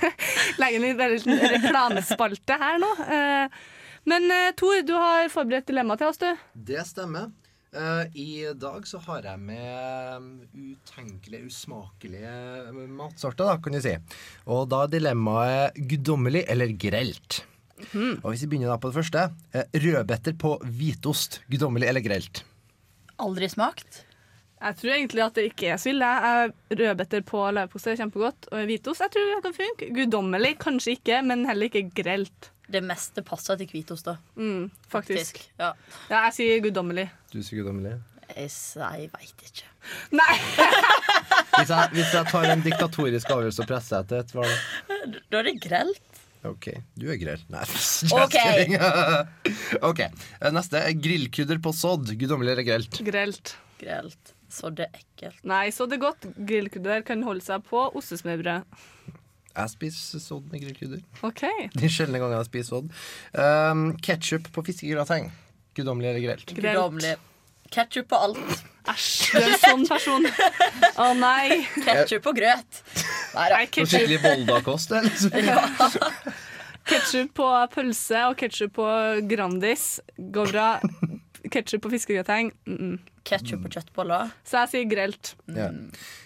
Legger 0.60 0.88
inn 0.90 1.02
en 1.06 1.44
reklamespalte 1.56 2.58
her 2.62 2.80
nå. 2.82 2.94
Eh, 3.08 3.60
men 4.10 4.32
eh, 4.32 4.50
Tor, 4.56 4.80
du 4.86 4.96
har 4.96 5.28
forberedt 5.32 5.68
dilemma 5.70 5.98
til 6.00 6.10
oss, 6.10 6.20
du. 6.20 6.30
Det 6.54 6.82
stemmer. 6.88 7.30
Eh, 7.70 8.04
I 8.18 8.30
dag 8.58 8.86
så 8.88 8.98
har 9.04 9.28
jeg 9.28 9.38
med 9.44 10.16
um, 10.16 10.30
utenkelige, 10.54 11.46
usmakelige 11.46 12.32
matsorter, 12.90 13.46
da, 13.46 13.58
kan 13.62 13.76
du 13.76 13.82
si. 13.84 13.94
Og 14.50 14.66
da 14.72 14.84
er 14.86 14.94
dilemmaet 14.96 15.78
guddommelig 15.92 16.46
eller 16.50 16.74
grelt. 16.74 17.44
Og 18.22 18.30
hvis 18.32 18.42
vi 18.44 18.50
begynner 18.52 18.72
da 18.72 18.76
på 18.82 18.90
det 18.92 18.98
første. 19.00 19.26
eh, 19.54 19.64
Rødbeter 19.74 20.36
på 20.38 20.56
hvitost. 20.64 21.40
Guddommelig 21.50 21.88
eller 21.88 22.00
grelt? 22.04 22.42
Aldri 23.20 23.48
smakt. 23.52 24.04
Jeg 24.60 24.76
tror 24.76 24.92
egentlig 24.92 25.22
at 25.24 25.34
det 25.38 25.44
ikke 25.54 25.68
er 25.72 25.76
så 25.80 25.88
ille. 25.94 26.04
Jeg- 26.04 26.52
Rødbeter 26.78 27.22
på 27.24 27.42
leverpostei 27.56 27.92
er 27.94 28.00
kjempegodt. 28.02 28.48
Og 28.52 28.66
hvitost 28.68 29.00
jeg 29.00 29.10
tror 29.14 29.34
det 29.34 29.42
kan 29.46 29.56
funke. 29.56 29.90
Guddommelig 29.96 30.58
kanskje 30.58 30.96
ikke, 30.98 31.22
men 31.24 31.46
heller 31.48 31.68
ikke 31.70 31.90
grelt. 32.02 32.50
Det 32.70 32.82
meste 32.86 33.22
passer 33.26 33.56
til 33.58 33.66
hvitost, 33.66 34.04
da. 34.06 34.16
Mm, 34.36 34.70
faktisk. 34.92 35.40
Ja. 35.58 35.72
Ja, 36.10 36.20
jeg 36.28 36.32
sier 36.36 36.60
guddommelig. 36.62 37.08
Du 37.32 37.40
sier 37.42 37.62
guddommelig? 37.64 37.96
Jeg, 38.36 38.50
jeg 38.76 39.10
veit 39.10 39.42
ikke. 39.48 39.64
Nei! 40.14 40.36
Hvis 41.56 41.68
jeg, 41.72 41.88
hvis 41.96 42.12
jeg 42.14 42.26
tar 42.30 42.44
en 42.52 42.62
diktatorisk 42.62 43.32
avgjørelse 43.34 43.64
og 43.64 43.68
presser 43.72 44.04
etter 44.04 44.20
et, 44.22 44.30
hva 44.36 44.44
er 44.46 45.06
det? 45.10 45.22
Da 45.32 45.40
er 45.40 45.48
det 45.48 45.56
grelt. 45.64 46.09
OK, 46.48 46.70
du 46.96 47.08
er 47.12 47.18
grell. 47.20 47.42
Nei, 47.52 47.64
Ok. 48.22 48.36
just. 48.70 49.82
OK. 49.90 50.00
eh, 50.06 50.52
Neste. 50.56 50.80
er 50.88 50.94
Grillkrydder 50.96 51.60
på 51.60 51.72
sodd. 51.76 52.08
Guddommelig 52.16 52.54
eller 52.54 52.66
grelt? 52.68 53.00
Grelt. 53.04 53.54
Grelt. 53.80 54.32
Så 54.50 54.70
det 54.74 54.88
er 54.88 55.02
ekkelt. 55.02 55.42
Nei, 55.46 55.66
så 55.74 55.86
det 55.86 55.98
er 55.98 56.04
godt. 56.08 56.24
Grillkrydder 56.48 57.04
kan 57.06 57.22
holde 57.26 57.44
seg 57.44 57.62
på 57.68 57.84
ostesmørbrød. 58.00 58.64
Jeg 59.50 59.70
spiser 59.74 60.22
sodd 60.22 60.48
med 60.52 60.62
grillkrydder. 60.64 61.02
OK. 61.26 61.44
De 61.80 61.90
sjeldne 61.92 62.20
gangene 62.22 62.40
jeg 62.40 62.48
spiser 62.52 62.70
sodd. 62.72 62.92
Um, 63.36 63.84
Ketsjup 64.00 64.48
på 64.54 64.64
fiskegrateng. 64.70 65.28
Guddommelig 65.76 66.14
eller 66.14 66.24
grelt? 66.24 66.54
Grelt. 66.56 67.26
Ketchup 67.70 68.08
på 68.10 68.18
alt. 68.18 68.38
Æsj, 68.90 69.10
du 69.30 69.36
er 69.38 69.52
en 69.52 69.60
sånn 69.62 69.84
person. 69.86 70.24
Å 70.98 71.04
nei. 71.14 71.60
Ketchup 71.84 72.24
på 72.24 72.32
grøt. 72.34 72.80
Nei 73.34 73.66
skikkelig 73.70 74.20
Volda-kost, 74.24 74.92
eller? 74.92 75.60
Ketsjup 76.90 77.34
på 77.36 77.46
pølse 77.74 78.22
og 78.30 78.36
ketsjup 78.40 78.72
på 78.78 78.86
Grandis 79.30 80.00
går 80.18 80.52
bra. 80.54 80.68
Ketsjup 81.52 81.82
på 81.84 81.90
fiskegrateng. 81.92 82.50
Mm 82.66 82.78
-mm. 82.78 82.96
Ketsjup 83.24 83.62
på 83.62 83.70
kjøttboller. 83.76 84.30
Så 84.44 84.56
jeg 84.64 84.68
sier 84.72 84.88
grelt. 84.90 85.34
Ja. 85.46 85.68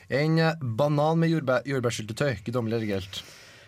En 0.09 0.38
eh, 0.38 0.55
banan 0.62 1.18
med 1.18 1.28
jordbær, 1.30 1.62
jordbærsyltetøy. 1.66 2.36
Guddommelig 2.46 2.76
eller 2.76 2.86
grelt? 2.94 3.22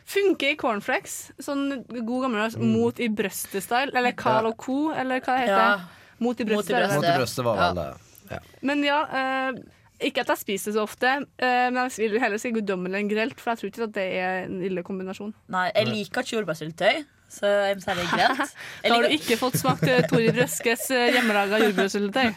Funker 0.07 0.51
i 0.51 0.57
cornflakes. 0.57 1.33
Sånn 1.43 1.85
god 2.07 2.23
gammeldags 2.23 2.57
Mm. 2.57 2.73
mot 2.73 2.99
i 3.01 3.09
brøstet-style. 3.09 3.91
Eller 3.95 4.13
Carl 4.13 4.45
Ja. 4.45 4.49
og 4.51 4.57
Co., 4.57 4.93
eller 4.93 5.21
hva 5.21 5.37
det 5.37 5.41
heter. 5.49 5.71
Ja. 5.71 5.81
Mot 6.19 6.41
i 6.41 6.45
brøstet. 6.45 6.95
Mot 6.95 7.05
i 7.05 7.17
brøstet 7.19 7.45
var 7.45 7.57
vel 7.57 7.75
det. 7.75 7.95
Ja. 8.31 8.39
Men 8.63 8.85
ja, 8.85 9.03
eh, 9.03 9.53
ikke 10.01 10.21
at 10.25 10.29
jeg 10.35 10.39
spiser 10.43 10.75
så 10.77 10.83
ofte, 10.85 11.13
eh, 11.39 11.67
men 11.73 11.79
jeg 11.89 12.11
vil 12.13 12.21
heller 12.21 12.41
si 12.43 12.51
guddommelig 12.55 12.99
enn 13.01 13.11
grelt, 13.11 13.41
for 13.41 13.53
jeg 13.55 13.59
tror 13.63 13.71
ikke 13.73 13.85
at 13.89 13.95
det 13.97 14.07
er 14.21 14.47
en 14.47 14.59
ille 14.67 14.83
kombinasjon. 14.87 15.33
Nei, 15.53 15.71
jeg 15.73 15.89
liker 15.91 16.25
ikke 16.27 16.37
jordbærsyltetøy, 16.37 17.03
så 17.33 17.51
jeg 17.71 17.79
må 17.79 17.85
si 17.85 17.97
det 17.97 18.05
er 18.05 18.13
greit. 18.17 18.55
Jeg 18.83 18.91
Da 18.91 18.95
har 18.95 19.03
du 19.09 19.17
ikke 19.17 19.39
fått 19.41 19.59
smakt 19.63 19.87
eh, 19.89 20.05
Tori 20.11 20.29
Røskes 20.37 20.87
eh, 20.95 21.09
hjemmelaga 21.17 21.63
jordbærsyltetøy. 21.65 22.31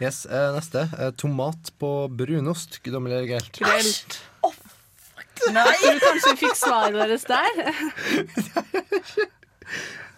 Yes, 0.00 0.22
eh, 0.24 0.46
neste. 0.54 0.86
Tomat 1.20 1.74
på 1.76 1.88
brunost. 2.16 2.78
Guddommelig 2.80 3.18
eller 3.18 3.26
grelt? 3.34 3.58
Grelt. 3.60 4.14
Nei! 5.52 5.74
Tror 5.76 5.98
du 5.98 6.00
kanskje 6.06 6.32
vi 6.32 6.40
fikk 6.40 6.56
svaret 6.56 6.96
deres 6.96 7.26
der? 7.28 7.52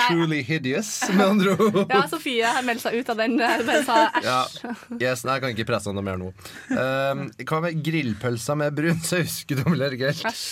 Nei. 0.00 0.06
Truly 0.08 0.38
hideous, 0.46 0.90
med 1.12 1.24
andre 1.26 1.54
ord. 1.66 1.78
Ja, 1.92 2.00
Sofie 2.08 2.46
har 2.56 2.64
meldt 2.64 2.80
seg 2.84 2.96
ut 3.00 3.10
av 3.12 3.18
den. 3.20 3.36
Bare 3.40 3.82
sa 3.84 3.96
æsj. 4.08 4.24
Ja. 4.24 4.74
Yes, 5.00 5.24
nei, 5.28 5.34
jeg 5.36 5.44
kan 5.44 5.54
ikke 5.56 5.66
presse 5.68 5.92
noe 5.92 6.04
mer 6.06 6.16
nå. 6.20 6.30
Um, 6.72 7.24
hva 7.44 7.60
med 7.66 7.82
grillpølser 7.84 8.58
med 8.62 8.74
brun 8.78 9.00
saus? 9.04 9.40
Guddommelig 9.50 9.86
eller 9.90 10.00
grelt? 10.00 10.24
Æsj. 10.30 10.46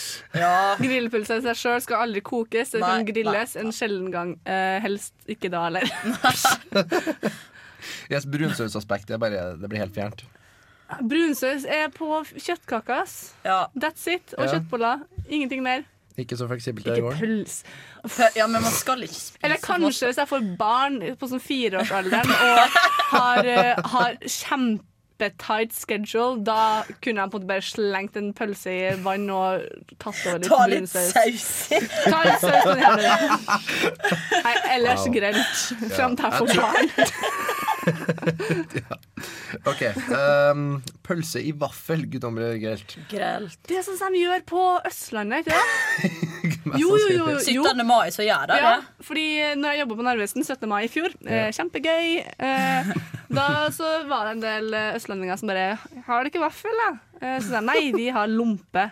Grillpølse 0.85 1.41
i 1.41 1.47
seg 1.49 1.61
sjøl 1.63 1.81
skal 1.87 2.05
aldri 2.07 2.23
kokes. 2.29 2.75
Det 2.77 2.83
kan 2.85 3.07
grilles 3.09 3.57
en 3.63 3.73
sjelden 3.73 4.11
gang. 4.15 4.35
Uh, 4.45 4.77
helst 4.85 5.15
ikke 5.31 5.51
da 5.55 5.65
heller. 5.69 5.89
Yes, 8.11 8.25
Brunsausaspektet 8.27 9.15
er 9.17 9.21
bare 9.23 9.43
Det 9.61 9.69
blir 9.71 9.81
helt 9.81 9.95
fjernt. 9.95 10.25
Brunsaus 11.05 11.67
er 11.69 11.91
på 11.93 12.09
kjøttkaker. 12.33 13.07
Ja. 13.45 13.59
That's 13.77 14.07
it. 14.09 14.33
Og 14.39 14.47
Ja. 14.47 14.55
kjøttboller. 14.57 15.03
Ingenting 15.29 15.63
mer. 15.63 15.85
Ikke 16.19 16.37
så 16.37 16.49
fleksibelt 16.51 16.87
Ikke 16.87 17.03
gården. 17.07 17.47
Ja, 18.37 18.47
men 18.51 18.63
man 18.65 18.73
skal 18.75 19.03
ikke 19.07 19.15
spise 19.15 19.39
Eller 19.47 19.61
kanskje 19.63 20.09
hvis 20.11 20.19
jeg 20.19 20.29
får 20.31 20.47
barn 20.59 21.01
på 21.21 21.29
sånn 21.31 21.43
fireårsalderen 21.45 22.31
og 22.31 22.79
har, 23.13 23.47
eh, 23.47 23.75
har 23.93 24.17
kjempetight 24.27 25.73
schedule, 25.75 26.43
da 26.47 26.83
kunne 27.03 27.23
jeg 27.25 27.31
på 27.33 27.39
en 27.39 27.43
måte 27.43 27.49
bare 27.51 27.65
slengt 27.67 28.17
en 28.21 28.33
pølse 28.39 28.71
i 28.75 28.91
vann 29.03 29.29
og 29.35 29.63
tatt 29.99 30.21
over 30.27 30.39
litt 30.39 30.51
Ta 30.51 30.67
litt 30.67 30.85
brunsaus. 30.85 31.15
saus. 31.15 31.47
Ta 32.11 32.21
litt 32.27 32.41
saus 32.43 32.63
på 32.67 32.75
den 32.75 32.85
hele. 32.85 33.15
Nei, 34.45 34.55
ellers 34.77 35.07
Wow. 35.07 35.15
grelt. 35.15 35.57
Fram 35.97 36.17
til 36.17 36.25
jeg 36.25 36.33
får 36.39 36.47
tror- 36.55 37.58
OK. 39.71 39.83
Um, 40.13 40.65
pølse 41.07 41.43
i 41.43 41.53
vaffel. 41.57 42.07
Guddommelig 42.13 42.49
eller 42.49 42.63
grelt? 42.63 42.97
Grelt. 43.11 43.59
Det 43.69 43.81
er 43.81 43.87
sånn 43.87 43.99
som 44.01 44.15
de 44.15 44.23
gjør 44.23 44.45
på 44.49 44.65
Østlandet, 44.89 45.47
ikke 45.47 45.57
det? 45.57 46.29
Jo, 46.77 46.93
jo, 47.01 47.09
jo. 47.15 47.27
jo. 47.33 47.65
17. 47.65 47.85
mai 47.87 48.11
så 48.15 48.27
gjør 48.27 48.51
det 48.51 48.59
Ja, 48.61 48.75
fordi 49.05 49.27
når 49.59 49.75
jeg 49.75 49.83
jobba 49.83 49.99
på 49.99 50.07
Narvesen 50.07 50.45
17. 50.45 50.69
mai 50.71 50.83
i 50.85 50.91
fjor, 50.93 51.15
eh, 51.27 51.49
kjempegøy, 51.55 52.09
eh, 52.45 52.91
da 53.33 53.47
så 53.75 53.93
var 54.09 54.29
det 54.29 54.35
en 54.37 54.45
del 54.45 54.77
eh, 54.77 54.97
østlendinger 54.99 55.41
som 55.41 55.53
bare 55.53 55.79
'Har 55.79 56.23
dere 56.23 56.33
ikke 56.33 56.45
vaffel, 56.45 56.83
da?' 56.85 56.97
Eh, 57.19 57.39
så 57.43 57.49
sa 57.49 57.59
jeg 57.59 57.67
nei, 57.67 57.93
vi 57.97 58.09
har 58.15 58.29
lompe. 58.31 58.91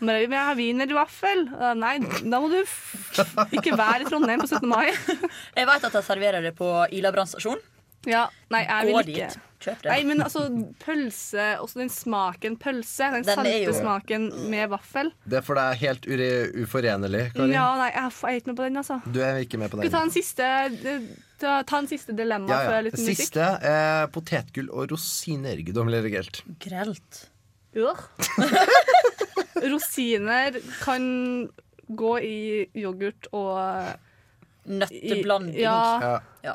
Men 0.00 0.24
jeg 0.24 0.34
har 0.34 0.56
wienervaffel. 0.58 1.44
Nei, 1.78 1.98
da 2.26 2.40
må 2.42 2.50
du 2.50 2.58
ikke 3.54 3.76
være 3.78 4.02
i 4.02 4.08
Trondheim 4.08 4.42
på 4.42 4.48
17. 4.50 4.66
mai. 4.66 4.90
Jeg 5.58 5.66
vet 5.66 5.84
at 5.86 5.92
de 5.94 6.02
serverer 6.02 6.42
det 6.42 6.56
på 6.58 6.66
Ila 6.90 7.12
brannstasjon. 7.14 7.62
Ja, 8.06 8.28
nei, 8.50 8.60
jeg 8.64 8.86
vil 8.86 8.94
Gå 8.94 9.00
ikke. 9.02 9.28
dit. 9.28 9.44
Kjøp 9.58 9.80
det. 9.82 9.90
Nei, 9.90 10.02
men 10.06 10.20
altså, 10.22 10.42
pølse, 10.78 11.46
også 11.58 11.80
den 11.80 11.88
smaken 11.90 12.56
pølse, 12.62 13.08
den, 13.10 13.24
Den 13.26 13.34
salte 13.34 13.50
er 13.50 13.64
jo- 13.64 13.72
smaken 13.74 14.28
med 14.50 14.68
vaffel. 14.70 15.10
Det 15.26 15.38
er 15.38 15.42
for 15.42 15.54
deg 15.58 15.76
helt 15.80 16.06
ure 16.06 16.28
uforenlig, 16.62 17.24
Kari. 17.34 17.50
Ja, 17.56 17.64
nei, 17.76 17.88
jeg 17.90 18.04
er 18.06 18.38
ikke 18.38 18.46
med 18.52 18.56
på 18.56 18.62
den, 18.68 18.76
altså. 18.76 19.00
Du 19.12 19.18
er 19.20 19.40
ikke 19.42 19.58
med 19.58 19.70
på 19.72 19.80
Skal 19.80 19.82
vi 19.82 19.88
den. 19.88 19.98
ta 19.98 20.02
en 20.04 20.14
siste, 20.14 21.08
ta, 21.40 21.62
ta 21.64 21.78
en 21.82 21.88
siste 21.90 22.14
dilemma 22.14 22.48
Ja, 22.48 22.60
ja. 22.62 22.70
før 22.70 22.82
litt 22.86 22.94
musikk? 22.94 23.16
Siste 23.24 23.48
er 23.72 24.06
potetgull 24.14 24.70
og 24.70 24.90
rosiner. 24.94 25.58
Guddommelig 25.66 25.98
eller 25.98 26.10
grelt? 26.10 26.42
Grelt. 26.60 27.24
Ja. 27.78 27.94
Rosiner 29.62 30.54
kan 30.82 31.48
gå 31.88 32.12
i 32.22 32.68
yoghurt 32.78 33.26
og 33.32 33.94
Nøtteblanding. 34.68 35.54
I, 35.56 35.62
ja, 35.62 36.00
Ja. 36.00 36.20
Ja. 36.44 36.54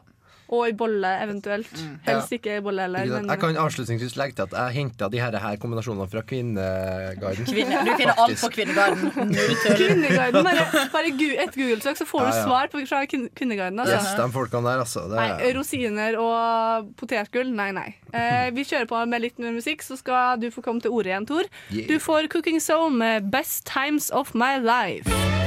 Og 0.53 0.67
i 0.69 0.73
bolle 0.77 1.09
eventuelt. 1.23 1.71
Helst 2.05 2.33
ikke 2.37 2.57
i 2.59 2.63
bolle 2.63 2.85
heller. 2.85 3.09
Men 3.15 3.29
Jeg 3.31 3.41
kan 3.41 3.57
avslutningsvis 3.63 4.15
legge 4.19 4.37
til 4.37 4.45
at 4.47 4.55
jeg 4.59 4.75
henta 4.77 5.09
de 5.11 5.21
her, 5.21 5.37
her 5.43 5.57
kombinasjonene 5.61 6.07
fra 6.11 6.23
Kvinneguiden. 6.29 7.47
Kvinne, 7.49 7.81
du 7.87 7.91
finner 7.99 8.21
alt 8.25 8.43
på 8.43 8.51
Kvinneguiden. 8.53 9.33
Kvinneguiden, 9.79 10.45
bare, 10.45 10.67
bare 10.93 11.11
et 11.13 11.57
Google-søk, 11.57 11.97
så 11.97 12.07
får 12.09 12.19
du 12.19 12.29
Ja, 12.29 12.35
ja. 12.37 12.43
svar 12.45 12.71
på 12.73 12.83
fra 12.89 13.03
Kvinneguiden. 13.09 13.79
Altså. 13.79 13.95
Yes, 13.95 14.13
de 14.19 14.29
folkene 14.33 14.69
der, 14.69 14.83
altså. 14.85 15.07
Det 15.09 15.19
Nei, 15.19 15.29
er, 15.49 15.57
rosiner 15.57 16.17
og 16.21 16.93
potetgull, 16.99 17.53
nei, 17.55 17.71
nei. 17.75 17.89
Eh, 18.13 18.49
vi 18.55 18.65
kjører 18.67 18.89
på 18.89 19.05
med 19.09 19.25
litt 19.25 19.39
mer 19.41 19.55
musikk, 19.55 19.85
så 19.85 19.97
skal 19.99 20.41
du 20.41 20.49
få 20.53 20.61
komme 20.65 20.83
til 20.83 20.93
ordet 20.93 21.13
igjen, 21.13 21.29
Tor. 21.29 21.49
Yeah. 21.71 21.87
Du 21.89 21.97
får 22.03 22.29
Cooking 22.33 22.61
Soul 22.61 22.91
med 22.91 23.31
'Best 23.31 23.65
Times 23.65 24.11
of 24.11 24.33
My 24.35 24.59
Life'. 24.61 25.42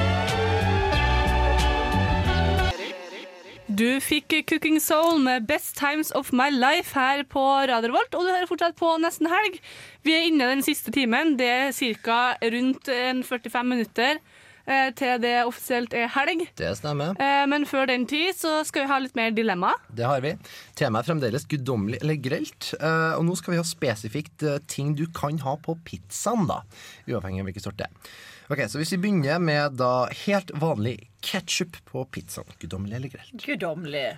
Du 3.77 3.99
fikk 4.01 4.33
Cooking 4.49 4.79
Soul 4.81 5.19
med 5.21 5.47
'Best 5.49 5.75
Times 5.77 6.11
of 6.15 6.33
My 6.33 6.49
Life' 6.55 6.95
her 6.95 7.23
på 7.29 7.43
Radio 7.69 7.91
Volt, 7.93 8.15
og 8.15 8.23
du 8.25 8.31
hører 8.31 8.47
fortsatt 8.49 8.77
på 8.79 8.95
Nesten 9.03 9.27
Helg. 9.29 9.59
Vi 10.07 10.15
er 10.15 10.27
inne 10.31 10.49
den 10.55 10.63
siste 10.65 10.91
timen. 10.95 11.37
Det 11.37 11.47
er 11.47 11.73
ca. 11.73 12.37
rundt 12.43 12.89
45 13.27 13.65
minutter 13.67 14.19
eh, 14.67 14.91
til 14.97 15.21
det 15.21 15.45
offisielt 15.45 15.93
er 15.93 16.07
helg. 16.09 16.47
det 16.57 16.77
stemmer. 16.79 17.17
Eh, 17.21 17.45
Men 17.47 17.67
før 17.67 17.87
den 17.87 18.07
tid 18.07 18.33
så 18.35 18.65
skal 18.65 18.83
vi 18.87 18.89
ha 18.89 18.99
litt 18.99 19.17
mer 19.17 19.31
dilemma. 19.31 19.75
Det 19.95 20.07
har 20.07 20.21
vi. 20.21 20.37
Temaet 20.77 21.05
er 21.05 21.13
fremdeles 21.13 21.45
guddommelig 21.45 22.01
eller 22.01 22.17
grelt. 22.17 22.73
Eh, 22.81 23.19
og 23.19 23.25
nå 23.27 23.37
skal 23.37 23.53
vi 23.53 23.61
ha 23.61 23.65
spesifikt 23.65 24.47
ting 24.69 24.95
du 24.97 25.07
kan 25.07 25.39
ha 25.41 25.57
på 25.57 25.77
pizzaen, 25.85 26.47
da. 26.47 26.63
Uavhengig 27.09 27.41
av 27.41 27.51
hvilken 27.51 27.63
sort 27.63 27.77
det 27.77 27.91
er. 27.91 28.11
Ok, 28.51 28.61
Så 28.71 28.79
hvis 28.79 28.93
vi 28.95 28.99
begynner 29.03 29.41
med 29.43 29.77
da 29.81 30.07
helt 30.27 30.51
vanlig 30.55 31.09
ketsjup 31.27 31.77
på 31.91 32.05
pizzaen. 32.15 32.47
Guddommelig 32.63 32.95
eller 33.01 33.09
grelt? 33.17 33.33
Guddommelig. 33.43 34.17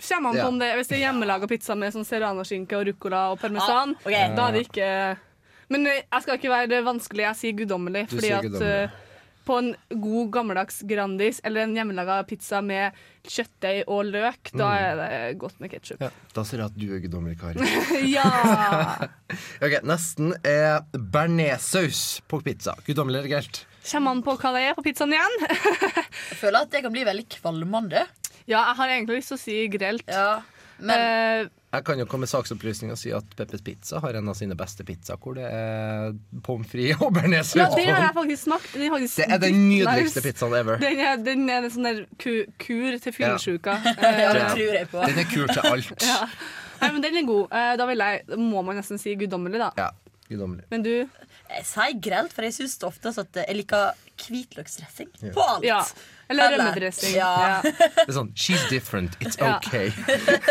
Kommer 0.00 0.30
an 0.30 0.34
på 0.34 0.38
Ja. 0.40 0.46
om 0.48 0.58
det, 0.58 0.70
Hvis 0.76 0.88
det 0.88 0.96
er 0.98 1.12
hjemmelaga 1.12 1.46
pizza 1.48 1.74
med 1.76 1.92
sånn 1.92 2.06
serranoskinke 2.08 2.72
og 2.78 2.86
ruccola 2.88 3.30
og 3.32 3.38
parmesan, 3.38 3.94
Ah, 3.94 4.06
okay. 4.06 4.34
da 4.34 4.48
er 4.48 4.52
det 4.52 4.66
ikke 4.68 5.18
Men 5.70 5.84
jeg 5.86 6.22
skal 6.22 6.36
ikke 6.38 6.50
være 6.50 6.82
vanskelig, 6.82 7.22
jeg 7.28 7.36
sier 7.36 7.52
guddommelig. 7.60 8.08
Du 8.08 8.16
Fordi 8.16 8.26
sier 8.26 8.38
at 8.38 8.42
guddommelig. 8.42 8.82
eh, 8.82 8.90
på 9.50 9.56
en 9.58 9.72
god 10.02 10.30
gammeldags 10.38 10.80
Grandis 10.88 11.40
eller 11.44 11.66
en 11.66 11.74
hjemmelaga 11.76 12.20
pizza 12.30 12.60
med 12.64 12.96
kjøttdeig 13.26 13.82
og 13.90 14.06
løk, 14.08 14.52
da 14.56 14.68
er 14.80 14.94
det 15.00 15.08
godt 15.42 15.58
med 15.60 15.72
ketsjup. 15.74 16.00
Mm. 16.00 16.06
Ja, 16.08 16.28
Da 16.38 16.44
sier 16.48 16.62
jeg 16.62 16.70
at 16.70 16.78
du 16.80 16.86
er 16.96 17.02
guddommelig, 17.04 17.36
Kari. 17.42 17.72
Ja! 18.16 18.28
Ok, 19.64 19.74
Nesten 19.86 20.32
er 20.46 20.80
bearnéssaus 20.94 22.20
på 22.30 22.40
pizza. 22.46 22.74
Guddommelig 22.86 23.20
eller 23.20 23.34
grelt? 23.34 23.60
Kommer 23.90 24.12
an 24.16 24.22
på 24.24 24.34
hva 24.40 24.50
det 24.56 24.62
er 24.70 24.74
på 24.78 24.84
pizzaen 24.84 25.12
igjen. 25.16 25.36
Jeg 26.30 26.38
føler 26.40 26.64
at 26.64 26.72
det 26.72 26.82
kan 26.84 26.92
bli 26.94 27.04
veldig 27.06 27.26
kvalmende. 27.38 28.06
Ja, 28.48 28.64
jeg 28.70 28.76
har 28.80 28.90
egentlig 28.96 29.20
lyst 29.20 29.30
til 29.30 29.38
å 29.38 29.40
si 29.44 29.56
grelt. 29.70 30.08
Ja, 30.10 30.40
men 30.80 30.96
Eh, 30.96 31.48
Jeg 31.70 31.84
kan 31.86 32.00
jo 32.02 32.04
komme 32.10 32.24
med 32.26 32.30
saksopplysning 32.32 32.90
og 32.90 32.98
si 32.98 33.12
at 33.14 33.28
Peppes 33.38 33.60
Pizza 33.62 34.00
har 34.02 34.16
en 34.18 34.28
av 34.32 34.34
sine 34.34 34.56
beste 34.58 34.82
pizzaer, 34.82 35.20
hvor 35.22 35.36
det 35.38 35.44
er 35.46 36.16
pommes 36.42 36.66
frites 36.66 36.98
og 37.06 37.12
bearnés. 37.14 37.52
ja, 37.54 37.68
det 37.76 37.84
har 37.86 38.08
jeg 38.08 38.14
faktisk 38.16 38.42
smakt. 38.48 38.72
Den 38.74 38.90
faktisk 38.90 39.20
Det 39.20 39.28
er 39.36 39.38
den 39.44 39.60
nydeligste 39.68 40.22
pizzaen 40.24 40.56
ever. 40.58 40.80
Den 40.82 40.98
er, 41.04 41.16
den 41.22 41.44
er 41.48 41.62
en 41.68 41.70
sånn 41.70 41.86
der 41.86 42.00
ku, 42.18 42.32
kur 42.58 42.98
til 43.06 43.14
fyllesyka. 43.14 43.76
ja, 43.86 43.94
det 44.02 44.26
Ja. 44.42 44.48
tror 44.50 44.74
jeg 44.80 44.90
på. 44.90 45.04
Den 45.06 45.22
er 45.22 45.30
kur 45.30 45.46
til 45.54 45.70
alt. 45.70 45.94
Ja. 46.10 46.18
Nei, 46.80 46.92
men 46.96 47.02
den 47.04 47.16
er 47.20 47.26
god. 47.28 47.50
Eh, 47.52 47.72
Da 47.76 47.86
vil 47.86 47.98
jeg, 48.02 48.22
må 48.40 48.62
man 48.64 48.76
nesten 48.80 48.98
si 48.98 49.14
guddommelig, 49.20 49.58
da. 49.60 49.70
Ja, 49.78 49.90
guddommelig. 50.30 50.64
Men 50.72 50.82
du 50.82 50.90
Jeg 51.50 51.64
sier 51.66 51.98
grelt, 52.02 52.32
for 52.32 52.42
jeg 52.46 52.54
syns 52.56 52.78
ofte 52.86 53.12
at 53.14 53.36
jeg 53.46 53.56
liker 53.62 53.92
hvitløksdressing 54.26 55.10
på 55.34 55.42
alt. 55.54 55.64
Ja. 55.66 55.84
Eller 56.30 56.46
Eller- 56.46 56.58
rømmedressing. 56.64 57.14
Ja. 57.16 57.60
Det 57.64 58.06
er 58.06 58.14
sånn 58.14 58.28
She's 58.38 58.62
different. 58.70 59.16
It's 59.20 59.36
Ja. 59.40 59.56
okay. 59.58 59.90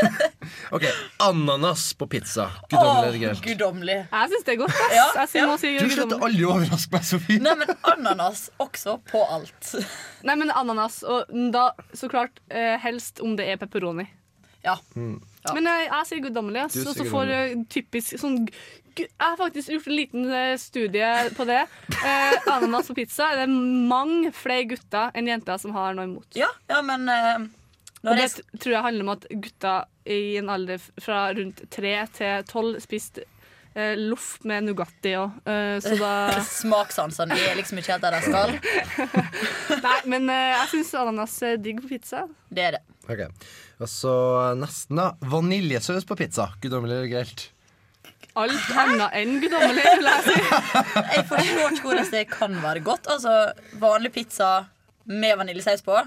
OK. 0.76 0.84
Ananas 1.24 1.94
på 1.94 2.08
pizza. 2.12 2.50
Guddommelig 2.70 3.08
eller 3.08 3.20
grelt? 3.24 3.42
Guddommelig. 3.46 3.98
Jeg 4.12 4.30
syns 4.34 4.46
det 4.48 4.54
er 4.54 4.60
godt. 4.64 4.76
ass. 4.76 4.94
Ja, 4.98 5.08
Jeg 5.22 5.30
sier 5.34 5.58
si 5.62 5.74
Du 5.80 5.90
slutter 5.96 6.26
aldri 6.28 6.44
å 6.46 6.54
overraske 6.58 6.92
meg, 6.98 7.08
Sofie. 7.08 7.40
Nei, 7.44 7.56
men 7.64 7.74
ananas 7.94 8.46
også 8.60 8.98
på 9.10 9.24
alt. 9.32 9.72
Nei, 10.28 10.36
men 10.36 10.52
ananas, 10.52 11.00
og 11.08 11.32
da 11.54 11.70
så 11.96 12.10
klart 12.12 12.44
eh, 12.52 12.76
helst 12.84 13.22
om 13.24 13.36
det 13.40 13.48
er 13.54 13.62
pepperoni. 13.62 14.08
Ja. 14.66 14.76
Ja. 15.46 15.54
Men 15.56 15.70
jeg, 15.70 15.86
jeg 15.88 16.08
sier 16.10 16.22
guddommelig. 16.28 16.62
ass. 16.66 16.74
Du 16.76 16.82
Og 16.84 16.94
sier 16.96 17.06
så 17.06 17.12
får 17.14 17.30
eh, 17.36 17.54
typisk 17.72 18.18
sånn 18.20 18.42
gu- 18.46 18.56
Jeg 19.00 19.08
har 19.24 19.38
faktisk 19.40 19.70
gjort 19.72 19.88
en 19.88 19.96
liten 19.96 20.26
eh, 20.36 20.56
studie 20.60 21.12
på 21.38 21.46
det. 21.48 21.62
Eh, 22.04 22.36
ananas 22.52 22.90
på 22.92 22.98
pizza 22.98 23.30
er 23.32 23.46
det 23.46 23.48
mange 23.88 24.34
flere 24.36 24.66
gutter 24.74 25.12
enn 25.16 25.30
jenter 25.32 25.58
som 25.62 25.72
har 25.78 25.96
noe 25.96 26.10
imot. 26.10 26.28
Ja, 26.36 26.50
ja 26.68 26.82
men 26.84 27.08
eh, 27.08 27.48
Og 28.04 28.16
det 28.20 28.28
t- 28.36 28.44
tror 28.60 28.76
jeg 28.76 28.84
handler 28.90 29.08
om 29.08 29.14
at 29.16 29.28
gutter 29.32 29.88
i 30.10 30.20
en 30.42 30.50
alder 30.52 30.76
f- 30.82 30.92
fra 31.04 31.30
rundt 31.38 31.64
tre 31.72 31.96
til 32.18 32.44
tolv 32.50 32.80
spiste 32.84 33.24
eh, 33.76 33.96
loff 33.96 34.40
med 34.44 34.68
Nugatti 34.68 35.16
òg. 35.20 35.40
Eh, 35.48 35.80
så 35.86 35.96
da 36.00 36.14
Smakssansene 36.60 37.40
er 37.40 37.56
liksom 37.60 37.80
ikke 37.80 37.96
helt 37.96 38.04
der 38.04 38.20
de 38.20 38.22
skal. 38.28 38.56
Nei, 39.88 39.98
men 40.12 40.30
eh, 40.34 40.52
jeg 40.58 40.72
syns 40.76 40.94
ananas 41.00 41.36
er 41.48 41.60
digg 41.62 41.80
på 41.84 41.92
pizza. 41.96 42.26
Det 42.52 42.66
er 42.70 42.78
det. 42.80 42.84
Ok, 43.10 43.24
Og 43.82 43.90
så 43.90 44.12
nesten, 44.60 45.00
da. 45.00 45.08
Vaniljesaus 45.32 46.06
på 46.06 46.18
pizza. 46.20 46.52
Guddommelig 46.62 46.98
eller 47.00 47.10
grelt? 47.12 47.48
Alt 48.38 48.68
annet 48.78 49.16
enn 49.18 49.40
guddommelig, 49.42 49.86
vil 49.98 50.10
jeg 50.12 50.26
si. 50.28 50.36
Jeg 51.16 51.24
forstår 51.32 51.74
ikke 51.74 51.88
hvordan 51.88 52.12
det 52.14 52.22
kan 52.32 52.60
være 52.64 52.84
godt. 52.86 53.10
Altså, 53.12 53.34
Vanlig 53.82 54.12
pizza 54.16 54.52
med 55.10 55.34
vaniljesaus 55.40 55.82
på. 55.84 55.98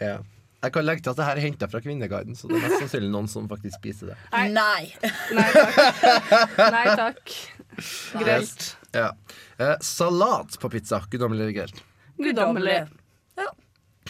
Ja. 0.00 0.18
Jeg 0.60 0.74
kan 0.74 0.84
legge 0.84 1.00
til 1.06 1.14
at 1.14 1.16
det 1.16 1.24
her 1.24 1.38
er 1.40 1.44
henta 1.46 1.66
fra 1.72 1.80
Kvinneguiden, 1.80 2.36
så 2.36 2.50
det 2.50 2.58
er 2.58 2.66
mest 2.66 2.82
sannsynlig 2.82 3.08
noen 3.14 3.28
som 3.32 3.46
faktisk 3.48 3.78
spiser 3.80 4.10
det. 4.12 4.16
Nei. 4.52 4.90
Nei 5.32 5.46
takk. 5.56 5.78
Nei 6.60 6.96
takk. 7.00 7.32
Grelt. 8.20 8.66
Ja. 8.92 9.06
Eh, 9.56 9.76
salat 9.80 10.58
på 10.60 10.68
pizza. 10.74 11.00
Guddommelig 11.08 11.46
eller 11.46 11.56
grelt? 11.62 11.80
Guddommelig. 12.20 12.82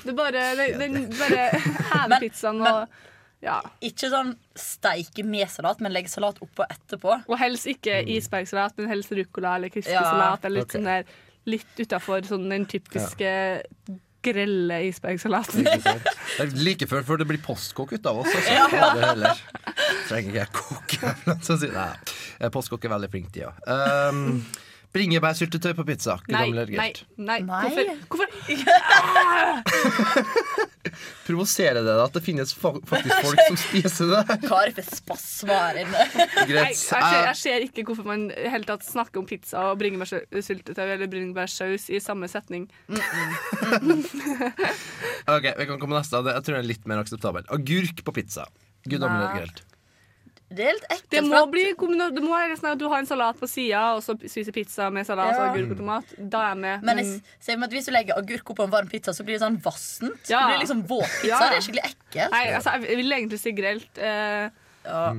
Det 0.05 0.17
bare, 0.17 0.51
den 0.81 0.99
bare 1.15 1.47
hever 1.93 2.19
pizzaen 2.23 2.61
og 2.65 3.01
ja. 3.41 3.57
Ikke 3.85 4.11
sånn 4.13 4.35
steike 4.59 5.25
med 5.25 5.49
salat, 5.49 5.81
men 5.81 5.95
legge 5.95 6.13
salat 6.13 6.39
oppå 6.45 6.67
etterpå. 6.69 7.15
Og 7.25 7.41
helst 7.41 7.71
ikke 7.71 8.03
isbergsalat, 8.17 8.77
men 8.77 8.91
helst 8.93 9.15
ruccola 9.17 9.57
eller 9.57 9.73
crispy 9.73 9.97
Ja. 9.97 10.37
Eller 10.43 10.61
litt 10.61 10.69
okay. 10.69 10.79
sånn 10.79 10.93
der 10.93 11.19
Litt 11.49 11.79
utafor 11.81 12.27
sånn 12.29 12.51
den 12.53 12.67
typiske 12.69 13.31
grelle 14.21 14.83
isbergsalaten. 14.91 15.65
Det 16.37 16.45
er 16.45 16.51
like 16.61 16.85
før, 16.87 17.01
før 17.09 17.23
det 17.23 17.27
blir 17.31 17.41
postkokk 17.41 17.95
ut 17.97 18.07
av 18.07 18.21
oss. 18.21 18.29
Altså. 18.29 18.53
Ja. 18.53 18.67
Ja. 18.77 18.91
Det 18.93 19.07
heller. 19.07 19.41
Trenger 20.09 20.29
ikke 20.29 20.43
jeg 20.43 20.53
koke. 20.61 22.51
Postkokk 22.55 22.85
er 22.85 22.93
veldig 22.93 23.11
flink 23.13 23.33
til, 23.33 23.47
ja. 23.49 23.55
Um, 24.13 24.45
Bringebærsyltetøy 24.91 25.75
på 25.79 25.85
pizza. 25.87 26.17
Nei, 26.29 26.51
nei, 26.51 26.65
nei. 26.75 26.91
Nei. 27.17 27.41
Hvorfor? 27.47 27.85
hvorfor? 28.11 28.29
Provoserer 31.27 31.79
det 31.79 31.85
deg 31.87 32.01
at 32.03 32.17
det 32.17 32.23
finnes 32.25 32.53
faktisk 32.59 33.15
folk 33.23 33.43
som 33.47 33.59
spiser 33.61 34.11
det? 34.11 34.83
Spasmer 34.99 35.79
inne. 35.85 36.07
Nei, 36.19 36.47
Greit. 36.49 36.73
jeg, 36.75 36.81
ser, 36.81 37.17
jeg 37.29 37.39
ser 37.39 37.67
ikke 37.69 37.85
hvorfor 37.87 38.09
man 38.09 38.27
helt 38.35 38.67
tatt 38.71 38.83
snakker 38.87 39.23
om 39.23 39.29
pizza 39.31 39.69
og 39.71 39.79
bringebærsyltetøy 39.83 40.85
eller 40.97 41.11
bringebærsaus 41.13 41.87
i 41.95 42.03
samme 42.03 42.27
setning. 42.33 42.67
Ok, 45.31 45.47
Vi 45.47 45.69
kan 45.71 45.79
komme 45.79 46.01
neste. 46.01 46.19
Jeg 46.19 46.47
tror 46.47 46.57
det 46.59 46.63
er 46.65 46.71
litt 46.73 46.91
mer 46.91 47.05
akseptabel. 47.05 47.47
Agurk 47.55 48.03
på 48.07 48.17
pizza. 48.17 48.49
Eller 48.89 49.07
Nei. 49.07 49.70
Det 50.51 50.65
er 50.67 50.75
litt 50.75 50.87
ekkelt. 50.91 51.11
Det 51.15 51.21
må 51.23 51.41
bli 51.51 51.63
det 51.71 52.23
må 52.25 52.31
være 52.35 52.57
sånn 52.59 52.73
at 52.73 52.81
du 52.81 52.89
har 52.91 52.99
en 52.99 53.07
salat 53.07 53.39
på 53.39 53.47
sida, 53.47 53.83
og 53.95 54.01
så 54.03 54.17
spiser 54.19 54.55
pizza 54.55 54.89
med 54.91 55.07
salat 55.07 55.31
Ja. 55.31 55.45
og 55.45 55.55
agurk 55.55 55.75
og 55.77 55.79
tomat. 55.79 56.15
Da 56.19 56.41
er 56.43 56.49
jeg 56.55 56.59
med. 56.65 56.83
Men 56.89 56.99
jeg 56.99 57.21
ser 57.39 57.63
at 57.63 57.71
hvis 57.77 57.87
du 57.87 57.93
legger 57.95 58.19
agurk 58.19 58.51
oppå 58.51 58.65
en 58.67 58.73
varm 58.73 58.89
pizza, 58.91 59.15
så 59.15 59.23
blir 59.23 59.39
det 59.39 59.45
sånn 59.45 59.61
vassent. 59.63 60.27
Ja. 60.27 60.41
Det 60.49 60.57
blir 60.57 60.63
liksom 60.65 60.83
våt 60.91 61.07
pizza. 61.21 61.29
Ja. 61.31 61.39
Det 61.53 61.61
er 61.61 61.67
skikkelig 61.69 61.85
ekkelt. 61.87 62.35
Nei, 62.35 62.43
altså, 62.59 62.75
jeg 62.83 62.99
vil 62.99 63.13
egentlig 63.13 63.39
si 63.39 63.53
grelt. 63.53 63.99
Eh, 63.99 64.51
Ja. 64.85 65.13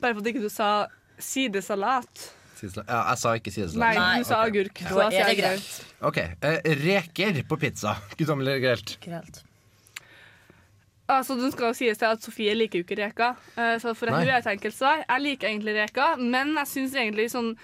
bare 0.00 0.14
for 0.14 0.20
at 0.20 0.26
ikke 0.32 0.40
du 0.46 0.48
sa 0.48 0.86
sidesalat. 1.18 2.30
Sidesalat. 2.56 2.88
Ja, 2.88 3.00
jeg 3.10 3.18
sa 3.18 3.34
ikke 3.36 3.52
sidesalat. 3.52 3.98
Nei, 4.00 4.18
du 4.22 4.24
sa 4.24 4.40
okay. 4.40 4.50
agurk. 4.50 4.80
Da 4.80 4.88
Så 4.88 5.02
er 5.02 5.10
sier 5.10 5.24
det 5.24 5.36
jeg 5.36 5.42
grelt. 5.42 5.84
Ok, 6.00 6.16
eh, 6.16 6.60
Reker 6.80 7.42
på 7.44 7.58
pizza. 7.60 7.96
Guddommelig 8.16 8.54
eller 8.56 8.64
grelt? 8.64 8.96
Grelt. 9.04 9.42
Altså, 11.08 11.36
den 11.38 11.52
skal 11.52 11.68
jo 11.70 11.72
sies 11.78 11.98
til 11.98 12.06
at 12.06 12.22
Sofie 12.22 12.54
liker 12.54 12.80
jo 12.80 12.84
ikke 12.84 12.98
reker. 13.04 13.36
Eh, 13.56 13.76
så 13.78 13.94
for 13.94 14.06
Nei. 14.10 14.24
hun 14.24 14.28
er 14.28 14.38
et 14.38 14.46
enkelt 14.46 14.74
svar. 14.74 15.04
Jeg 15.08 15.22
liker 15.22 15.48
egentlig 15.48 15.74
reker, 15.76 16.16
men 16.18 16.54
jeg 16.56 16.66
syns 16.66 16.94
egentlig 16.94 17.30
sånn 17.30 17.56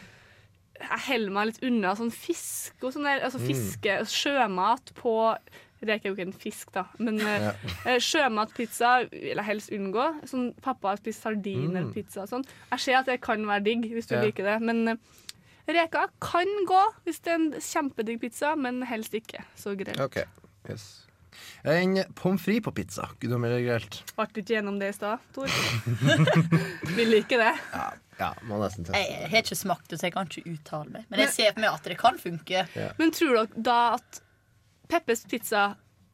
Jeg 0.83 0.99
holder 1.07 1.31
meg 1.31 1.47
litt 1.47 1.63
unna 1.63 1.93
sånn 1.95 2.11
fisk 2.11 2.75
og 2.83 2.93
sånn 2.95 3.05
der. 3.07 3.21
Altså 3.23 3.39
Mm. 3.39 3.47
fiske, 3.47 3.99
sjømat 4.11 4.93
på 4.95 5.37
Reker 5.83 6.07
er 6.07 6.11
jo 6.11 6.15
ikke 6.15 6.27
en 6.29 6.33
fisk, 6.33 6.71
da, 6.73 6.85
men 6.99 7.21
eh, 7.21 7.41
Ja. 7.43 7.53
eh, 7.87 7.99
sjømatpizza 7.99 9.11
vil 9.11 9.35
jeg 9.35 9.45
helst 9.45 9.71
unngå. 9.75 10.05
Sånn, 10.31 10.55
pappa 10.63 10.89
har 10.93 10.97
spist 10.97 11.23
sardinerpizza 11.25 12.23
og 12.23 12.29
sånn. 12.31 12.45
Jeg 12.71 12.79
ser 12.81 12.95
at 13.01 13.07
det 13.07 13.21
kan 13.21 13.43
være 13.45 13.65
digg 13.65 13.91
hvis 13.91 14.07
du 14.07 14.15
Mm. 14.15 14.21
Ja. 14.21 14.27
liker 14.27 14.45
det, 14.45 14.61
men 14.63 14.99
reka 15.67 16.07
reker 16.07 16.09
kan 16.21 16.47
gå 16.67 16.85
hvis 17.05 17.19
det 17.23 17.33
er 17.33 17.35
en 17.35 17.51
kjempedigg 17.53 18.21
pizza, 18.21 18.55
men 18.57 18.83
helst 18.83 19.13
ikke. 19.13 19.43
Så 19.57 19.75
greit. 19.77 19.99
Ok, 19.99 20.23
yes. 20.71 21.07
En 21.65 21.99
pommes 22.19 22.43
frites 22.43 22.65
på 22.67 22.73
pizza. 22.75 23.09
Grelt? 23.21 24.03
Ble 24.17 24.27
du 24.33 24.41
ikke 24.43 24.55
gjennom 24.57 24.79
det 24.81 24.89
i 24.93 24.97
stad, 24.97 25.19
Tor? 25.35 25.49
Vi 26.97 27.05
liker 27.09 27.39
det. 27.39 27.53
Ja, 27.73 27.87
ja 28.19 28.31
må 28.49 28.59
nesten 28.63 28.85
teste 28.87 28.99
Jeg 29.01 29.31
har 29.31 29.45
ikke 29.45 29.59
smakt 29.59 29.89
det, 29.91 30.01
så 30.01 30.09
jeg 30.09 30.15
kan 30.17 30.29
ikke 30.31 30.53
uttale 30.57 30.91
meg. 30.99 31.07
Men 31.13 31.25
jeg 31.25 31.33
ser 31.37 31.53
for 31.55 31.65
meg 31.65 31.71
at 31.79 31.89
det 31.93 31.99
kan 32.01 32.19
funke. 32.21 32.67
Men 32.99 33.15
tror 33.17 33.39
dere 33.43 33.65
da 33.71 33.79
at 33.99 34.23
Peppes 34.93 35.25
pizza 35.31 35.71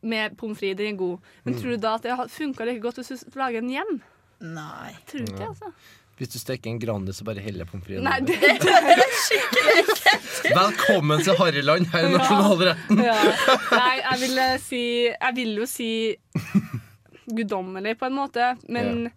med 0.07 0.37
pommes 0.39 0.59
frites 0.61 0.79
den 0.79 0.95
er 0.95 0.99
god, 1.01 1.19
men 1.45 1.55
Mm. 1.55 1.61
tror 1.61 1.71
du 1.75 1.77
da 1.83 1.95
at 1.99 2.03
det 2.07 2.31
funka 2.31 2.65
like 2.69 2.81
godt 2.85 3.01
hvis 3.01 3.25
du 3.27 3.39
lager 3.41 3.61
den 3.65 3.71
hjem? 3.75 3.97
Nei. 4.41 4.93
Tror 5.11 5.25
ikke 5.27 5.49
altså. 5.49 5.73
Hvis 6.19 6.33
du 6.35 6.39
steker 6.41 6.71
en 6.73 6.81
Grandi, 6.83 7.13
så 7.15 7.23
bare 7.27 7.39
heller 7.45 7.65
pommes 7.69 7.85
frites 7.87 8.03
Nei, 8.03 8.17
det, 8.27 8.39
det, 8.65 9.07
skikkelig 9.23 9.85
det, 9.87 10.53
Velkommen 10.57 11.23
til 11.23 11.37
Harryland 11.39 11.87
her 11.93 12.09
i 12.09 12.13
nasjonalretten! 12.17 13.03
ja. 13.07 13.15
Nei, 13.79 13.95
jeg 14.03 14.21
vil 14.25 14.41
eh, 14.43 14.57
si 14.65 14.83
Jeg 15.13 15.37
vil 15.39 15.55
jo 15.63 15.69
si 15.71 15.91
guddommelig, 17.29 17.93
på 18.01 18.07
en 18.09 18.15
måte, 18.17 18.45
men 18.73 19.11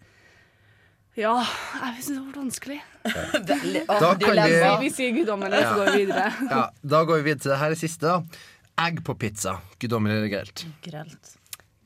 ja, 1.15 1.31
jeg 1.79 2.03
syns 2.03 2.09
det 2.09 2.23
var 2.25 2.37
vanskelig. 2.41 2.77
Veldig. 3.51 3.83
Da 3.87 4.09
kan 4.19 4.35
vi- 4.35 4.57
Vi, 4.57 4.71
vi 4.81 4.89
sier 4.95 5.13
guddommelig, 5.15 5.61
så 5.63 5.73
går 5.79 5.91
vi 5.93 6.01
videre. 6.05 6.25
Ja, 6.49 6.63
da 6.93 7.01
går 7.07 7.21
vi 7.21 7.25
videre 7.29 7.41
til 7.45 7.53
det 7.53 7.59
her 7.61 7.71
er 7.75 7.79
siste. 7.79 8.11
da 8.11 8.83
Egg 8.87 8.99
på 9.07 9.15
pizza. 9.19 9.57
Guddommelig 9.79 10.17
eller 10.17 10.31
grelt? 10.33 10.65
Grelt. 10.83 11.33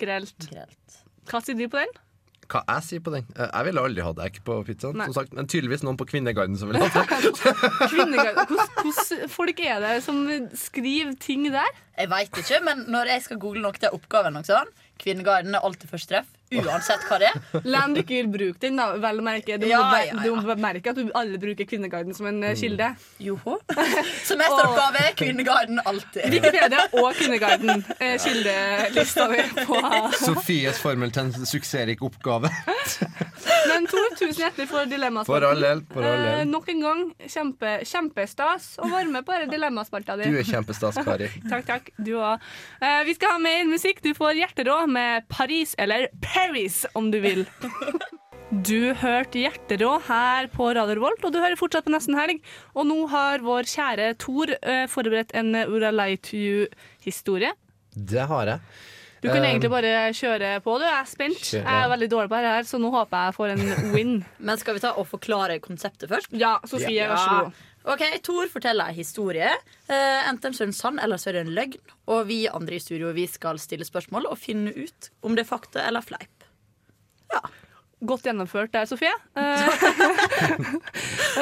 Grelt. 0.01 0.49
Grelt. 0.49 0.97
Hva 1.29 1.41
sier 1.45 1.57
du 1.61 1.65
på 1.69 1.77
den? 1.81 1.93
Hva 2.51 2.61
jeg 2.69 2.83
sier 2.85 3.01
på 3.01 3.11
den? 3.13 3.25
Eh, 3.35 3.47
Jeg 3.49 3.65
ville 3.69 3.81
aldri 3.87 4.03
hatt 4.05 4.19
egg 4.21 4.35
på 4.45 4.59
pizzaen. 4.67 4.97
Nei. 4.99 5.07
Som 5.09 5.15
sagt, 5.17 5.33
men 5.33 5.47
tydeligvis 5.49 5.81
noen 5.87 5.97
på 5.97 6.05
Kvinneguiden 6.11 6.57
som 6.59 6.69
vil 6.69 6.77
ha 6.77 6.89
det. 6.93 7.55
Hvordan 7.95 9.29
folk 9.31 9.59
er 9.65 9.79
det 9.83 9.93
som 10.05 10.19
skriver 10.57 11.15
ting 11.21 11.47
der? 11.51 11.71
Jeg 11.97 12.09
veit 12.11 12.37
ikke, 12.41 12.59
men 12.65 12.85
når 12.91 13.11
jeg 13.13 13.25
skal 13.27 13.39
google 13.41 13.63
noe 13.65 13.77
til 13.79 13.93
oppgaven, 13.95 14.37
og 14.39 14.47
sånn, 14.47 14.69
Kvinneguiden 15.01 15.55
er 15.57 15.65
alltid 15.65 15.89
første 15.91 16.13
treff. 16.13 16.29
Uansett 16.53 17.01
hva 17.09 17.17
det 17.19 17.29
er. 17.31 17.63
Land 17.65 17.95
du 17.97 18.01
ikke 18.03 18.19
vil 18.21 18.27
bruke 18.31 18.59
den, 18.61 18.77
da, 18.77 18.91
vel 19.01 19.19
å 19.19 19.23
merke. 19.25 19.57
Du 19.59 19.65
Ja, 19.67 19.79
må, 19.81 19.97
ja, 19.97 20.13
ja. 20.13 20.21
du 20.21 20.35
må 20.35 20.55
merke 20.61 20.91
at 20.93 20.99
du 20.99 21.09
aldri 21.17 21.39
bruker 21.41 21.65
Kvinneguiden 21.69 22.13
som 22.15 22.27
en 22.29 22.37
eh, 22.45 22.53
kilde. 22.59 22.91
Joho. 23.23 23.57
Semesteroppgave, 24.29 25.01
Kvinneguiden 25.19 25.81
alltid. 25.85 26.27
Wikipedia 26.31 26.83
og 27.01 27.09
Kvinneguiden. 27.17 27.83
Eh, 27.99 28.15
kildelista 28.21 29.27
mi 29.31 29.41
på 29.65 29.79
Sofies 30.21 30.79
formel 30.81 31.11
til 31.15 31.25
en 31.31 31.47
suksessrik 31.49 32.03
oppgave. 32.05 32.51
Men 33.69 33.85
Tor, 33.89 34.13
tusen 34.17 34.39
hjertelig 34.45 34.67
for 34.69 34.87
dilemmaspalten. 34.89 35.83
Eh, 35.97 36.43
nok 36.47 36.69
en 36.71 36.81
gang 36.85 37.01
kjempe, 37.29 37.73
kjempestas 37.85 38.71
å 38.81 38.87
være 38.91 39.09
med 39.13 39.25
på 39.27 39.33
denne 39.35 39.51
dilemmaspalta 39.51 40.15
di. 40.21 40.29
Du 40.31 40.37
er 40.39 40.47
kjempestas, 40.47 41.01
Kari. 41.05 41.27
Takk, 41.51 41.65
takk. 41.67 41.91
Du 41.97 42.13
òg. 42.21 42.41
Eh, 42.81 43.01
vi 43.09 43.17
skal 43.17 43.35
ha 43.35 43.41
mer 43.41 43.65
musikk. 43.69 44.01
Du 44.05 44.11
får 44.17 44.37
hjerterå 44.39 44.77
med 44.89 45.25
Paris, 45.31 45.73
eller 45.81 46.07
Paris, 46.21 46.34
om 46.93 47.11
du 47.11 47.19
vil. 47.23 47.45
Du 48.65 48.93
hørte 48.93 49.41
Hjerterå 49.41 49.95
her 50.05 50.45
på 50.53 50.67
Radio 50.77 50.93
Revolt, 50.95 51.23
og 51.25 51.33
du 51.33 51.39
hører 51.41 51.57
fortsatt 51.57 51.87
på 51.87 51.91
Nesten 51.91 52.15
Helg. 52.15 52.43
Og 52.77 52.85
nå 52.87 52.99
har 53.11 53.41
vår 53.43 53.65
kjære 53.67 54.11
Tor 54.21 54.53
eh, 54.61 54.85
forberedt 54.87 55.33
en 55.35 55.49
Ura 55.65 55.89
I 55.89 55.95
Lie 55.97 56.19
to 56.21 56.37
You-historie. 56.37 57.49
Det 57.97 58.27
har 58.29 58.51
jeg. 58.53 58.59
Du 59.25 59.31
kan 59.31 59.41
Um, 59.41 59.47
egentlig 59.49 59.71
bare 59.73 59.91
kjøre 60.13 60.51
på, 60.61 60.77
du. 60.77 60.85
Jeg 60.85 60.93
er 60.99 61.09
spent. 61.09 61.41
Kjører. 61.41 61.65
Jeg 61.65 61.83
er 61.83 61.91
veldig 61.95 62.09
dårlig 62.13 62.29
på 62.29 62.41
det 62.45 62.51
her, 62.53 62.67
så 62.69 62.79
nå 62.79 62.91
håper 62.93 63.17
jeg 63.17 63.31
jeg 63.31 63.37
får 63.39 63.53
en 63.55 63.65
win. 63.97 64.13
Men 64.37 64.61
skal 64.61 64.77
vi 64.77 64.83
ta 64.85 64.93
og 64.93 65.07
forklare 65.09 65.57
konseptet 65.65 66.13
først? 66.13 66.35
Ja, 66.37 66.59
Sofie, 66.69 67.09
vær 67.09 67.17
så 67.17 67.39
god. 67.47 67.63
Ok, 67.85 68.01
Tor 68.25 68.47
forteller 68.49 68.89
en 68.89 68.97
historie. 68.97 69.51
Eh, 69.87 70.21
enten 70.29 70.55
så 70.55 70.63
er 70.63 70.71
den 70.71 70.73
sann, 70.77 70.97
eller 70.99 71.19
så 71.21 71.29
er 71.29 71.37
det 71.37 71.43
en 71.45 71.53
løgn. 71.53 71.93
Og 72.09 72.23
vi 72.29 72.39
andre 72.49 72.79
i 72.79 72.81
studio 72.81 73.11
vi 73.13 73.27
skal 73.29 73.59
stille 73.61 73.85
spørsmål 73.85 74.25
og 74.31 74.39
finne 74.41 74.73
ut 74.73 75.11
om 75.21 75.35
det 75.37 75.45
er 75.45 75.51
fakta 75.51 75.83
eller 75.85 76.01
fleip. 76.05 76.47
Ja. 77.33 77.43
Godt 78.05 78.25
gjennomført 78.27 78.73
der, 78.73 78.85
Sofie. 78.89 79.13
Eh, 79.37 79.69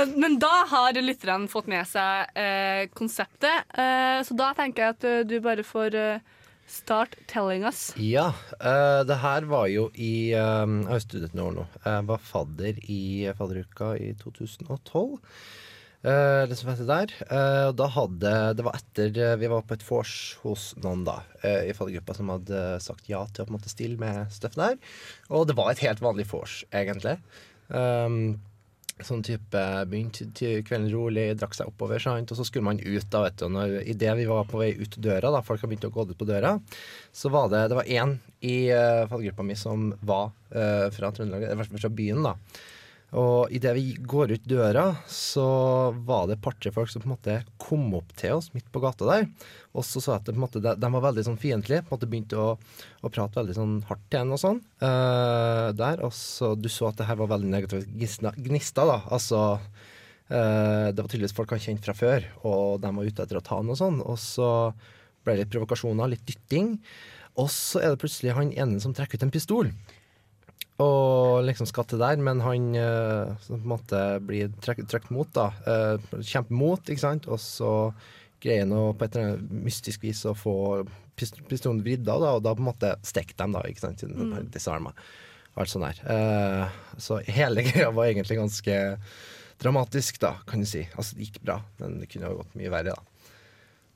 Men 0.21 0.37
da 0.39 0.51
har 0.69 0.99
lytterne 1.01 1.49
fått 1.51 1.67
med 1.71 1.87
seg 1.89 2.35
eh, 2.39 2.85
konseptet, 2.95 3.65
eh, 3.73 4.19
så 4.23 4.37
da 4.37 4.51
tenker 4.57 4.83
jeg 4.85 4.95
at 4.97 5.07
eh, 5.09 5.23
du 5.27 5.37
bare 5.43 5.65
får 5.65 5.97
eh, 5.97 6.21
start 6.69 7.17
telling 7.31 7.65
us. 7.67 7.89
Ja. 7.99 8.29
eh, 8.59 9.01
det 9.09 9.17
her 9.23 9.47
var 9.49 9.67
jo 9.71 9.89
i 9.95 10.29
Jeg 10.35 10.87
har 10.91 11.03
studert 11.03 11.35
noen 11.35 11.49
år 11.49 11.57
nå. 11.63 11.67
Jeg 11.87 12.07
var 12.11 12.23
fadder 12.31 12.79
i 12.85 13.01
fadderuka 13.39 13.95
i 13.99 14.13
2012. 14.21 15.19
Eh, 16.03 16.43
det 16.51 16.57
som 16.59 16.67
heter 16.67 16.87
der. 16.87 17.11
Uh, 17.31 17.69
da 17.71 17.85
hadde 17.95 18.31
Det 18.59 18.63
var 18.67 18.75
etter 18.75 19.19
uh, 19.23 19.35
vi 19.39 19.47
var 19.47 19.61
på 19.63 19.77
et 19.77 19.85
vors 19.87 20.15
hos 20.41 20.73
noen, 20.83 21.05
da, 21.07 21.21
i 21.63 21.71
fallgruppa, 21.75 22.15
som 22.17 22.31
hadde 22.33 22.63
sagt 22.83 23.07
ja 23.07 23.21
til 23.29 23.43
å 23.43 23.47
på 23.47 23.53
en 23.53 23.57
måte 23.57 23.71
stille 23.71 23.99
med 23.99 24.27
stuff 24.35 24.57
der. 24.59 24.75
Og 25.31 25.47
det 25.47 25.55
var 25.55 25.71
et 25.71 25.83
helt 25.85 26.03
vanlig 26.03 26.27
vors, 26.31 26.63
egentlig. 26.75 27.15
Um, 27.69 28.35
sånn 28.99 29.23
type 29.23 29.61
begynte 29.89 30.27
kvelden 30.67 30.91
rolig, 30.91 31.25
drakk 31.39 31.55
seg 31.55 31.71
oppover, 31.71 32.03
sant? 32.03 32.35
og 32.35 32.39
så 32.39 32.45
skulle 32.47 32.67
man 32.67 32.83
ut. 32.83 33.07
da, 33.07 33.23
vet 33.23 33.39
du. 33.39 33.47
Når, 33.55 33.79
Idet 33.95 34.17
vi 34.19 34.27
var 34.27 34.51
på 34.51 34.59
vei 34.59 34.73
ut 34.75 34.99
døra, 34.99 35.31
da, 35.31 35.43
folk 35.43 35.63
har 35.63 35.71
begynt 35.71 35.87
å 35.87 35.93
gå 35.95 36.07
ut 36.11 36.19
på 36.19 36.27
døra, 36.27 36.57
så 37.15 37.31
var 37.31 37.47
det 37.51 37.63
det 37.71 37.79
var 37.79 37.95
én 37.95 38.17
i 38.43 38.57
uh, 38.75 39.07
fallgruppa 39.07 39.47
mi 39.47 39.55
som 39.55 39.93
var 40.03 40.35
fra 40.53 41.15
Trøndelag, 41.15 41.63
fra 41.79 41.95
byen. 41.95 42.27
da. 42.27 42.35
Og 43.19 43.51
idet 43.53 43.75
vi 43.77 43.93
går 44.09 44.33
ut 44.33 44.45
døra, 44.49 44.87
så 45.09 45.45
var 46.05 46.25
det 46.25 46.37
et 46.37 46.43
par-tre 46.43 46.71
folk 46.73 46.89
som 46.89 47.03
på 47.03 47.07
en 47.07 47.13
måte 47.13 47.35
kom 47.61 47.91
opp 47.93 48.09
til 48.17 48.39
oss 48.39 48.49
midt 48.55 48.71
på 48.73 48.81
gata 48.81 49.05
der. 49.05 49.27
Og 49.77 49.85
så 49.85 50.01
sa 50.01 50.15
at 50.17 50.25
det, 50.25 50.33
på 50.33 50.41
en 50.41 50.45
måte, 50.47 50.61
de, 50.63 50.89
var 50.95 51.05
veldig 51.05 51.25
sånn 51.27 51.37
fiendtlige. 51.41 51.85
På 51.85 51.93
en 51.93 51.99
måte 51.99 52.09
begynte 52.09 52.41
å, 52.41 52.47
å 52.57 53.13
prate 53.13 53.37
veldig 53.37 53.57
sånn 53.59 53.77
hardt 53.89 54.03
til 54.09 54.23
en 54.23 54.33
og 54.33 54.41
sånn. 54.41 54.61
Uh, 54.81 55.69
der. 55.77 56.01
Og 56.05 56.13
så 56.17 56.53
du 56.57 56.69
så 56.73 56.89
at 56.89 57.01
det 57.01 57.09
her 57.09 57.21
var 57.21 57.29
veldig 57.35 57.53
negative 57.53 57.85
gnister, 57.93 58.89
da. 58.89 58.99
Altså 59.13 59.43
uh, 59.61 60.89
Det 60.89 60.97
var 60.97 61.09
tydeligvis 61.09 61.37
folk 61.37 61.53
han 61.53 61.61
kjente 61.61 61.85
fra 61.85 61.97
før, 61.97 62.29
og 62.49 62.81
de 62.81 62.93
var 62.97 63.13
ute 63.13 63.27
etter 63.27 63.41
å 63.41 63.45
ta 63.45 63.61
han 63.61 63.69
og 63.69 63.81
sånn. 63.81 64.01
Og 64.01 64.17
så 64.21 64.47
ble 65.23 65.37
det 65.37 65.45
litt 65.45 65.53
provokasjoner, 65.53 66.15
litt 66.15 66.25
dytting. 66.25 66.79
Og 67.37 67.49
så 67.53 67.81
er 67.81 67.93
det 67.93 68.01
plutselig 68.01 68.33
han 68.37 68.53
ene 68.57 68.81
som 68.81 68.93
trekker 68.97 69.21
ut 69.21 69.27
en 69.29 69.33
pistol. 69.37 69.69
Og 70.81 71.43
liksom 71.45 71.67
skal 71.69 71.85
til 71.85 72.01
der, 72.01 72.17
men 72.17 72.39
han 72.41 72.71
uh, 72.73 73.35
på 73.45 73.53
en 73.59 73.67
måte 73.69 73.99
blir 74.25 74.49
trukket 74.65 75.11
mot, 75.13 75.29
da. 75.35 75.51
Uh, 75.67 76.21
kjemper 76.25 76.57
mot, 76.57 76.81
ikke 76.89 77.03
sant. 77.03 77.27
Og 77.29 77.37
så 77.41 77.69
greier 78.43 78.65
han 78.65 78.73
på 78.97 79.05
et 79.05 79.13
eller 79.15 79.35
annet 79.35 79.51
mystisk 79.69 80.01
vis 80.03 80.23
å 80.27 80.33
få 80.35 80.55
pist 81.15 81.37
pistolen 81.47 81.83
vridd 81.85 82.09
av, 82.09 82.23
da, 82.25 82.31
og 82.39 82.41
da 82.43 82.55
på 82.57 82.63
en 82.63 82.71
måte 82.71 82.89
stikker 83.05 83.37
dem, 83.37 83.53
da, 83.53 83.61
ikke 83.69 83.83
sant. 83.85 84.01
Siden 84.01 84.17
Mm. 84.17 84.33
de 84.33 84.55
disarmer. 84.57 84.97
og 85.53 85.61
Alt 85.61 85.69
sånn 85.75 85.85
der. 85.85 86.01
Uh, 86.09 86.97
så 86.97 87.21
hele 87.29 87.61
greia 87.69 87.91
var 87.93 88.09
egentlig 88.09 88.39
ganske 88.41 88.79
dramatisk, 89.61 90.17
da, 90.19 90.33
kan 90.49 90.59
du 90.59 90.65
si. 90.67 90.87
Altså, 90.97 91.15
det 91.15 91.29
gikk 91.29 91.43
bra, 91.45 91.59
men 91.79 91.99
det 92.01 92.09
kunne 92.11 92.27
ha 92.31 92.33
gått 92.41 92.57
mye 92.57 92.73
verre, 92.73 92.97
da. 92.97 93.29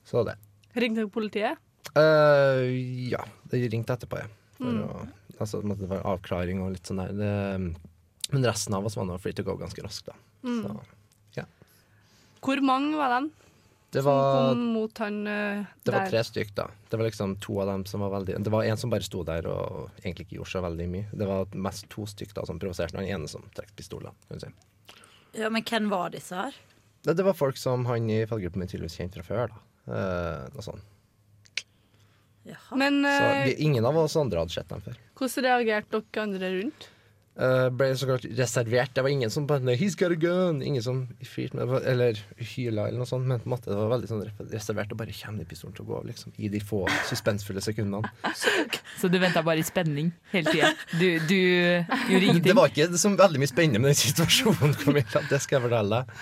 Så 0.06 0.22
det. 0.24 0.38
Ringte 0.78 1.02
du 1.04 1.10
politiet? 1.12 1.58
Uh, 1.98 2.62
ja, 3.10 3.24
det 3.50 3.66
ringte 3.72 3.92
etterpå, 3.98 4.22
ja. 4.22 4.30
For 4.58 4.66
Mm. 4.74 4.84
å, 4.90 5.08
altså, 5.38 5.60
det 5.62 5.86
var 5.88 6.02
avklaring 6.02 6.60
og 6.64 6.72
litt 6.74 6.88
sånn 6.88 6.98
der. 6.98 7.12
Det, 7.14 7.32
men 8.32 8.44
resten 8.44 8.74
av 8.74 8.86
oss 8.86 8.96
var 8.98 9.06
nå 9.08 9.18
free 9.22 9.32
to 9.32 9.44
go 9.46 9.54
ganske 9.56 9.82
raskt, 9.84 10.06
da. 10.10 10.16
Mm. 10.44 10.62
Så, 10.64 10.80
ja. 11.38 11.44
Hvor 12.42 12.60
mange 12.62 12.96
var 12.98 13.14
de 13.20 13.30
Det 13.90 14.02
som 14.02 14.10
var, 14.12 14.50
kom 14.52 14.64
mot 14.74 14.98
han 14.98 15.20
eh, 15.26 15.62
det 15.86 15.94
var 15.94 16.08
tre 16.10 16.20
stykk, 16.26 16.50
da. 16.58 16.66
Det 16.90 16.98
var 17.00 17.06
liksom 17.08 17.36
to 17.40 17.60
av 17.62 17.70
dem 17.70 17.84
som 17.88 18.00
var 18.04 18.10
veldig 18.18 18.36
Det 18.44 18.50
var 18.52 18.64
en 18.68 18.76
som 18.76 18.90
bare 18.90 19.06
sto 19.06 19.22
der 19.24 19.46
og 19.48 19.88
egentlig 20.02 20.26
ikke 20.26 20.36
gjorde 20.40 20.52
så 20.52 20.62
veldig 20.66 20.88
mye. 20.92 21.06
Det 21.14 21.26
var 21.30 21.46
mest 21.54 21.88
to 21.88 22.04
stykk 22.06 22.34
da 22.36 22.44
som 22.50 22.58
provoserte. 22.60 22.98
Han 23.00 23.06
ene 23.08 23.28
som 23.30 23.46
trakk 23.56 23.72
pistoler, 23.78 24.12
si. 24.36 24.50
Ja, 25.38 25.48
Men 25.48 25.62
hvem 25.62 25.88
var 25.88 26.10
disse 26.10 26.34
her? 26.36 26.52
Det, 27.06 27.14
det 27.16 27.24
var 27.24 27.32
folk 27.38 27.56
som 27.56 27.86
han 27.86 28.10
i 28.10 28.24
fallgruppen 28.26 28.58
min 28.60 28.68
tydeligvis 28.68 28.98
kjente 28.98 29.22
fra 29.22 29.24
før, 29.24 29.54
da. 29.54 29.64
Eh, 29.88 30.48
noe 30.52 30.62
sånt. 32.56 32.78
Men 32.80 33.02
Så 33.04 33.16
eh, 33.32 33.44
vi, 33.48 33.56
ingen 33.68 33.84
av 33.88 33.96
oss 33.96 34.16
andre 34.16 34.44
hadde 34.44 34.54
sett 34.54 34.68
dem 34.68 34.80
før. 34.84 34.96
hvordan 35.18 35.44
reagerte 35.44 36.00
dere 36.00 36.22
andre 36.22 36.52
rundt? 36.60 36.88
Eh, 37.38 37.68
ble 37.70 37.86
så 37.94 38.06
klart 38.08 38.24
reservert. 38.34 38.90
Det 38.96 39.02
var 39.06 39.12
ingen 39.14 39.30
som 39.30 39.44
bare 39.46 39.76
He's 39.78 39.94
got 39.94 40.10
a 40.10 40.16
gun! 40.18 40.58
Ingen 40.62 40.82
som 40.82 41.04
fyrte 41.22 41.54
med 41.54 41.84
Eller 41.86 42.18
hyla 42.34 42.88
eller 42.88 42.98
noe 42.98 43.06
sånt. 43.06 43.28
Men 43.30 43.38
på 43.38 43.46
en 43.46 43.52
måte 43.52 43.70
det 43.70 43.76
var 43.78 43.92
veldig 43.92 44.08
sånn 44.10 44.24
reservert. 44.50 44.90
Og 44.90 44.98
bare 44.98 45.14
kommer 45.14 45.44
den 45.44 45.46
pistolen 45.46 45.76
til 45.76 45.84
å 45.84 45.86
gå 45.86 45.96
av, 46.00 46.08
liksom. 46.08 46.32
I 46.36 46.50
de 46.50 46.58
få 46.58 46.80
suspensfulle 47.06 47.62
sekundene. 47.62 48.10
Så 48.98 49.06
du 49.06 49.20
venta 49.22 49.44
bare 49.46 49.62
i 49.62 49.66
spenning 49.68 50.10
hele 50.32 50.50
tida? 50.50 50.72
Du, 50.98 51.06
du 51.30 51.38
gjorde 52.10 52.24
ingenting? 52.26 52.42
Det 52.50 52.58
var 52.58 52.74
ikke 52.74 52.90
så 52.98 53.14
veldig 53.14 53.38
mye 53.44 53.52
spennende 53.54 53.84
med 53.86 53.94
den 53.94 54.02
situasjonen, 54.02 54.74
Camilla. 54.82 55.22
Det 55.30 55.38
skal 55.44 55.60
jeg 55.60 55.68
fortelle 55.68 56.02
deg. 56.02 56.18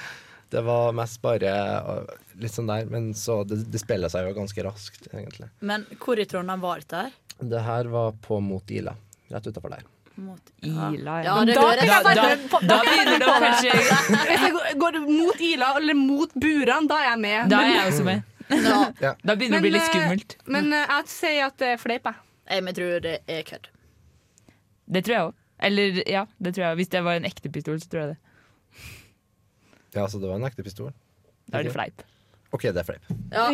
Det 0.51 0.61
var 0.63 0.93
mest 0.95 1.19
bare 1.25 1.51
uh, 1.83 2.15
litt 2.39 2.55
sånn 2.55 2.69
der. 2.71 2.87
Men 2.93 3.11
så 3.19 3.41
det, 3.49 3.65
det 3.73 3.81
spiller 3.83 4.13
seg 4.13 4.29
jo 4.29 4.37
ganske 4.37 4.63
raskt, 4.67 5.09
egentlig. 5.13 5.49
Men 5.61 5.87
hvor 5.99 6.21
i 6.23 6.27
Trondheim 6.31 6.63
var 6.63 6.83
dette 6.85 7.01
her? 7.07 7.17
Det 7.41 7.61
her 7.67 7.91
var 7.93 8.13
på 8.25 8.39
Mot 8.41 8.71
Ila. 8.71 8.95
Rett 9.33 9.47
utafor 9.51 9.75
der. 9.75 9.83
Mot 10.17 10.53
Ila, 10.65 11.17
ja. 11.21 11.25
ja 11.27 11.33
det 11.45 11.55
da 11.59 11.65
da, 11.77 12.15
da- 12.15 12.61
da 12.71 12.77
begynner 12.87 13.19
det 13.21 13.27
å 13.29 13.35
kanskje- 13.43 13.73
Hvis 14.31 14.45
jeg 14.47 14.53
går- 14.55 14.79
går 14.81 14.99
mot 15.05 15.43
Ila 15.51 15.73
eller 15.81 15.99
mot 15.99 16.33
Buran, 16.41 16.87
da 16.89 17.01
er 17.03 17.09
jeg 17.11 17.21
med. 17.27 17.51
Da 17.53 17.59
er 17.67 17.75
jeg 17.75 17.91
også 17.91 18.07
med. 18.07 18.23
Ja. 19.03 19.11
Da 19.27 19.35
begynner 19.37 19.59
det 19.59 19.61
å 19.61 19.67
bli 19.67 19.75
litt 19.75 19.83
eh, 19.83 19.91
skummelt. 19.91 20.37
Men 20.47 20.71
eh, 20.73 20.87
jeg 20.95 21.11
sier 21.13 21.43
at 21.51 21.59
det 21.61 21.73
er 21.75 21.83
fleip, 21.83 22.07
jeg. 22.09 22.23
Jeg 22.63 22.77
tror 22.79 23.01
det 23.05 23.17
er 23.27 23.43
kødd. 23.51 23.69
Det 24.87 25.03
tror 25.05 25.17
jeg 25.19 25.27
òg. 25.27 25.35
Eller 25.67 26.01
ja, 26.07 26.23
det 26.39 26.53
tror 26.55 26.65
jeg. 26.69 26.77
Hvis 26.81 26.91
det 26.93 27.01
var 27.05 27.19
en 27.19 27.27
ekte 27.29 27.51
pistol, 27.53 27.79
så 27.83 27.91
tror 27.91 28.03
jeg 28.07 28.15
det. 28.15 28.26
Ja, 29.97 30.05
så 30.09 30.21
det 30.21 30.29
var 30.29 30.37
en 30.37 30.47
ekte 30.49 30.65
pistol? 30.67 30.93
Da 31.49 31.61
er 31.61 31.69
det 31.69 31.73
fleip. 31.75 32.05
OK, 32.55 32.69
det 32.69 32.81
er 32.83 32.87
fleip. 32.87 33.09
Ja. 33.33 33.47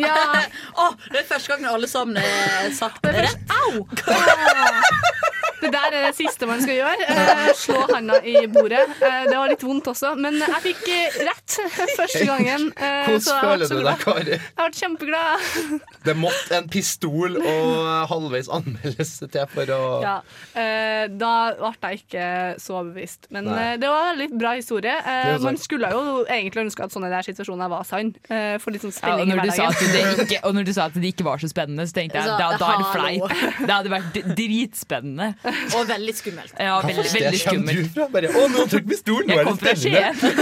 Å, 0.79 0.89
det 1.11 1.23
er 1.23 1.29
første 1.29 1.53
gangen 1.53 1.69
alle 1.71 1.89
sammen 1.89 2.19
har 2.21 2.69
sagt 2.77 3.03
det 3.05 3.15
rett. 3.25 3.55
Au! 3.63 3.85
Det 5.63 5.71
der 5.73 5.95
er 5.95 6.05
det 6.09 6.15
siste 6.17 6.47
man 6.49 6.61
skal 6.63 6.75
gjøre. 6.75 7.07
Eh, 7.13 7.51
slå 7.57 7.81
handa 7.93 8.17
i 8.27 8.45
bordet. 8.51 8.83
Eh, 8.99 9.23
det 9.29 9.35
var 9.37 9.51
litt 9.51 9.63
vondt 9.63 9.87
også, 9.91 10.13
men 10.19 10.37
jeg 10.41 10.61
fikk 10.65 10.81
eh, 10.91 11.17
rett 11.29 11.57
første 11.95 12.23
gangen. 12.27 12.67
eh, 12.75 13.09
Hvordan 13.09 13.39
føler 13.45 13.71
du 13.71 13.83
deg, 13.87 14.01
Kari? 14.03 14.37
Jeg 14.37 14.57
ble 14.57 14.81
kjempeglad. 14.81 15.83
Det 16.03 16.15
måtte 16.19 16.57
en 16.59 16.67
pistol 16.73 17.37
og 17.39 18.09
halvveis 18.11 18.49
anmeldelse 18.53 19.29
til 19.33 19.47
for 19.53 19.71
å 19.75 19.81
Ja, 20.03 20.15
eh, 20.59 21.05
da 21.11 21.33
ble 21.59 21.73
jeg 21.93 22.03
ikke 22.03 22.27
så 22.63 22.77
overbevist. 22.81 23.29
Men 23.33 23.47
Nei. 23.49 23.69
det 23.81 23.89
var 23.91 24.11
en 24.13 24.19
litt 24.19 24.35
bra 24.39 24.55
historie. 24.57 24.95
Man 25.43 25.57
skulle 25.61 25.89
jo 25.93 26.23
egentlig 26.27 26.65
ønske 26.67 26.83
at 26.85 26.93
sånne 26.95 27.09
der 27.13 27.25
situasjoner 27.25 27.71
var 27.71 27.87
sann. 27.87 28.13
Eh, 28.29 28.57
for 28.63 28.75
litt 28.75 28.83
sånn 28.83 28.93
Ja, 29.03 29.15
og, 29.15 29.23
i 29.23 29.31
når 29.31 29.43
du 29.47 29.51
sa 29.55 29.69
at 29.69 29.79
det 29.79 29.89
hverdagen. 29.93 30.25
ikke, 30.27 30.39
og 30.47 30.55
når 30.57 30.67
du 30.67 30.73
sa 30.75 30.85
at 30.89 30.97
det 30.99 31.09
ikke 31.13 31.25
var 31.27 31.41
så 31.43 31.49
spennende, 31.51 31.85
så 31.89 31.95
tenkte 31.97 32.19
jeg 32.19 32.27
Så, 32.27 32.37
da, 32.39 32.49
da 32.59 32.69
er 32.73 32.77
det 32.83 32.89
fleip. 32.93 33.59
Det 33.63 33.73
hadde 33.73 33.93
vært 33.93 34.19
dritspennende. 34.37 35.29
Og 35.77 35.87
veldig 35.89 36.15
skummelt. 36.17 36.53
Ja, 36.59 36.81
veldig, 36.85 37.13
veldig 37.13 37.39
skummelt. 37.41 37.77
du 37.77 37.83
fra? 37.95 38.07
Bare, 38.13 38.27
å, 38.33 38.47
nå 38.51 38.61
tok 38.71 38.85
vi 38.89 38.95
stolen! 38.99 39.27
Nå 39.29 39.33
er 39.41 39.45
det 39.49 39.55
spennende! 39.81 40.29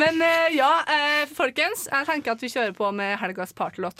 Men 0.00 0.14
eh, 0.24 0.48
ja, 0.56 0.72
eh, 0.88 1.24
folkens, 1.36 1.80
jeg 1.90 2.06
tenker 2.08 2.32
at 2.32 2.42
vi 2.42 2.48
kjører 2.52 2.72
på 2.76 2.92
med 2.96 3.18
helgas 3.20 3.52
partylåt. 3.56 3.98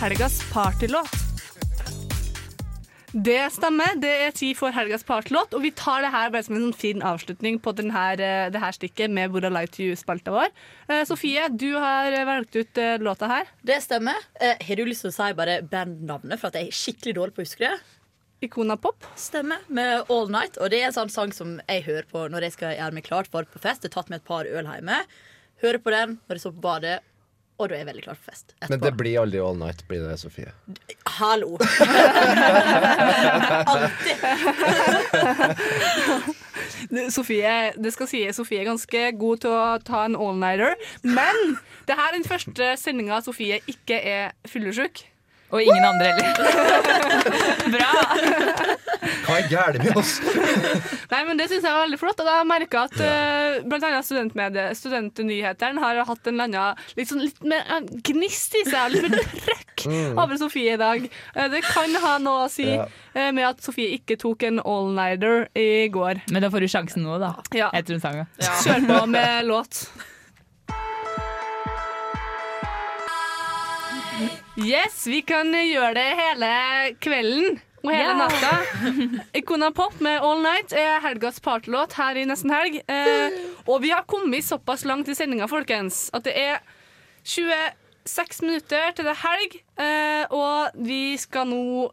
Helgas 0.00 0.42
partylåt. 0.52 1.27
Det 3.18 3.48
stemmer. 3.50 3.96
Det 3.98 4.10
er 4.28 4.34
tid 4.36 4.54
for 4.54 4.70
helgas 4.70 5.02
partylåt, 5.02 5.54
og 5.56 5.62
vi 5.64 5.72
tar 5.74 6.04
det 6.04 6.10
her 6.14 6.28
bare 6.30 6.44
som 6.46 6.54
en 6.54 6.68
sånn 6.68 6.76
fin 6.76 7.00
avslutning 7.02 7.56
på 7.58 7.72
denne, 7.74 8.02
eh, 8.14 8.50
det 8.54 8.60
her 8.62 8.76
stikket 8.76 9.10
med 9.10 9.32
Hvor 9.32 9.42
Alive 9.48 9.72
to 9.74 9.82
You-spalta 9.82 10.30
vår. 10.30 10.52
Eh, 10.88 11.02
Sofie, 11.08 11.48
du 11.50 11.72
har 11.74 12.12
eh, 12.12 12.26
valgt 12.28 12.54
ut 12.54 12.78
eh, 12.78 12.98
låta 13.02 13.26
her. 13.26 13.50
Det 13.64 13.80
stemmer. 13.82 14.14
Eh, 14.38 14.54
har 14.62 14.76
du 14.76 14.84
lyst 14.86 15.02
til 15.02 15.10
å 15.10 15.16
si 15.16 15.32
bare 15.34 15.62
bandnavnet, 15.66 16.38
for 16.38 16.52
at 16.52 16.60
jeg 16.60 16.68
er 16.68 16.78
skikkelig 16.78 17.16
dårlig 17.18 17.34
på 17.34 17.42
å 17.42 17.48
huske 17.48 17.66
det? 17.66 17.96
Ikona 18.46 18.76
Pop. 18.78 19.02
Stemmer. 19.18 19.66
Med 19.66 20.06
All 20.14 20.30
Night. 20.30 20.60
Og 20.62 20.70
det 20.70 20.84
er 20.84 20.92
en 20.92 20.98
sånn 21.00 21.10
sang 21.10 21.34
som 21.34 21.58
jeg 21.66 21.88
hører 21.88 22.06
på 22.06 22.28
når 22.30 22.46
jeg 22.46 22.58
skal 22.60 22.76
gjøre 22.76 23.00
meg 23.00 23.08
klart 23.08 23.32
for 23.32 23.42
på 23.50 23.58
fest. 23.58 23.82
Jeg 23.82 23.90
har 23.90 23.98
tatt 23.98 24.14
med 24.14 24.22
et 24.22 24.30
par 24.30 24.46
øl 24.46 24.70
hjemme. 24.76 25.02
Hører 25.64 25.82
på 25.82 25.90
den 25.90 26.20
når 26.28 26.38
jeg 26.38 26.46
står 26.46 26.54
på 26.60 26.66
badet, 26.68 27.00
og 27.58 27.68
du 27.70 27.74
er 27.74 27.84
veldig 27.88 28.04
klar 28.04 28.16
for 28.18 28.24
fest. 28.30 28.46
Etterpå. 28.54 28.70
Men 28.70 28.80
det 28.84 28.92
blir 29.00 29.16
aldri 29.22 29.38
all 29.42 29.58
night, 29.58 29.80
blir 29.90 30.00
det, 30.06 30.16
Sofie? 30.22 30.50
Hallo! 31.18 31.50
Sofie, 37.10 37.72
det 37.76 37.92
skal 37.94 38.10
sies, 38.10 38.38
Sofie 38.38 38.62
er 38.62 38.68
ganske 38.68 39.04
god 39.18 39.44
til 39.44 39.54
å 39.54 39.78
ta 39.84 40.04
en 40.06 40.16
all-nighter, 40.18 40.76
men 41.06 41.56
det 41.88 41.98
her 41.98 42.10
er 42.10 42.18
den 42.18 42.28
første 42.28 42.72
sendinga 42.80 43.20
Sofie 43.26 43.60
ikke 43.70 43.98
er 43.98 44.34
fyllesyk. 44.48 45.06
Og 45.50 45.62
ingen 45.64 45.84
andre 45.84 46.10
heller. 46.12 46.28
Bra! 47.74 47.92
Hva 49.28 49.36
er 49.38 49.46
gærent 49.48 49.84
med 49.84 49.96
oss? 50.00 50.14
Nei, 51.12 51.20
men 51.28 51.38
Det 51.38 51.46
syns 51.50 51.64
jeg 51.64 51.72
var 51.72 51.84
veldig 51.86 51.98
flott. 52.00 52.18
Og 52.20 52.26
da 52.28 52.34
har 52.36 52.42
jeg 52.42 52.48
merka 52.50 52.82
at 52.88 52.96
uh, 53.00 53.62
annet 53.88 54.06
studentmedie- 54.08 54.66
har 55.80 56.00
hatt 56.08 56.28
en 56.28 56.34
eller 56.34 56.48
annen 56.48 56.82
litt, 56.98 57.08
sånn, 57.10 57.22
litt 57.24 57.40
mer 57.48 57.64
uh, 57.70 57.80
gnist 58.08 58.56
i 58.60 58.64
seg, 58.68 58.96
litt 58.96 59.08
mer 59.14 59.24
trøkk 59.24 59.64
Mm. 59.78 60.16
over 60.18 60.34
Sofie 60.40 60.72
i 60.74 60.78
dag. 60.80 61.04
Uh, 61.36 61.44
det 61.52 61.60
kan 61.62 61.92
ha 62.02 62.16
noe 62.18 62.48
å 62.48 62.50
si 62.50 62.64
Ja. 62.66 62.88
uh, 63.14 63.28
med 63.30 63.44
at 63.46 63.60
Sofie 63.62 63.92
ikke 63.94 64.16
tok 64.18 64.42
en 64.48 64.58
all-nighter 64.58 65.46
i 65.54 65.86
går. 65.94 66.24
Men 66.34 66.42
da 66.42 66.50
får 66.50 66.66
du 66.66 66.70
sjansen 66.72 67.06
nå, 67.06 67.14
da. 67.22 67.30
Ja. 67.54 67.68
Etter 67.78 67.94
en 67.94 68.02
sangen. 68.02 68.26
Ja. 68.42 68.56
Kjør 68.66 68.88
på 68.90 68.98
med 69.14 69.46
låt. 69.46 69.84
Yes, 74.58 75.06
vi 75.06 75.20
kan 75.22 75.52
gjøre 75.54 75.94
det 75.94 76.06
hele 76.18 76.46
kvelden. 76.98 77.60
og 77.84 77.92
hele 77.94 78.08
yeah. 78.10 78.18
natta. 78.18 79.20
Ikona 79.38 79.68
Pop 79.70 80.00
med 80.02 80.18
All 80.18 80.40
Night 80.42 80.72
er 80.74 80.98
helgas 81.04 81.38
partylåt 81.40 81.94
her 81.94 82.18
i 82.18 82.24
Nesten 82.26 82.50
Helg. 82.50 82.80
Eh, 82.90 83.36
og 83.70 83.84
vi 83.84 83.92
har 83.94 84.02
kommet 84.10 84.42
såpass 84.44 84.82
langt 84.88 85.08
i 85.08 85.14
sendinga, 85.14 85.46
folkens, 85.46 86.08
at 86.10 86.26
det 86.26 86.34
er 86.34 86.58
26 87.22 88.42
minutter 88.48 88.90
til 88.96 89.06
det 89.06 89.14
er 89.14 89.22
helg. 89.22 89.56
Eh, 89.78 90.34
og 90.34 90.82
vi 90.88 91.14
skal 91.22 91.46
nå 91.52 91.86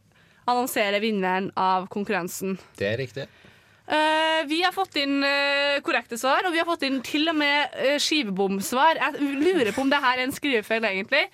annonsere 0.50 1.04
vinneren 1.06 1.52
av 1.54 1.86
konkurransen. 1.94 2.58
Det 2.82 2.90
er 2.96 2.98
riktig. 3.04 3.30
Eh, 3.88 4.46
vi 4.48 4.64
har 4.64 4.72
fått 4.74 4.96
inn 4.98 5.20
eh, 5.24 5.78
korrekte 5.86 6.18
svar, 6.18 6.48
og 6.48 6.54
vi 6.56 6.62
har 6.62 6.66
fått 6.66 6.88
inn 6.88 7.04
til 7.06 7.30
og 7.30 7.38
med 7.38 7.76
uh, 7.78 7.98
skivebomsvar. 8.02 8.98
Jeg 8.98 9.36
lurer 9.44 9.70
på 9.76 9.84
om 9.84 9.92
det 9.92 10.02
her 10.02 10.18
er 10.18 10.26
en 10.26 10.34
skrivefeil, 10.34 10.88
egentlig. 10.90 11.28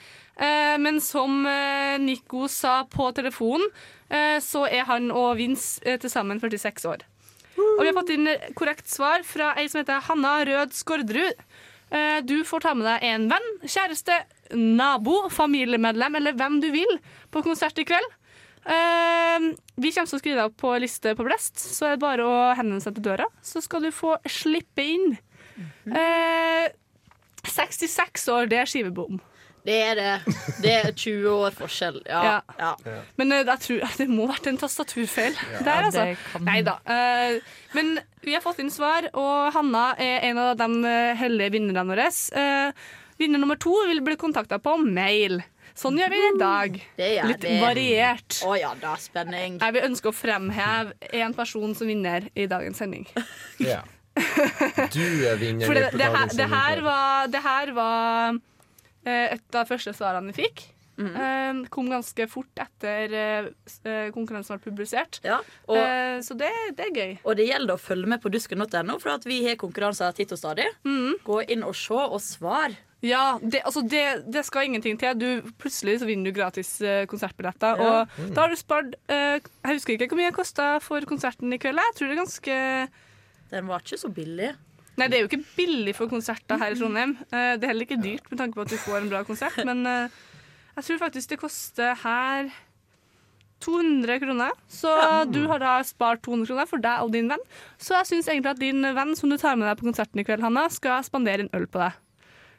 Men 0.82 0.96
som 1.04 1.44
Nico 2.02 2.48
sa 2.50 2.80
på 2.90 3.12
telefonen, 3.14 3.68
så 4.42 4.64
er 4.66 4.88
han 4.88 5.12
og 5.14 5.36
Vince 5.38 5.84
uh, 5.86 6.00
til 6.02 6.10
sammen 6.10 6.40
46 6.42 6.88
år. 6.90 7.04
Og 7.60 7.82
vi 7.84 7.90
har 7.92 7.98
fått 8.00 8.14
inn 8.16 8.32
korrekt 8.58 8.90
svar 8.90 9.22
fra 9.28 9.52
ei 9.60 9.68
som 9.70 9.84
heter 9.84 10.02
Hanna 10.08 10.40
Rød 10.48 10.74
Skårderud. 10.74 11.44
Du 12.26 12.38
får 12.48 12.64
ta 12.64 12.74
med 12.74 12.88
deg 12.88 13.06
en 13.12 13.28
venn, 13.30 13.48
kjæreste, 13.68 14.18
nabo, 14.56 15.28
familiemedlem 15.30 16.18
eller 16.18 16.40
hvem 16.40 16.58
du 16.64 16.72
vil 16.74 16.98
på 17.30 17.44
konsert 17.46 17.78
i 17.84 17.86
kveld. 17.86 18.08
Eh, 18.66 19.48
vi 19.82 19.92
kommer 19.96 20.10
til 20.12 20.18
å 20.18 20.22
skrive 20.22 20.38
deg 20.38 20.46
opp 20.52 20.58
på 20.62 20.76
liste 20.82 21.16
på 21.18 21.26
Blest, 21.26 21.58
så 21.60 21.88
er 21.90 21.96
det 21.98 22.04
bare 22.04 22.28
å 22.28 22.38
henvende 22.58 22.84
seg 22.84 22.96
til 23.00 23.08
døra. 23.10 23.26
Så 23.46 23.62
skal 23.66 23.82
du 23.88 23.92
få 23.96 24.18
slippe 24.30 24.86
inn. 24.86 25.18
Eh, 25.90 26.70
66 27.48 28.28
år, 28.32 28.48
det 28.52 28.60
er 28.62 28.70
skivebom. 28.70 29.20
Det 29.66 29.76
er 29.78 29.96
det. 30.00 30.36
Det 30.64 30.72
er 30.74 30.88
20 30.98 31.26
år 31.46 31.54
forskjell. 31.54 32.00
Ja. 32.10 32.40
ja. 32.58 32.72
Men 33.20 33.32
eh, 33.36 33.44
jeg 33.46 33.62
tror 33.66 33.98
det 34.00 34.08
må 34.10 34.26
ha 34.26 34.34
vært 34.34 34.48
en 34.50 34.58
tastaturfeil 34.62 35.36
Ja, 35.38 35.60
der, 35.68 35.86
altså. 35.90 36.06
kan- 36.32 36.48
Nei 36.48 36.62
da. 36.66 36.80
Eh, 36.90 37.36
men 37.78 37.92
vi 38.26 38.34
har 38.34 38.42
fått 38.42 38.62
inn 38.64 38.72
svar, 38.74 39.06
og 39.14 39.52
Hanna 39.54 39.92
er 40.02 40.26
en 40.32 40.42
av 40.42 40.56
de 40.58 40.70
eh, 40.90 41.12
heldige 41.22 41.54
vinnerne 41.58 41.86
våre. 41.94 42.08
Eh, 42.10 42.74
vinner 43.22 43.42
nummer 43.42 43.60
to 43.62 43.76
vil 43.92 44.02
bli 44.06 44.18
kontakta 44.18 44.58
på 44.62 44.80
mail. 44.82 45.44
Sånn 45.76 45.98
gjør 45.98 46.10
vi 46.14 46.20
i 46.28 46.34
dag. 46.40 46.78
Det 46.98 47.10
gjør 47.18 47.28
Litt 47.32 47.44
vi. 47.48 47.56
variert. 47.62 48.40
Å 48.46 48.56
ja 48.60 48.74
da, 48.82 48.96
spenning. 49.02 49.60
Jeg 49.62 49.74
vil 49.78 49.88
ønske 49.90 50.12
å 50.12 50.16
fremheve 50.16 50.94
en 51.24 51.34
person 51.38 51.74
som 51.76 51.88
vinner 51.88 52.28
i 52.36 52.48
dagens 52.52 52.78
sending. 52.82 53.08
Ja. 53.60 53.82
Du 54.92 55.06
er 55.26 55.38
vinner 55.40 55.66
For 55.66 55.74
det, 55.78 55.88
på 55.94 55.98
det, 55.98 56.04
her, 56.04 56.14
dagens 56.14 56.36
det, 56.36 56.48
her 56.52 56.76
sending. 56.76 56.86
var, 56.86 57.28
det 57.32 57.42
her 57.46 57.72
var 57.78 58.40
eh, 59.06 59.28
et 59.38 59.56
av 59.56 59.70
første 59.70 59.94
svarene 59.96 60.34
vi 60.34 60.44
fikk. 60.44 60.68
Mm. 61.02 61.64
kom 61.74 61.88
ganske 61.90 62.28
fort 62.30 62.60
etter 62.62 63.14
eh, 63.18 64.10
konkurransen 64.14 64.60
ble 64.60 64.68
publisert. 64.70 65.18
og- 65.66 65.78
Eh, 65.80 66.20
så 66.22 66.36
det, 66.38 66.52
det 66.78 66.86
er 66.86 66.92
gøy. 66.94 67.14
Og 67.26 67.36
det 67.40 67.48
gjelder 67.48 67.74
å 67.74 67.82
følge 67.82 68.06
med 68.12 68.22
på 68.22 68.30
dusken.no, 68.30 69.00
for 69.00 69.10
at 69.16 69.24
vi 69.26 69.40
har 69.48 69.56
konkurranser 69.58 70.12
titt 70.14 70.32
og 70.36 70.38
stadig. 70.38 70.68
Gå 71.26 71.40
inn 71.50 71.64
og 71.66 71.74
se 71.80 71.96
og 71.96 72.20
svar. 72.22 72.76
Ja, 73.02 73.40
det, 73.42 73.64
altså 73.66 73.82
det, 73.82 74.04
det 74.30 74.44
skal 74.46 74.68
ingenting 74.70 74.98
til. 75.02 75.18
Du, 75.18 75.54
plutselig 75.62 76.00
så 76.02 76.08
vinner 76.10 76.30
du 76.30 76.38
gratis 76.38 76.76
eh, 76.86 77.08
konsertbilletter. 77.10 77.80
Ja. 77.82 78.02
Og 78.06 78.34
da 78.36 78.44
har 78.44 78.54
du 78.54 78.60
spart 78.60 78.94
uh, 79.10 79.38
Jeg 79.42 79.78
husker 79.78 79.96
ikke 79.96 80.12
hvor 80.14 80.22
mye 80.22 80.30
det 80.30 80.38
kosta 80.38 80.68
for 80.86 81.08
konserten 81.10 81.54
i 81.54 81.60
kveld. 81.62 81.82
Jeg 81.82 81.98
tror 81.98 82.12
det 82.12 82.16
er 82.16 82.22
ganske 82.22 82.58
Den 83.56 83.72
var 83.72 83.82
ikke 83.82 84.02
så 84.04 84.12
billig. 84.14 84.52
Nei, 85.00 85.08
det 85.08 85.18
er 85.18 85.24
jo 85.24 85.32
ikke 85.32 85.46
billig 85.58 85.96
for 85.98 86.12
konserter 86.12 86.62
her 86.62 86.76
i 86.76 86.78
Trondheim. 86.78 87.16
Uh, 87.32 87.56
det 87.58 87.66
er 87.66 87.72
heller 87.74 87.90
ikke 87.90 88.04
dyrt 88.04 88.30
med 88.30 88.44
tanke 88.44 88.60
på 88.60 88.68
at 88.68 88.76
du 88.76 88.78
får 88.84 89.00
en 89.00 89.10
bra 89.16 89.24
konsert, 89.26 89.58
men 89.70 89.82
uh, 89.88 90.20
jeg 90.76 90.88
tror 90.92 91.02
faktisk 91.08 91.34
det 91.34 91.40
koster 91.42 91.98
her 92.04 92.54
200 93.66 94.22
kroner. 94.22 94.54
Så 94.70 94.94
du 95.30 95.42
har 95.50 95.62
da 95.62 95.74
spart 95.86 96.22
200 96.26 96.50
kroner 96.50 96.70
for 96.70 96.82
deg 96.82 97.02
og 97.02 97.12
din 97.14 97.30
venn. 97.30 97.42
Så 97.82 97.98
jeg 97.98 98.10
syns 98.10 98.30
egentlig 98.30 98.54
at 98.54 98.62
din 98.62 98.82
venn 98.82 99.18
som 99.18 99.30
du 99.30 99.38
tar 99.42 99.58
med 99.58 99.70
deg 99.70 99.82
på 99.82 99.90
konserten 99.90 100.22
i 100.22 100.26
kveld, 100.26 100.42
Hanna, 100.46 100.66
skal 100.74 101.06
spandere 101.06 101.46
en 101.46 101.54
øl 101.58 101.68
på 101.70 101.82
deg. 101.82 102.00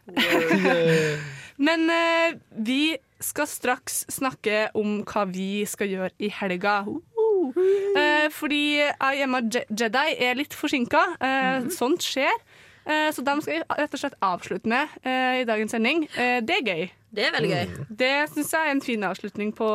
Men 1.63 1.91
eh, 1.91 2.35
vi 2.57 2.97
skal 3.23 3.47
straks 3.47 4.03
snakke 4.11 4.65
om 4.79 5.03
hva 5.07 5.25
vi 5.31 5.63
skal 5.69 5.91
gjøre 5.93 6.11
i 6.27 6.31
helga. 6.35 6.81
Uh. 6.89 7.61
Eh, 7.99 8.27
fordi 8.35 8.81
I 8.83 9.23
Am 9.23 9.37
a 9.39 9.43
Je- 9.45 9.67
Jedi 9.71 10.17
er 10.27 10.35
litt 10.39 10.55
forsinka. 10.57 11.03
Eh, 11.23 11.69
Sånt 11.75 12.03
skjer. 12.03 12.33
Eh, 12.83 13.11
så 13.15 13.23
dem 13.23 13.39
skal 13.45 13.61
vi 13.61 13.63
rett 13.79 13.95
og 13.95 14.01
slett 14.03 14.17
avslutte 14.27 14.67
med 14.67 14.89
eh, 15.07 15.43
i 15.43 15.47
dagens 15.47 15.71
sending. 15.77 16.09
Eh, 16.19 16.41
det 16.43 16.57
er 16.59 16.67
gøy. 16.67 16.85
Det 17.15 17.27
er 17.29 17.35
veldig 17.37 17.51
gøy. 17.53 17.75
Det 18.03 18.13
syns 18.33 18.51
jeg 18.57 18.67
er 18.67 18.73
en 18.75 18.81
fin 18.83 19.05
avslutning 19.07 19.53
på 19.55 19.69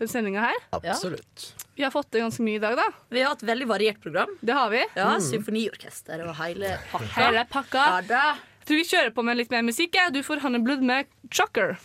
den 0.00 0.08
sendinga 0.10 0.48
her. 0.48 0.58
Absolutt. 0.74 1.52
Vi 1.78 1.84
har 1.86 1.92
fått 1.94 2.08
til 2.10 2.24
ganske 2.24 2.42
mye 2.42 2.58
i 2.58 2.62
dag, 2.62 2.74
da. 2.78 2.88
Vi 3.14 3.22
har 3.22 3.36
hatt 3.36 3.44
veldig 3.46 3.68
variert 3.70 4.00
program. 4.02 4.32
Det 4.42 4.54
har 4.56 4.70
vi. 4.72 4.82
Ja, 4.96 5.12
Mm. 5.14 5.22
Symfoniorkester 5.28 6.24
og 6.26 6.34
hele 6.40 6.74
pakka. 6.90 7.14
Hele 7.20 7.44
pakka. 7.52 7.84
Ja 7.86 8.00
da. 8.08 8.24
Tror 8.68 8.82
vi 8.82 8.84
kjører 8.84 9.12
på 9.16 9.22
med 9.24 9.38
litt 9.38 9.48
mer 9.48 9.62
musikk. 9.64 9.94
Du 10.12 10.18
får 10.20 10.42
Honey 10.42 10.60
Blood 10.60 10.82
med 10.84 11.08
Chocker. 11.32 11.78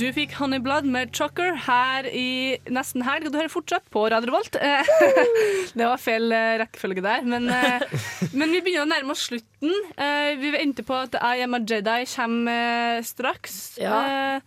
Du 0.00 0.06
fikk 0.16 0.32
Honey 0.38 0.62
Blood 0.64 0.88
med 0.88 1.12
Chocker 1.12 1.58
her 1.66 2.08
i 2.08 2.56
nesten 2.72 3.04
helg, 3.04 3.28
og 3.28 3.34
du 3.34 3.36
hører 3.36 3.52
fortsatt 3.52 3.92
på 3.92 4.06
Radio 4.08 4.30
Revolt. 4.30 4.56
Eh, 4.56 4.88
det 5.76 5.84
var 5.90 6.00
feil 6.00 6.32
eh, 6.32 6.56
rekkefølge 6.62 7.04
der, 7.04 7.28
men, 7.28 7.52
eh, 7.52 7.84
men 8.32 8.56
vi 8.56 8.64
begynner 8.64 8.88
å 8.88 8.92
nærme 8.94 9.12
oss 9.12 9.28
slutten. 9.28 9.76
Vi 10.40 10.56
venter 10.56 10.88
på 10.88 11.02
at 11.02 11.20
I 11.20 11.44
Am 11.44 11.58
a 11.58 11.60
Jedi 11.60 12.00
kommer 12.16 13.04
straks. 13.04 13.60
Ja. 13.82 14.40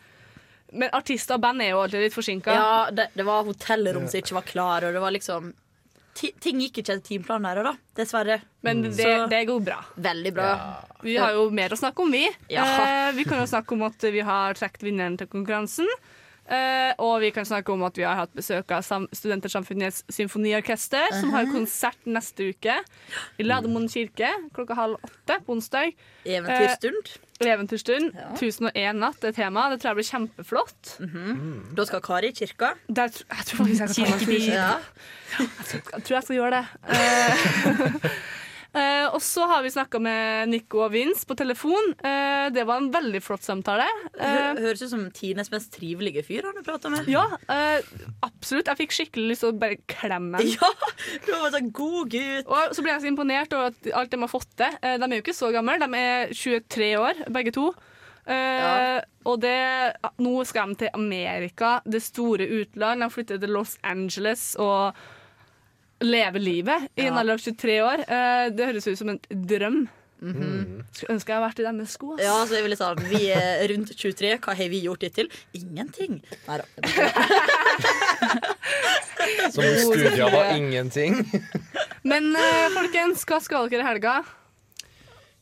Men 0.74 0.89
artister 0.97 1.38
og 1.38 1.45
band 1.45 1.61
er 1.61 1.76
jo 1.76 1.84
alltid 1.86 2.07
litt 2.07 2.17
forsinka. 2.17 2.57
Ja, 2.57 2.78
det, 2.89 3.11
det 3.13 3.30
var 3.30 3.45
hotellrom 3.45 4.09
som 4.09 4.26
ikke 4.26 4.41
var 4.41 4.49
klar, 4.55 4.88
og 4.88 4.97
det 4.97 5.03
var 5.05 5.13
liksom 5.13 5.53
Ting 6.14 6.59
gikk 6.61 6.78
ikke 6.78 6.93
etter 6.93 7.01
teamplanen 7.07 7.45
her, 7.49 7.64
da. 7.64 7.72
Dessverre. 7.97 8.41
Men 8.61 8.82
det, 8.84 8.93
Så- 8.95 9.28
det 9.30 9.47
går 9.47 9.64
bra. 9.66 9.80
Veldig 9.97 10.34
bra. 10.34 10.49
Vi 11.01 11.16
har 11.18 11.32
jo 11.34 11.49
mer 11.49 11.70
å 11.70 11.78
snakke 11.80 11.99
om, 12.05 12.11
vi. 12.11 12.28
Ja. 12.49 12.64
Eh, 12.64 13.11
vi 13.18 13.24
kan 13.26 13.39
jo 13.39 13.45
snakke 13.49 13.72
om 13.74 13.82
at 13.84 13.97
vi 14.14 14.20
har 14.22 14.53
trukket 14.53 14.84
vinneren 14.86 15.18
til 15.18 15.28
konkurransen. 15.28 15.88
Eh, 16.45 16.93
og 16.99 17.22
vi 17.22 17.32
kan 17.32 17.45
snakke 17.45 17.72
om 17.72 17.82
at 17.88 17.95
vi 17.95 18.03
har 18.03 18.16
hatt 18.16 18.34
besøk 18.36 18.70
av 18.76 18.84
Studentersamfunnets 18.84 20.03
symfoniorkester, 20.11 21.09
som 21.22 21.32
har 21.32 21.45
konsert 21.45 21.97
neste 22.05 22.49
uke 22.53 22.76
i 23.39 23.43
Lademoen 23.47 23.88
kirke 23.89 24.28
klokka 24.53 24.76
halv 24.76 24.97
åtte 25.07 25.39
på 25.45 25.55
onsdag. 25.55 25.93
Eventyrstund. 26.26 27.14
Eh, 27.16 27.22
eventyrstund. 27.41 28.13
1001 28.38 28.99
natt 28.99 29.25
er 29.25 29.34
tema. 29.36 29.65
Det 29.71 29.81
tror 29.81 29.93
jeg 29.93 29.99
blir 30.01 30.09
kjempeflott. 30.11 30.93
Da 31.77 31.88
skal 31.89 32.03
Kari 32.05 32.29
i 32.29 32.38
kirka. 32.38 32.73
Der, 32.88 33.09
jeg 33.09 33.49
tror 33.49 33.63
faktisk 33.63 33.81
jeg 33.81 33.89
skal. 33.89 34.31
Ja. 34.51 34.69
Jeg 35.39 36.03
tror 36.05 36.15
jeg 36.19 36.23
skal 36.23 36.36
gjøre 36.36 36.61
det. 36.61 38.13
Eh, 38.74 38.82
eh, 39.03 39.07
og 39.13 39.21
så 39.21 39.45
har 39.49 39.61
vi 39.65 39.69
snakka 39.74 39.99
med 40.01 40.49
Nico 40.49 40.80
og 40.86 40.91
Vince 40.95 41.26
på 41.30 41.36
telefon. 41.38 41.91
Eh, 42.03 42.49
det 42.55 42.63
var 42.65 42.82
en 42.82 42.89
veldig 42.93 43.21
flott 43.21 43.43
samtale. 43.45 43.86
Eh, 44.17 44.26
Hø- 44.26 44.61
Høres 44.63 44.82
ut 44.82 44.89
som 44.93 45.03
Tines 45.13 45.51
mest 45.53 45.71
trivelige 45.76 46.24
fyr 46.26 46.47
han 46.49 46.57
har 46.57 46.63
prata 46.65 46.89
med. 46.89 47.07
ja, 47.11 47.26
eh, 47.49 47.82
absolutt. 48.26 48.67
Jeg 48.71 48.78
fikk 48.82 48.95
skikkelig 48.97 49.28
lyst 49.34 49.45
til 49.45 49.51
å 49.53 49.59
bare 49.61 49.78
klemme 49.88 50.41
ham. 50.41 50.47
Ja, 50.57 50.69
du 51.26 51.32
var 51.41 51.51
så 51.53 51.61
god 51.71 52.09
gutt. 52.13 52.47
Og 52.47 52.74
så 52.76 52.82
ble 52.86 52.93
jeg 52.95 53.01
så 53.05 53.11
imponert 53.11 53.53
over 53.53 53.71
at 53.74 53.91
alt 53.93 54.11
de 54.13 54.21
har 54.24 54.32
fått 54.32 54.49
til. 54.57 54.78
Eh, 54.82 54.97
de 54.97 55.03
er 55.09 55.17
jo 55.19 55.24
ikke 55.26 55.38
så 55.38 55.51
gamle, 55.53 55.78
de 55.82 55.89
er 55.99 56.34
23 56.34 56.93
år 57.01 57.26
begge 57.34 57.53
to. 57.55 57.71
Ja. 58.26 59.01
Og 59.28 59.41
det, 59.43 59.55
nå 60.24 60.32
skal 60.47 60.71
de 60.71 60.78
til 60.86 60.93
Amerika, 60.95 61.82
det 61.84 61.99
store 62.05 62.45
utland. 62.61 63.03
De 63.03 63.09
flytter 63.11 63.41
til 63.43 63.51
Los 63.51 63.74
Angeles 63.84 64.53
og 64.63 64.95
lever 66.06 66.39
livet 66.43 66.88
i 66.99 67.08
en 67.10 67.18
alder 67.20 67.38
av 67.38 67.43
23 67.43 67.82
år. 67.84 68.06
Eh, 68.08 68.45
det 68.56 68.70
høres 68.72 68.88
ut 68.88 68.99
som 68.99 69.14
en 69.14 69.20
drøm. 69.30 69.84
Skulle 70.24 71.18
ønske 71.18 71.34
jeg 71.34 71.36
hadde 71.36 71.47
vært 71.49 71.60
i 71.60 71.66
deres 71.66 71.95
sko. 71.97 72.14
Ja, 72.22 72.36
så 72.47 72.56
jeg 72.56 72.64
ville 72.64 72.78
sagt, 72.80 73.01
Vi 73.12 73.26
er 73.36 73.66
rundt 73.74 73.91
23. 73.91 74.38
Hva 74.45 74.56
har 74.56 74.70
vi 74.72 74.80
gjort 74.86 75.04
hittil? 75.04 75.28
Ingenting. 75.58 76.22
Nei 76.47 76.62
da. 76.62 76.66
Som 79.51 79.64
om 79.66 79.76
studia 79.82 80.30
var 80.32 80.54
ingenting. 80.56 81.20
Men 82.08 82.32
eh, 82.39 82.70
folkens, 82.76 83.26
hva 83.28 83.41
skal 83.43 83.68
dere 83.72 83.84
i 83.84 83.89
helga? 83.91 84.16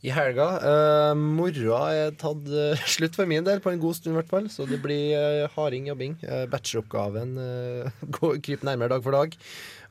I 0.02 0.10
helga 0.10 0.46
uh, 0.58 1.12
Moroa 1.14 1.92
er 1.94 2.14
tatt 2.18 2.48
uh, 2.50 2.80
slutt 2.94 3.14
for 3.14 3.28
min 3.30 3.44
del, 3.46 3.60
på 3.62 3.70
en 3.70 3.78
god 3.82 3.94
stund 3.94 4.16
i 4.16 4.18
hvert 4.18 4.30
fall. 4.32 4.48
Så 4.50 4.66
det 4.66 4.80
blir 4.82 5.12
uh, 5.14 5.44
harding 5.54 5.86
jobbing. 5.92 6.16
Uh, 6.26 6.42
Bacheloroppgaven 6.50 7.36
uh, 7.38 7.92
går- 8.18 8.40
kryper 8.42 8.66
nærmere 8.66 8.96
dag 8.96 9.04
for 9.06 9.14
dag. 9.14 9.36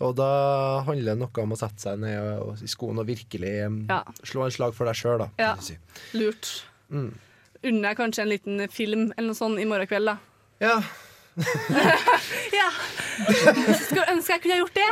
Og 0.04 0.16
da 0.20 0.28
handler 0.88 1.14
det 1.14 1.22
noe 1.22 1.46
om 1.46 1.56
å 1.56 1.60
sette 1.62 1.80
seg 1.86 2.02
ned 2.04 2.20
og, 2.44 2.60
i 2.60 2.68
skoene 2.72 3.06
og 3.06 3.08
virkelig 3.08 3.54
um, 3.70 3.80
Ja. 3.88 4.02
slå 4.28 4.50
en 4.50 4.56
slag 4.58 4.76
for 4.76 4.90
deg 4.92 5.00
sjøl, 5.00 5.24
da. 5.24 5.30
Ja, 5.40 5.54
si. 5.64 5.78
lurt. 6.20 6.52
Mm. 6.92 7.14
Unner 7.64 7.92
jeg 7.94 8.00
kanskje 8.02 8.26
en 8.26 8.32
liten 8.34 8.68
film 8.74 9.08
eller 9.16 9.30
noe 9.32 9.38
sånt 9.40 9.62
i 9.64 9.68
morgen 9.70 9.88
kveld, 9.88 10.12
da. 10.12 10.18
Ja. 10.60 10.76
ja. 12.60 12.68
Skulle 13.80 14.10
ønske 14.12 14.36
jeg 14.36 14.42
kunne 14.44 14.58
gjort 14.60 14.76
det. 14.76 14.90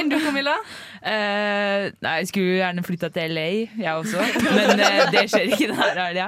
Enn 0.00 0.10
du, 0.10 0.16
Camilla? 0.24 0.56
Eh, 1.00 1.86
nei, 2.04 2.14
jeg 2.20 2.28
skulle 2.28 2.58
gjerne 2.60 2.82
flytta 2.84 3.08
til 3.14 3.32
LA, 3.32 3.46
jeg 3.80 3.94
også. 3.94 4.20
Men 4.52 4.82
uh, 4.84 5.06
det 5.14 5.22
skjer 5.32 5.48
ikke 5.54 5.70
denne 5.70 5.86
helga. 5.96 6.26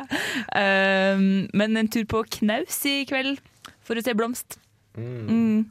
Uh, 0.48 1.22
men 1.52 1.76
en 1.82 1.90
tur 1.92 2.06
på 2.08 2.22
knaus 2.38 2.78
i 2.88 3.02
kveld 3.08 3.36
for 3.84 4.00
å 4.00 4.04
se 4.06 4.14
blomst. 4.16 4.56
Mm. 4.96 5.66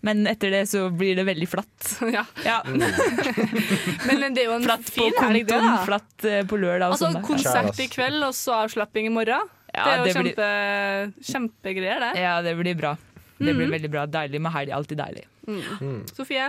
Men 0.00 0.22
etter 0.30 0.48
det 0.54 0.62
så 0.70 0.86
blir 0.96 1.14
det 1.18 1.26
veldig 1.28 1.46
flatt. 1.50 1.90
Ja. 2.46 2.62
Mm. 2.64 2.80
Men 4.08 4.32
det 4.34 4.42
er 4.42 4.46
jo 4.48 4.54
en 4.56 4.64
Flatt 4.64 4.86
på 4.86 4.94
fin 4.96 5.18
helg, 5.20 5.44
det. 5.50 5.58
da. 5.60 5.74
flatt 5.84 6.24
eh, 6.24 6.40
på 6.48 6.56
lørdag 6.56 6.86
og 6.88 6.94
Altså 6.96 7.10
søndag. 7.10 7.26
konsert 7.28 7.82
i 7.84 7.88
kveld, 7.92 8.22
og 8.24 8.32
så 8.38 8.54
avslapping 8.64 9.10
i 9.10 9.12
morgen. 9.12 9.44
Ja, 9.74 9.84
det 9.84 9.92
er 9.92 9.98
jo 10.00 10.06
det 10.06 10.34
blir- 10.34 11.12
kjempegreier, 11.30 12.00
det. 12.06 12.10
Ja, 12.24 12.32
det 12.42 12.56
blir 12.58 12.74
bra. 12.80 12.94
Det 13.36 13.52
blir 13.54 13.66
Mhm. 13.68 13.74
veldig 13.76 13.90
bra. 13.92 14.06
Deilig 14.06 14.40
med 14.40 14.52
helg. 14.56 14.72
Alltid 14.78 14.98
deilig. 14.98 15.26
Mm. 15.46 16.00
Sofie? 16.16 16.48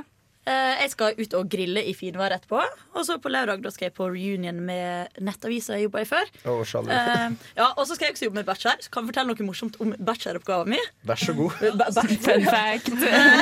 Eh, 0.50 0.82
jeg 0.82 0.90
skal 0.96 1.14
ut 1.22 1.34
og 1.38 1.50
grille 1.54 1.84
i 1.86 1.92
finvær 1.94 2.34
etterpå. 2.34 2.62
Og 2.98 3.04
så 3.06 3.20
på 3.22 3.30
lørdag 3.30 3.62
da 3.62 3.70
skal 3.70 3.90
jeg 3.90 3.94
på 3.94 4.08
reunion 4.10 4.58
med 4.66 5.20
nettavisa 5.22 5.76
jeg 5.78 5.86
jobba 5.86 6.02
i 6.02 6.08
før. 6.10 6.32
Oh. 6.50 6.64
Eh, 6.66 7.36
ja, 7.60 7.68
og 7.78 7.86
så 7.86 7.94
skal 7.94 8.08
jeg 8.10 8.16
også 8.16 8.26
jobbe 8.26 8.40
med 8.42 8.48
bachelor. 8.50 8.82
Så 8.82 8.90
kan 8.90 9.04
jeg 9.06 9.12
fortelle 9.14 9.36
noe 9.36 9.46
morsomt 9.52 9.78
om 9.86 9.94
bacheloroppgaven 10.02 10.74
min. 10.74 10.88
Vær 11.06 11.22
så 11.22 11.36
god. 11.38 11.62
Ba- 11.78 11.92
ba- 11.94 12.08
Fun 12.26 12.46
fact. 12.50 12.90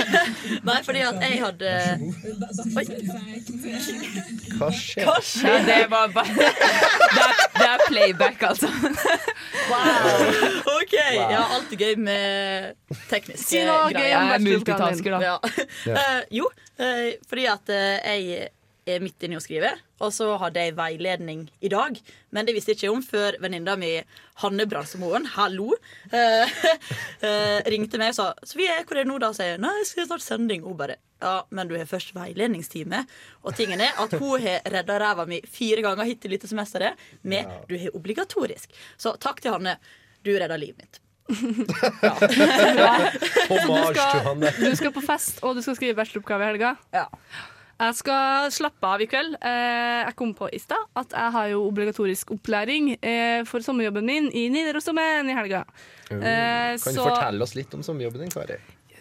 Nei, 0.68 0.78
fordi 0.84 1.06
at 1.08 1.24
jeg 1.24 1.40
hadde 1.44 1.72
Oi. 2.80 2.86
Hva 4.60 4.70
skjer? 4.76 5.06
Hva 5.08 5.16
Ja, 5.16 5.24
skjer? 5.24 5.66
det 5.68 5.80
var 5.92 6.12
bare 6.14 6.36
det 6.40 7.24
er, 7.24 7.36
det 7.56 7.68
er 7.70 7.84
playback, 7.88 8.44
altså. 8.50 8.68
Wow. 9.70 10.74
OK. 10.80 10.96
Ja, 11.16 11.44
alltid 11.56 11.80
gøy 11.84 11.96
med 12.02 12.98
tekniske 13.12 13.46
Si 13.54 13.62
noe 13.68 13.92
gøy 13.94 14.10
om 14.18 14.34
er 14.34 14.44
da. 15.14 15.20
Ja. 15.24 15.36
Ja. 15.88 15.96
Eh, 15.96 16.22
jo, 16.40 16.50
eh, 16.50 16.69
fordi 16.80 17.46
at 17.52 17.70
eh, 17.76 18.16
jeg 18.16 18.50
er 18.90 19.04
midt 19.04 19.24
inne 19.26 19.38
i 19.38 19.40
å 19.40 19.44
skrive, 19.44 19.72
og 20.02 20.14
så 20.16 20.32
hadde 20.42 20.64
jeg 20.64 20.76
veiledning 20.78 21.44
i 21.66 21.72
dag. 21.72 21.98
Men 22.36 22.48
det 22.48 22.56
visste 22.56 22.74
jeg 22.74 22.80
ikke 22.80 22.94
om 22.94 23.04
før 23.06 23.38
venninna 23.44 23.76
mi 23.80 23.92
Hanne 24.44 24.66
Bransmoen, 24.70 25.28
hallo, 25.36 25.74
eh, 26.16 26.56
eh, 27.28 27.60
ringte 27.70 28.00
meg 28.02 28.14
og 28.14 28.20
sa 28.20 28.28
'Sofie, 28.42 28.80
hvor 28.88 29.00
er 29.00 29.08
du 29.08 29.12
nå?' 29.12 29.20
da? 29.22 29.34
sier 29.36 29.54
jeg 29.54 29.64
'Nei, 29.64 29.76
jeg 29.82 29.90
skal 29.92 30.10
snart 30.10 30.26
sending'. 30.26 30.64
Hun 30.66 30.78
bare 30.80 30.98
'Ja, 31.22 31.44
men 31.52 31.68
du 31.68 31.76
har 31.78 31.86
først 31.86 32.16
veiledningstime'. 32.16 33.06
Og 33.44 33.56
tingen 33.56 33.82
er 33.82 33.94
at 34.00 34.16
hun 34.16 34.40
har 34.42 34.64
redda 34.66 35.00
ræva 35.00 35.28
mi 35.28 35.42
fire 35.44 35.84
ganger 35.84 36.08
hittil 36.08 36.32
dette 36.32 36.48
semesteret 36.48 36.96
med 37.24 37.46
'du 37.68 37.78
har 37.78 37.92
obligatorisk'. 37.92 38.72
Så 38.98 39.18
takk 39.20 39.42
til 39.42 39.52
Hanne. 39.52 39.78
Du 40.24 40.32
redda 40.32 40.58
livet 40.58 40.78
mitt. 40.78 41.00
Hommage 43.50 43.94
til 44.12 44.26
Hanne. 44.26 44.52
Du 44.60 44.76
skal 44.78 44.92
på 44.96 45.04
fest, 45.06 45.40
og 45.46 45.56
du 45.58 45.62
skal 45.66 45.78
skrive 45.78 45.98
bacheloroppgave 46.00 46.44
i 46.46 46.50
helga. 46.54 46.74
Ja. 46.96 47.06
Jeg 47.80 47.96
skal 47.96 48.50
slappe 48.52 48.84
av 48.90 49.00
i 49.02 49.08
kveld. 49.08 49.38
Eh, 49.40 50.00
Jeg 50.10 50.16
kom 50.20 50.34
på 50.36 50.50
i 50.52 50.60
stad 50.60 50.82
at 51.00 51.14
jeg 51.16 51.32
har 51.36 51.46
jo 51.54 51.62
obligatorisk 51.70 52.32
opplæring 52.36 52.90
eh, 53.00 53.46
for 53.48 53.64
sommerjobben 53.64 54.04
min 54.06 54.28
i 54.36 54.50
Nidarosdomen 54.52 55.30
i 55.32 55.38
helga. 55.38 55.62
Eh, 56.12 56.76
Kan 56.76 56.76
du 56.76 57.00
så- 57.00 57.08
fortelle 57.08 57.42
oss 57.46 57.56
litt 57.56 57.74
om 57.74 57.84
sommerjobben 57.86 58.20
din, 58.26 58.30
Kari? 58.36 58.58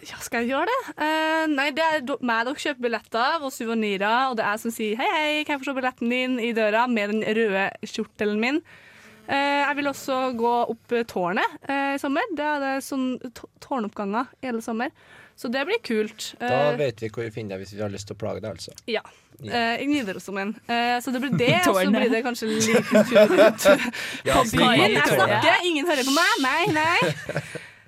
Ja, 0.07 0.15
skal 0.23 0.45
jeg 0.45 0.53
gjøre 0.53 0.65
det? 0.71 0.77
Uh, 0.95 1.45
nei, 1.51 1.71
det 1.75 1.83
er 1.83 1.99
meg 2.23 2.45
dere 2.47 2.55
kjøper 2.55 2.79
billetter 2.85 3.19
av, 3.19 3.43
og 3.43 3.51
suvenirer, 3.51 4.29
og 4.31 4.37
det 4.39 4.45
er 4.45 4.53
jeg 4.55 4.59
som 4.63 4.71
sier 4.71 4.95
hei, 4.95 5.09
hei, 5.11 5.43
kan 5.43 5.57
jeg 5.57 5.59
få 5.59 5.67
se 5.67 5.73
billetten 5.75 6.09
din 6.13 6.37
i 6.39 6.53
døra 6.55 6.85
med 6.87 7.11
den 7.11 7.19
røde 7.35 7.65
kjortelen 7.83 8.39
min. 8.39 8.61
Eh, 9.29 9.61
jeg 9.61 9.77
vil 9.77 9.89
også 9.91 10.19
gå 10.39 10.51
opp 10.73 10.95
eh, 10.97 11.05
tårnet 11.09 11.57
eh, 11.69 11.95
i 11.95 12.01
sommer. 12.01 12.25
Det 12.35 12.49
er 12.49 12.83
sånn 12.83 13.07
tårnoppganger 13.61 14.29
hele 14.45 14.61
sommer. 14.65 14.93
Så 15.39 15.47
det 15.53 15.61
blir 15.69 15.79
kult. 15.85 16.33
Da 16.41 16.73
vet 16.75 16.99
vi 16.99 17.07
hvor 17.13 17.23
vi 17.23 17.31
finner 17.31 17.55
deg 17.55 17.63
hvis 17.63 17.77
vi 17.77 17.83
har 17.85 17.91
lyst 17.93 18.09
til 18.09 18.17
å 18.17 18.19
plage 18.19 18.41
deg, 18.43 18.51
altså. 18.57 18.73
ja. 18.91 19.03
Ja. 19.39 19.53
Eh, 19.55 19.83
I 19.83 19.87
Nidarosdomen. 19.87 20.49
Eh, 20.67 20.97
så 20.99 21.13
det 21.15 21.21
blir 21.23 21.31
det, 21.39 21.53
og 21.69 21.77
så 21.77 21.91
blir 21.93 22.09
det 22.11 22.19
kanskje 22.25 22.49
en 22.49 22.57
liten 22.57 23.05
tur 23.07 23.31
ut 23.39 23.67
Ja, 24.27 24.33
på 24.35 24.43
byen. 24.51 24.97
Jeg 24.97 25.13
snakker, 25.13 25.61
ingen 25.69 25.87
hører 25.87 26.03
på 26.09 26.15
meg. 26.17 26.33
Nei, 26.43 26.63
nei. 26.75 27.43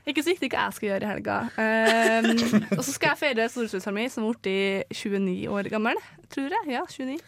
Ikke 0.10 0.24
så 0.26 0.32
viktig 0.32 0.50
hva 0.50 0.64
jeg 0.66 0.78
skal 0.78 0.88
gjøre 0.90 1.06
i 1.06 1.10
helga. 1.12 1.36
Um, 1.58 2.30
og 2.78 2.82
så 2.82 2.94
skal 2.96 3.12
jeg 3.12 3.20
feire 3.20 3.46
storesøsteren 3.54 3.98
min, 4.00 4.10
som 4.10 4.26
er 4.26 4.40
blitt 4.42 4.96
29 4.98 5.36
år 5.54 5.70
gammel. 5.74 6.00
Tror 6.34 6.56
jeg. 6.56 6.72
Ja, 6.74 6.82
29. 6.90 7.20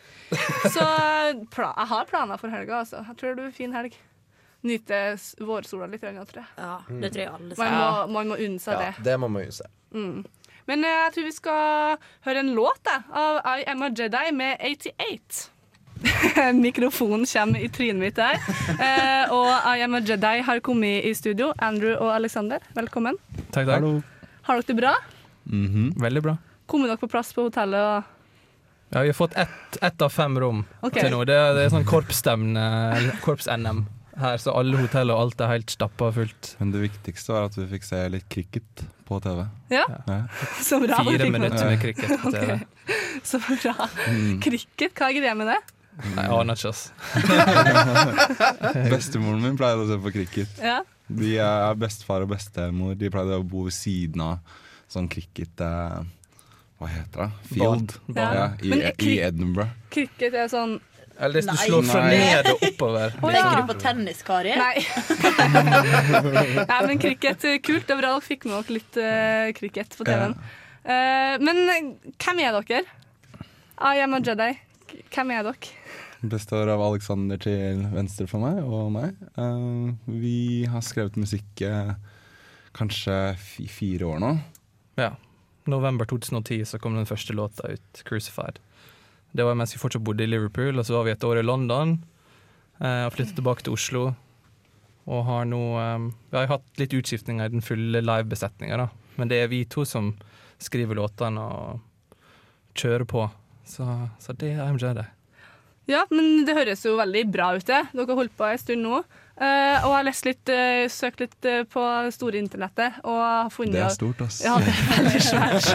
Så 0.74 0.88
pla 1.54 1.70
jeg 1.70 1.92
har 1.94 2.10
planer 2.10 2.42
for 2.42 2.54
helga, 2.54 2.82
altså. 2.82 3.04
Jeg 3.12 3.20
tror 3.20 3.36
det 3.38 3.46
blir 3.46 3.56
fin 3.56 3.76
helg. 3.78 3.98
Nyte 4.64 5.00
vårsola 5.44 5.90
litt, 5.92 6.02
grann, 6.02 6.24
tror 6.26 6.42
jeg. 6.46 6.52
Ja, 6.58 6.76
det 6.88 7.12
tror 7.12 7.22
jeg 7.26 7.32
alle 7.36 7.58
Man 7.60 7.74
må, 7.76 7.90
man 8.16 8.32
må 8.32 8.38
unne 8.40 8.64
seg 8.64 8.78
Ja, 8.80 8.86
det. 8.94 9.04
det 9.06 9.18
må 9.20 9.28
man 9.28 9.44
unne 9.44 9.58
seg. 9.58 9.74
Mm. 9.94 10.24
Men 10.72 10.86
eh, 10.88 11.00
jeg 11.02 11.14
tror 11.16 11.26
vi 11.28 11.34
skal 11.36 12.06
høre 12.26 12.44
en 12.46 12.54
låt 12.56 12.80
da, 12.88 13.02
av 13.12 13.42
I 13.60 13.66
Am 13.74 13.84
A 13.84 13.90
Jedi 13.92 14.32
med 14.38 14.64
88. 14.64 15.50
Mikrofonen 16.66 17.26
kommer 17.26 17.60
i 17.60 17.70
trynet 17.70 18.02
mitt 18.02 18.16
der. 18.20 18.40
Eh, 18.74 19.32
og 19.34 19.50
I 19.78 19.84
Am 19.86 19.96
A 19.96 20.02
Jedi 20.04 20.42
har 20.44 20.60
kommet 20.66 21.06
i 21.06 21.14
studio. 21.16 21.52
Andrew 21.64 21.96
og 21.96 22.12
Alexander, 22.16 22.64
velkommen. 22.76 23.20
Takk, 23.56 23.68
takk. 23.70 23.88
Har 24.44 24.60
dere 24.60 24.68
det 24.68 24.78
bra? 24.80 24.96
Mhm, 25.50 25.94
Veldig 26.00 26.24
bra. 26.24 26.38
Kommer 26.68 26.92
dere 26.92 27.00
på 27.00 27.08
plass 27.12 27.34
på 27.36 27.48
hotellet? 27.48 27.80
Og 27.80 28.04
Ja, 28.94 29.02
vi 29.02 29.10
har 29.10 29.18
fått 29.18 29.34
ett 29.38 29.78
ett 29.82 30.02
av 30.02 30.10
fem 30.10 30.40
rom 30.40 30.66
okay. 30.82 31.02
til 31.04 31.12
nå. 31.12 31.24
Det 31.26 31.38
det 31.58 31.66
er 31.66 31.70
sånn 31.74 31.86
korpsstevne, 31.88 32.64
korps-NM 33.24 33.86
her, 34.22 34.38
så 34.38 34.54
alle 34.54 34.78
hotell 34.78 35.10
og 35.10 35.20
alt 35.20 35.42
er 35.42 35.50
helt 35.56 35.72
stappa 35.74 36.12
fullt. 36.14 36.54
Men 36.60 36.74
det 36.76 36.84
viktigste 36.84 37.34
var 37.34 37.48
at 37.50 37.58
vi 37.58 37.66
fikk 37.72 37.88
se 37.88 38.02
litt 38.14 38.28
cricket 38.30 38.84
på 39.08 39.20
TV. 39.24 39.46
Ja, 39.74 39.86
så 40.70 40.80
bra. 40.84 41.00
Fire 41.02 41.30
minutter 41.34 41.66
med. 41.66 41.82
cricket 41.82 42.20
på 42.22 42.32
TV. 42.32 42.60
Ok. 42.84 42.92
Så 43.24 43.40
bra. 43.40 43.86
Mm. 44.12 44.42
Cricket, 44.44 44.92
hva 44.98 45.08
er 45.08 45.16
greia 45.16 45.34
med 45.40 45.48
det? 45.48 45.60
Jeg 46.02 46.26
aner 46.34 46.58
ikke, 46.58 46.72
ass. 46.74 46.90
Bestemoren 48.94 49.44
min 49.44 49.58
pleide 49.60 49.84
å 49.84 49.88
se 49.92 50.00
på 50.02 50.14
cricket. 50.16 50.58
Ja. 50.62 50.80
De 51.14 51.36
er 51.38 51.76
Bestefar 51.78 52.24
og 52.24 52.32
bestemor 52.32 52.96
De 52.96 53.10
pleide 53.12 53.36
å 53.36 53.44
bo 53.46 53.66
ved 53.68 53.76
siden 53.76 54.24
av 54.24 54.56
sånn 54.92 55.10
cricket 55.12 55.60
eh, 55.62 56.00
Hva 56.80 56.90
heter 56.90 57.26
det? 57.26 57.52
Field. 57.52 57.94
Bad. 58.08 58.18
Ja. 58.18 58.30
Ja, 58.40 58.48
i, 58.62 58.72
Men 58.72 58.84
I 58.88 59.14
Edinburgh. 59.28 59.76
Cricket 59.94 60.38
er 60.40 60.50
sånn 60.52 60.78
Eller 61.20 61.42
hvis 61.42 61.50
du 61.50 61.54
Nei. 61.54 61.68
slår 61.68 61.86
fra 61.92 62.02
Nei. 62.08 62.18
ned 62.18 62.50
og 62.54 62.66
oppover. 62.70 63.14
Tenker 63.20 63.60
du 63.60 63.70
på 63.70 63.78
tennis, 63.84 64.24
Kari? 64.26 64.56
Nei. 64.58 64.82
Nei, 66.72 66.82
men 66.88 67.04
cricket 67.04 67.46
er 67.46 67.60
kult. 67.62 67.86
Det 67.86 67.94
er 67.94 68.02
bra 68.02 68.16
dere 68.16 68.26
fikk 68.26 68.48
med 68.50 68.56
dere 68.58 68.78
litt 68.80 68.98
uh, 68.98 69.52
cricket 69.60 69.94
på 70.00 70.08
TV-en. 70.08 70.34
Uh, 70.84 71.36
men 71.44 71.62
eh, 71.70 71.92
hvem 72.18 72.42
er 72.48 72.58
dere? 72.58 72.82
I 73.84 74.02
am 74.02 74.18
a 74.18 74.24
Jedi. 74.26 74.50
Hvem 75.14 75.32
er 75.34 75.46
dere? 75.48 75.74
Består 76.24 76.70
av 76.72 76.82
Alexander 76.86 77.40
til 77.42 77.84
venstre 77.92 78.28
for 78.32 78.44
meg 78.44 78.62
og 78.64 78.92
meg. 78.96 79.18
Uh, 79.36 79.92
vi 80.08 80.64
har 80.72 80.84
skrevet 80.86 81.20
musikk 81.20 81.64
uh, 81.68 81.96
kanskje 82.78 83.18
i 83.64 83.68
fire 83.72 84.08
år 84.14 84.24
nå. 84.24 84.34
Ja. 85.00 85.14
November 85.70 86.08
2010 86.08 86.64
så 86.68 86.80
kom 86.80 86.96
den 86.98 87.08
første 87.08 87.36
låta 87.36 87.70
ut, 87.72 88.04
'Crucified'. 88.04 88.60
Det 89.34 89.44
var 89.44 89.56
mens 89.56 89.74
vi 89.76 89.82
fortsatt 89.82 90.04
bodde 90.04 90.24
i 90.24 90.30
Liverpool, 90.30 90.80
og 90.80 90.86
så 90.86 90.98
var 90.98 91.08
vi 91.08 91.12
et 91.12 91.24
år 91.24 91.40
i 91.40 91.46
London. 91.46 91.98
Uh, 92.80 93.08
og 93.08 93.14
flyttet 93.16 93.36
tilbake 93.36 93.64
til 93.64 93.74
Oslo. 93.74 94.04
Og 95.06 95.26
har 95.28 95.46
nå 95.46 95.62
um, 95.76 96.12
Vi 96.32 96.38
har 96.38 96.48
hatt 96.48 96.80
litt 96.80 96.94
utskiftninger 96.96 97.46
i 97.46 97.54
den 97.58 97.66
fulle 97.66 98.00
livebesetninga, 98.00 98.78
da. 98.86 98.88
Men 99.20 99.30
det 99.30 99.44
er 99.44 99.52
vi 99.52 99.66
to 99.66 99.84
som 99.86 100.14
skriver 100.64 100.96
låtene 100.96 101.42
og 101.44 102.16
kjører 102.80 103.06
på. 103.10 103.28
Så, 103.66 103.88
så 104.20 104.34
det 104.38 104.54
er 104.54 104.66
I'm 104.66 104.80
Jedi. 104.82 105.06
Ja, 105.90 106.06
men 106.14 106.46
det 106.48 106.56
høres 106.56 106.86
jo 106.86 106.96
veldig 106.96 107.26
bra 107.32 107.50
ut, 107.58 107.66
det. 107.68 107.82
Dere 107.92 108.08
har 108.08 108.20
holdt 108.22 108.36
på 108.40 108.48
en 108.48 108.60
stund 108.62 108.86
nå. 108.86 109.02
Uh, 109.34 109.82
og 109.82 109.90
jeg 109.90 109.96
har 109.98 110.06
lest 110.06 110.28
litt, 110.28 110.52
uh, 110.54 110.84
søkt 110.94 111.24
litt 111.24 111.48
uh, 111.50 111.64
på 111.68 111.84
store 112.16 112.40
internettet. 112.40 113.02
Og 113.04 113.18
har 113.18 113.50
funnet 113.52 113.76
Det 113.76 113.82
er 113.90 113.96
stort, 113.96 114.22
ass. 114.24 114.40
Ja, 114.46 114.54
det 114.64 114.72
er 114.72 114.88
veldig 114.94 115.24
svært. 115.28 115.68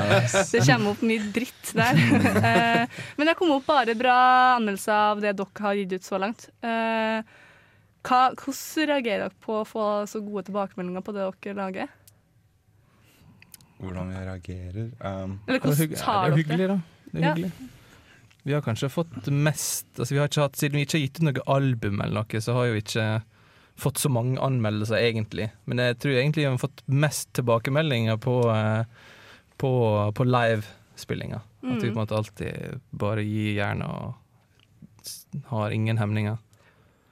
Det 0.54 0.64
kommer 0.64 0.94
opp 0.94 1.04
mye 1.10 1.28
dritt 1.34 1.74
der. 1.76 2.00
Eh, 2.38 3.02
men 3.18 3.28
det 3.28 3.36
kom 3.36 3.52
opp 3.58 3.68
bare 3.68 3.96
bra 3.98 4.16
anmeldelser 4.56 4.94
av 5.10 5.22
det 5.24 5.34
dere 5.36 5.66
har 5.66 5.76
gitt 5.82 5.96
ut 5.98 6.08
så 6.08 6.20
langt. 6.22 6.48
Eh, 6.64 7.20
hva, 8.08 8.20
hvordan 8.32 8.92
reagerer 8.94 9.26
dere 9.26 9.42
på 9.44 9.60
å 9.60 9.64
få 9.68 9.86
så 10.08 10.22
gode 10.24 10.46
tilbakemeldinger 10.48 11.04
på 11.04 11.16
det 11.16 11.26
dere 11.26 11.58
lager? 11.58 11.96
Hvordan 13.78 14.08
vi 14.10 14.22
reagerer 14.26 14.86
um, 15.04 15.36
Eller 15.46 15.60
hvordan 15.62 15.76
Det 15.78 15.84
er 15.84 15.98
det 15.98 16.30
er 16.32 16.38
hyggelig, 16.40 16.70
da. 16.70 16.78
Det 17.12 17.20
er 17.20 17.42
Ja. 17.44 17.74
Vi 18.48 18.54
har 18.56 18.62
kanskje 18.64 18.88
fått 18.88 19.26
mest 19.28 19.98
altså 20.00 20.14
vi 20.14 20.20
har 20.22 20.30
ikke 20.30 20.46
hatt, 20.46 20.56
Siden 20.56 20.78
vi 20.78 20.86
ikke 20.86 20.96
har 20.96 21.04
gitt 21.04 21.18
ut 21.20 21.26
noe 21.28 21.44
album, 21.52 22.00
eller 22.00 22.22
noe, 22.22 22.40
så 22.40 22.54
har 22.56 22.70
vi 22.72 22.80
ikke 22.80 23.08
fått 23.78 24.00
så 24.00 24.08
mange 24.10 24.40
anmeldelser, 24.42 24.98
egentlig. 24.98 25.50
Men 25.68 25.82
jeg 25.84 25.98
tror 26.02 26.16
egentlig 26.16 26.42
vi 26.42 26.48
har 26.48 26.58
fått 26.58 26.80
mest 26.90 27.28
tilbakemeldinger 27.38 28.16
på, 28.24 28.38
eh, 28.50 29.04
på, 29.60 29.70
på 30.16 30.26
livespillinga. 30.26 31.42
At 31.62 31.68
vi 31.68 31.68
Mm. 31.68 31.80
på 31.82 31.86
en 31.92 32.00
måte 32.00 32.16
alltid 32.16 32.80
bare 32.90 33.22
gir 33.22 33.54
jernet 33.58 33.88
og 33.90 34.14
har 35.52 35.70
ingen 35.70 35.98
hemninger. 35.98 36.38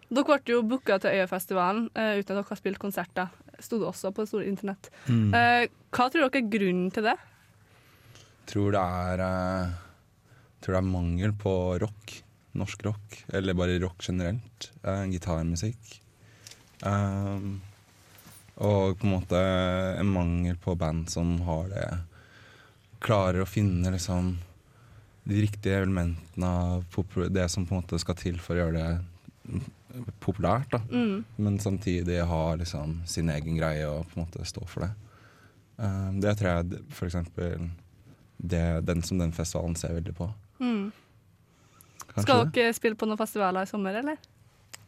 Dere 0.08 0.24
ble 0.38 0.54
jo 0.54 0.62
booka 0.62 0.98
til 1.02 1.10
Øyafestivalen 1.18 1.88
uh, 1.96 2.14
uten 2.18 2.36
at 2.38 2.44
dere 2.44 2.48
har 2.48 2.60
spilt 2.60 2.78
konserter. 2.78 3.32
Sto 3.58 3.78
det 3.80 3.88
også 3.88 4.12
på 4.14 4.22
det 4.22 4.30
store 4.30 4.46
internett. 4.46 4.90
Mm. 5.10 5.32
Uh, 5.34 5.66
hva 5.90 6.06
tror 6.10 6.28
dere 6.28 6.42
er 6.42 6.50
grunnen 6.52 6.92
til 6.94 7.08
det? 7.08 7.16
Jeg 8.46 8.52
tror 8.52 8.70
det 8.76 8.80
er 8.80 9.22
eh, 9.26 9.70
tror 10.60 10.76
det 10.76 10.82
er 10.82 10.90
mangel 10.90 11.36
på 11.36 11.52
rock. 11.82 12.22
Norsk 12.56 12.84
rock, 12.86 13.22
eller 13.36 13.56
bare 13.56 13.78
rock 13.82 14.04
generelt. 14.06 14.70
Eh, 14.82 15.04
gitarmusikk. 15.12 16.00
Um, 16.82 17.60
og 18.56 18.96
på 18.96 19.06
en 19.06 19.12
måte 19.12 19.40
en 20.00 20.08
mangel 20.12 20.56
på 20.60 20.74
band 20.76 21.10
som 21.12 21.38
har 21.44 21.72
det 21.72 21.86
Klarer 23.04 23.42
å 23.42 23.48
finne 23.48 23.90
liksom 23.92 24.30
de 25.28 25.40
riktige 25.42 25.82
elementene 25.82 26.48
av 26.48 26.84
det 27.28 27.44
som 27.52 27.66
på 27.66 27.74
en 27.74 27.82
måte 27.82 27.98
skal 28.00 28.16
til 28.16 28.38
for 28.40 28.56
å 28.56 28.64
gjøre 28.64 28.80
det 28.80 29.60
populært. 30.24 30.70
da 30.72 30.80
Mm. 30.88 31.24
Men 31.36 31.58
samtidig 31.58 32.22
ha 32.24 32.54
liksom 32.54 33.02
sin 33.06 33.28
egen 33.30 33.56
greie 33.56 33.84
og 33.86 34.08
på 34.08 34.16
en 34.16 34.24
måte 34.24 34.46
stå 34.48 34.64
for 34.66 34.86
det. 34.86 34.90
Um, 35.76 36.20
det 36.20 36.38
tror 36.38 36.50
jeg 36.50 36.80
for 36.88 37.06
eksempel 37.06 37.68
det, 38.38 38.86
den 38.86 39.02
som 39.02 39.18
den 39.18 39.32
festivalen 39.32 39.76
ser 39.76 39.92
veldig 39.92 40.14
på. 40.16 40.30
Mm. 40.60 40.92
Skal 42.16 42.46
det? 42.46 42.54
dere 42.56 42.72
spille 42.76 42.96
på 42.98 43.08
noen 43.08 43.20
festivaler 43.20 43.66
i 43.66 43.70
sommer, 43.70 43.98
eller? 44.00 44.16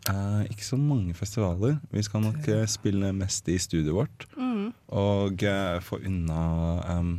Eh, 0.09 0.43
ikke 0.53 0.65
så 0.65 0.79
mange 0.81 1.15
festivaler. 1.15 1.77
Vi 1.93 2.03
skal 2.03 2.25
nok 2.25 2.49
eh, 2.49 2.65
spille 2.71 3.13
mest 3.13 3.49
i 3.49 3.59
studioet 3.61 3.97
vårt. 3.97 4.27
Mm. 4.37 4.71
Og 4.97 5.43
eh, 5.45 5.81
få 5.85 6.01
unna 6.01 6.43
um, 6.99 7.19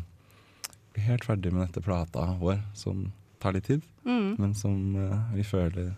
Bli 0.90 1.04
helt 1.06 1.26
ferdig 1.26 1.52
med 1.54 1.68
dette 1.68 1.84
plata 1.86 2.24
vår, 2.40 2.64
som 2.74 3.12
tar 3.40 3.54
litt 3.54 3.68
tid. 3.70 3.86
Mm. 4.08 4.36
Men 4.42 4.56
som 4.58 4.96
eh, 4.98 5.36
vi 5.38 5.46
føler 5.46 5.94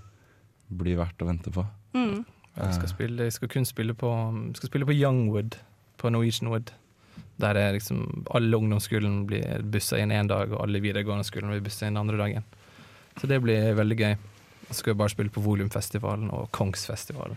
blir 0.68 1.00
verdt 1.00 1.24
å 1.24 1.30
vente 1.30 1.52
på. 1.54 1.64
Mm. 1.96 2.24
Jeg 2.52 2.76
skal, 2.76 2.90
spille, 2.92 3.32
skal 3.32 3.50
kun 3.52 3.66
spille 3.68 3.96
på, 3.96 4.12
skal 4.58 4.68
spille 4.68 4.88
på 4.88 4.96
Youngwood, 4.96 5.56
på 5.98 6.12
Norwegian 6.12 6.52
Wood. 6.52 6.74
Der 7.42 7.58
er 7.58 7.74
liksom 7.74 8.26
alle 8.38 8.58
ungdomsskolen 8.58 9.24
blir 9.30 9.64
bussa 9.74 9.98
inn 9.98 10.12
én 10.14 10.28
dag, 10.30 10.52
og 10.54 10.62
alle 10.64 10.82
videregående 10.84 11.26
skolen 11.26 11.50
blir 11.54 11.64
bussa 11.66 11.88
inn 11.90 11.98
andre 11.98 12.18
dagen. 12.22 12.44
Så 13.20 13.28
det 13.28 13.42
blir 13.44 13.74
veldig 13.76 13.98
gøy. 13.98 14.14
Så 14.70 14.78
skal 14.80 14.94
vi 14.94 15.00
bare 15.02 15.10
spille 15.12 15.34
på 15.34 15.42
Volumfestivalen 15.44 16.30
og 16.32 16.46
Kongsfestivalen. 16.56 17.36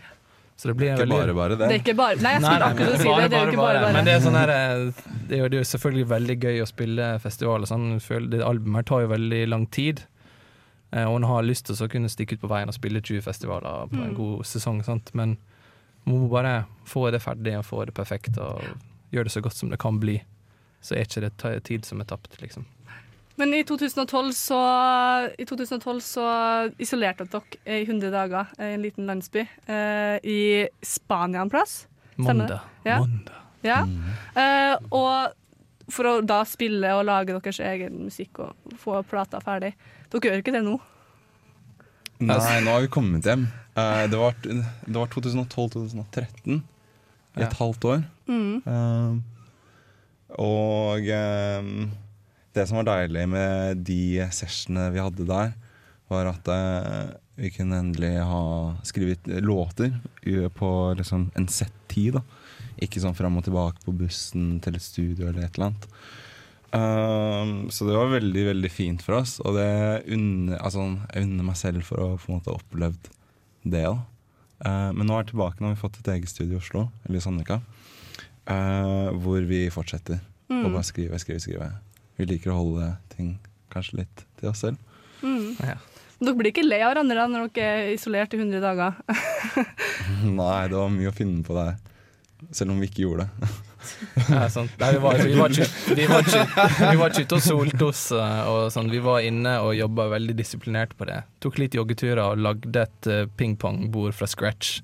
Så 0.55 0.69
det 0.69 0.75
blir 0.79 0.93
Ikke 0.93 1.01
veldig... 1.03 1.17
bare 1.17 1.33
bare 1.35 1.55
det. 1.59 1.67
Det 1.67 1.75
er 1.75 1.81
ikke 1.81 1.95
bare 1.99 2.15
Nei, 2.23 2.31
jeg 2.37 2.43
skulle 2.45 2.67
akkurat 2.69 3.01
si 3.01 3.09
det. 3.09 3.25
Det 3.31 3.37
er 3.37 3.41
jo 3.43 3.51
ikke 3.51 3.59
bare 3.65 3.79
bare. 3.83 3.93
Men 3.97 4.05
det 4.07 4.13
er, 4.13 4.21
sånn 4.23 4.37
her, 4.39 4.51
eh, 4.53 5.01
det 5.27 5.35
er 5.35 5.41
jo 5.41 5.49
det 5.51 5.57
er 5.57 5.63
jo 5.65 5.67
selvfølgelig 5.73 6.05
veldig 6.13 6.37
gøy 6.45 6.61
å 6.63 6.67
spille 6.69 7.07
festival. 7.19 7.65
og 7.65 7.67
Sånn. 7.67 8.29
Det 8.31 8.39
albumet 8.45 8.79
her 8.79 8.87
tar 8.93 9.01
jo 9.03 9.09
veldig 9.11 9.41
lang 9.51 9.65
tid. 9.67 10.05
Eh, 10.93 11.03
Og 11.03 11.17
en 11.17 11.27
har 11.27 11.43
lyst 11.43 11.65
til 11.67 11.75
å 11.75 11.89
kunne 11.91 12.07
stikke 12.13 12.37
ut 12.37 12.41
på 12.45 12.47
veien 12.53 12.71
og 12.71 12.77
spille 12.77 13.01
20 13.03 13.19
festivaler 13.25 13.89
på 13.91 13.99
en 13.99 14.13
Mm. 14.13 14.15
god 14.15 14.45
sesong. 14.45 14.79
Sant? 14.85 15.11
Men 15.13 15.35
man 16.05 16.19
må 16.23 16.29
bare 16.31 16.65
få 16.87 17.11
det 17.11 17.19
ferdig 17.21 17.57
og 17.57 17.65
få 17.65 17.85
det 17.85 17.93
perfekt 17.93 18.37
og 18.37 18.61
gjøre 19.13 19.27
det 19.27 19.35
så 19.35 19.43
godt 19.45 19.57
som 19.57 19.73
det 19.73 19.81
kan 19.81 19.99
bli. 20.01 20.19
Så 20.85 20.95
er 20.95 21.05
ikke 21.05 21.25
det 21.25 21.63
tid 21.65 21.85
som 21.85 22.01
er 22.01 22.09
tapt, 22.09 22.37
liksom. 22.41 22.65
Men 23.35 23.51
i 23.53 23.63
2012 23.67 24.31
så, 24.33 24.59
i 25.37 25.45
2012 25.45 26.01
så 26.05 26.27
isolerte 26.79 27.25
dere 27.27 27.79
i 27.81 27.83
100 27.83 28.11
dager 28.13 28.53
i 28.63 28.69
en 28.77 28.85
liten 28.85 29.09
landsby 29.09 29.41
eh, 29.43 30.15
i 30.23 30.39
Spania 30.79 31.43
en 31.43 31.51
plass. 31.51 31.81
Stemmer 32.15 32.47
det? 32.53 32.61
Ja. 32.87 33.01
Monda. 33.03 33.41
Ja. 33.65 33.81
Eh, 34.39 34.77
og 34.95 35.91
for 35.91 36.09
å 36.09 36.13
da 36.25 36.39
spille 36.47 36.93
og 36.95 37.03
lage 37.09 37.35
deres 37.35 37.59
egen 37.59 38.05
musikk 38.07 38.39
og 38.45 38.77
få 38.79 39.01
plata 39.09 39.41
ferdig. 39.43 39.73
Dere 40.13 40.31
gjør 40.31 40.43
ikke 40.43 40.55
det 40.55 40.63
nå? 40.65 40.77
Nei, 42.23 42.39
nå 42.63 42.71
har 42.71 42.85
vi 42.85 42.91
kommet 42.93 43.27
hjem. 43.27 43.49
Eh, 43.75 44.05
det 44.07 44.21
var, 44.21 44.37
det 44.45 44.95
var 44.95 45.11
2012-2013. 45.11 46.63
I 47.35 47.41
Ja. 47.41 47.47
et 47.49 47.57
halvt 47.59 47.85
år. 47.91 48.03
Mm. 48.27 48.61
Eh, 48.65 49.15
og 50.39 51.07
eh, 51.11 51.69
det 52.55 52.67
som 52.67 52.79
var 52.79 52.87
deilig 52.89 53.27
med 53.29 53.83
de 53.87 53.99
sessionene 54.31 54.91
vi 54.95 55.03
hadde 55.03 55.27
der, 55.27 55.53
var 56.11 56.29
at 56.31 56.47
eh, 56.53 57.13
vi 57.35 57.49
kunne 57.51 57.81
endelig 57.81 58.13
ha 58.23 58.43
skrevet 58.87 59.27
låter 59.43 59.91
på 60.55 60.69
liksom 60.97 61.31
en 61.35 61.47
sett 61.51 61.73
tid. 61.91 62.13
da 62.15 62.21
Ikke 62.79 63.01
sånn 63.03 63.15
fram 63.17 63.35
og 63.37 63.43
tilbake 63.43 63.83
på 63.83 63.91
bussen 63.95 64.59
til 64.63 64.75
et 64.77 64.81
studio 64.85 65.27
eller 65.27 65.43
et 65.43 65.57
eller 65.57 65.73
annet. 65.73 65.89
Um, 66.75 67.69
så 67.71 67.85
det 67.87 67.95
var 67.95 68.09
veldig 68.11 68.41
veldig 68.49 68.71
fint 68.71 69.03
for 69.05 69.21
oss, 69.21 69.37
og 69.47 69.55
det 69.55 70.03
unner, 70.11 70.57
altså, 70.59 70.97
jeg 71.13 71.23
unner 71.23 71.45
meg 71.47 71.55
selv 71.59 71.85
for 71.87 72.01
å 72.03 72.07
på 72.19 72.27
en 72.27 72.35
måte 72.39 72.51
ha 72.51 72.57
opplevd 72.59 73.07
det. 73.63 73.83
da 73.85 73.93
Uh, 74.63 74.91
men 74.95 75.03
nå 75.09 75.15
er 75.17 75.23
jeg 75.25 75.33
tilbake, 75.33 75.59
nå 75.59 75.67
har 75.71 75.75
vi 75.75 75.81
fått 75.81 75.99
et 75.99 76.11
eget 76.13 76.31
studio 76.31 76.55
i 76.55 76.61
Oslo, 76.61 76.85
eller 77.05 77.19
i 77.19 77.23
Sandvika, 77.25 77.57
uh, 78.47 79.09
hvor 79.19 79.43
vi 79.49 79.65
fortsetter 79.73 80.21
Mm. 80.45 80.59
å 80.67 80.69
bare 80.75 80.85
skrive, 80.85 81.17
skrive, 81.17 81.39
skrive. 81.41 81.67
Vi 82.19 82.25
liker 82.29 82.51
å 82.53 82.59
holde 82.59 82.91
ting 83.15 83.31
kanskje 83.73 83.97
litt 84.03 84.19
til 84.37 84.51
oss 84.51 84.59
selv. 84.61 84.77
Mm. 85.25 85.55
Dere 85.57 86.35
blir 86.37 86.51
ikke 86.51 86.61
lei 86.61 86.77
av 86.85 86.91
hverandre 86.93 87.17
da 87.17 87.25
når 87.31 87.49
dere 87.55 87.71
er 87.79 87.93
isolert 87.95 88.35
i 88.37 88.37
100 88.37 88.61
dager? 88.61 88.93
Nei, 90.37 90.67
det 90.69 90.77
var 90.77 90.93
mye 90.93 91.09
å 91.09 91.15
finne 91.17 91.41
på 91.41 91.57
der, 91.57 91.79
selv 92.53 92.75
om 92.75 92.79
vi 92.83 92.91
ikke 92.91 93.07
gjorde 93.07 93.25
det. 93.25 93.49
Ja. 94.29 94.45
Nei, 94.79 94.91
vi, 94.95 95.01
var, 95.03 95.19
vi, 95.21 95.33
var 95.39 95.49
vi, 95.55 96.05
var 96.09 96.29
vi 96.29 96.97
var 96.99 97.11
ikke 97.11 97.25
ute 97.25 97.37
og 97.39 97.43
solte 97.45 97.89
oss. 97.89 98.05
eh, 98.15 98.39
Og 98.51 98.69
sånn. 98.73 98.89
Vi 98.93 99.01
var 99.03 99.21
inne 99.25 99.57
og 99.65 99.75
jobba 99.77 100.07
veldig 100.15 100.35
disiplinert 100.39 100.95
på 100.97 101.07
det. 101.09 101.21
Tok 101.43 101.59
litt 101.61 101.75
joggeturer 101.77 102.23
og 102.29 102.41
lagde 102.41 102.87
et 102.87 103.11
eh, 103.11 103.25
pingpongbord 103.37 104.15
fra 104.17 104.27
scratch. 104.31 104.79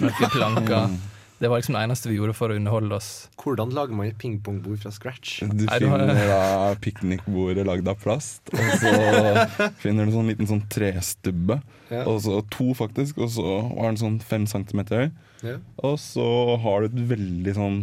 Noen 0.00 0.30
planker. 0.34 0.86
Mm. 0.92 1.02
Det 1.42 1.48
var 1.50 1.58
liksom 1.60 1.74
det 1.74 1.80
eneste 1.82 2.08
vi 2.08 2.14
gjorde 2.16 2.32
for 2.38 2.48
å 2.48 2.56
underholde 2.56 2.94
oss. 2.96 3.08
Hvordan 3.42 3.72
lager 3.74 3.96
man 3.98 4.06
et 4.06 4.16
pingpongbord 4.22 4.78
fra 4.80 4.92
scratch? 4.94 5.40
Du 5.42 5.64
finner 5.66 6.14
da 6.30 6.70
piknikbordet 6.80 7.66
lagd 7.68 7.90
av 7.90 7.98
plast, 8.00 8.48
og 8.54 8.70
så 8.80 8.92
finner 9.82 10.06
du 10.08 10.14
sånn 10.14 10.30
liten 10.30 10.48
sånn 10.48 10.62
trestubbe. 10.72 11.58
Ja. 11.90 12.04
Og 12.08 12.22
så 12.24 12.38
to, 12.54 12.70
faktisk, 12.78 13.18
og 13.26 13.34
så 13.34 13.58
var 13.66 13.90
den 13.90 14.00
sånn 14.00 14.16
fem 14.24 14.46
centimeter 14.48 15.02
høy. 15.02 15.10
Ja. 15.44 15.58
Og 15.84 15.98
så 16.00 16.24
har 16.62 16.86
du 16.86 16.88
et 16.94 17.02
veldig 17.12 17.52
sånn 17.58 17.78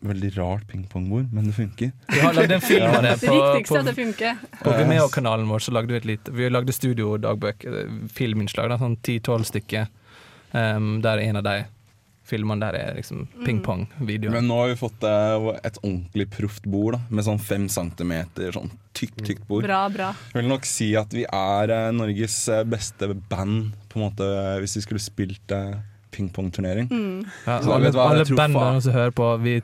Veldig 0.00 0.28
rart 0.38 0.66
pingpongbord, 0.68 1.32
men 1.32 1.46
det 1.46 1.52
funker. 1.52 1.90
Vi 2.06 2.20
har 2.20 2.34
lagd 2.34 2.52
en 2.52 2.60
film 2.60 2.86
av 2.86 3.02
det. 3.02 3.16
Det 3.18 3.32
viktigste 3.32 3.74
er 3.74 3.80
at 3.80 3.88
det 3.88 3.94
funker. 3.96 4.36
På 4.60 4.74
Vimeo-kanalen 4.78 5.48
vår 5.50 5.64
så 5.64 5.72
lagde 5.74 5.90
vi 5.90 5.98
et 5.98 6.04
lite 6.06 6.34
Vi 6.38 6.50
lagde 6.50 6.74
studiodagbøker, 6.74 7.78
eh, 7.80 7.96
filminnslag, 8.14 8.68
da, 8.70 8.76
sånn 8.78 8.94
ti-tolv 9.02 9.48
stykker. 9.48 9.88
Um, 10.52 11.00
der 11.02 11.18
en 11.18 11.40
av 11.40 11.42
de 11.44 11.56
filmene 12.28 12.62
der 12.62 12.78
er 12.78 12.94
liksom 12.94 13.24
pingpong-videoer. 13.42 14.36
Men 14.36 14.46
nå 14.46 14.60
har 14.60 14.70
vi 14.70 14.76
fått 14.78 15.02
eh, 15.08 15.48
et 15.66 15.80
ordentlig 15.82 16.28
proft 16.30 16.68
bord 16.70 16.94
da, 16.94 17.00
med 17.10 17.26
sånn 17.26 17.40
fem 17.42 17.66
centimeter 17.72 18.54
sånn 18.54 18.70
tykt, 18.94 19.24
tykt 19.26 19.48
bord. 19.48 19.66
Bra, 19.66 19.80
bra. 19.90 20.12
Jeg 20.30 20.44
vil 20.44 20.52
nok 20.52 20.68
si 20.68 20.92
at 21.00 21.16
vi 21.16 21.24
er 21.26 21.72
eh, 21.74 21.88
Norges 21.96 22.36
beste 22.70 23.10
band, 23.32 23.72
på 23.90 23.98
en 23.98 24.06
måte, 24.06 24.30
hvis 24.62 24.78
vi 24.78 24.84
skulle 24.86 25.02
spilt 25.02 25.56
pingpongturnering. 26.14 26.86
Mm. 26.86 27.26
Ja, 27.48 27.58
alle 27.58 27.90
alle 27.90 28.28
bandene 28.30 28.78
som 28.84 28.94
hører 28.94 29.16
på, 29.18 29.32
vi 29.42 29.56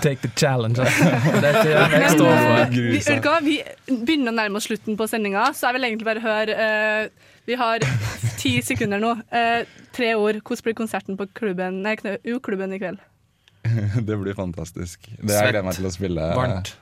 take 0.00 0.20
the 0.22 0.30
challenge. 0.36 0.78
Det 1.42 1.50
er 1.50 1.62
det 1.64 2.00
jeg 2.02 2.14
står 2.14 2.30
eh, 2.32 2.46
for. 2.46 2.72
vi, 2.72 3.18
hva, 3.24 3.34
vi 3.44 3.56
begynner 4.04 4.32
å 4.32 4.38
nærme 4.38 4.60
oss 4.60 4.68
slutten 4.70 4.96
på 4.96 5.08
sendinga, 5.10 5.50
så 5.54 5.68
jeg 5.68 5.78
vil 5.78 5.88
egentlig 5.90 6.08
bare 6.08 6.24
høre 6.24 6.56
uh, 6.56 7.28
Vi 7.48 7.58
har 7.60 7.84
ti 8.40 8.58
sekunder 8.64 9.02
nå. 9.02 9.12
Uh, 9.32 9.68
tre 9.96 10.14
ord. 10.16 10.40
Hvordan 10.40 10.64
blir 10.64 10.78
konserten 10.78 11.20
på 11.20 11.28
klubben 11.36 11.82
Nei, 11.84 11.96
U-klubben 12.32 12.72
i 12.72 12.80
kveld? 12.80 13.00
det 14.08 14.16
blir 14.16 14.34
fantastisk. 14.34 15.08
Det 15.18 15.34
jeg 15.34 15.52
gleder 15.52 15.66
meg 15.66 15.78
til 15.78 15.88
å 15.88 15.92
spille 15.92 16.28
eh, 16.30 16.36
Varmt. 16.38 16.74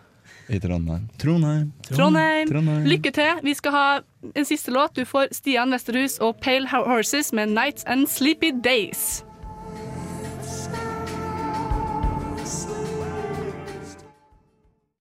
i 0.52 0.60
Trondheim. 0.62 1.08
Trondheim. 1.18 1.70
Trondheim. 1.90 2.50
Trondheim. 2.50 2.86
Lykke 2.86 3.12
til. 3.16 3.42
Vi 3.46 3.56
skal 3.58 3.74
ha 3.74 3.86
en 4.30 4.48
siste 4.48 4.74
låt. 4.74 4.94
Du 4.94 5.06
får 5.08 5.32
Stian 5.34 5.74
Westerhus 5.74 6.20
og 6.22 6.38
Pale 6.44 6.68
Horses 6.70 7.32
med 7.32 7.50
'Nights 7.54 7.86
and 7.86 8.06
Sleepy 8.06 8.52
Days'. 8.54 9.25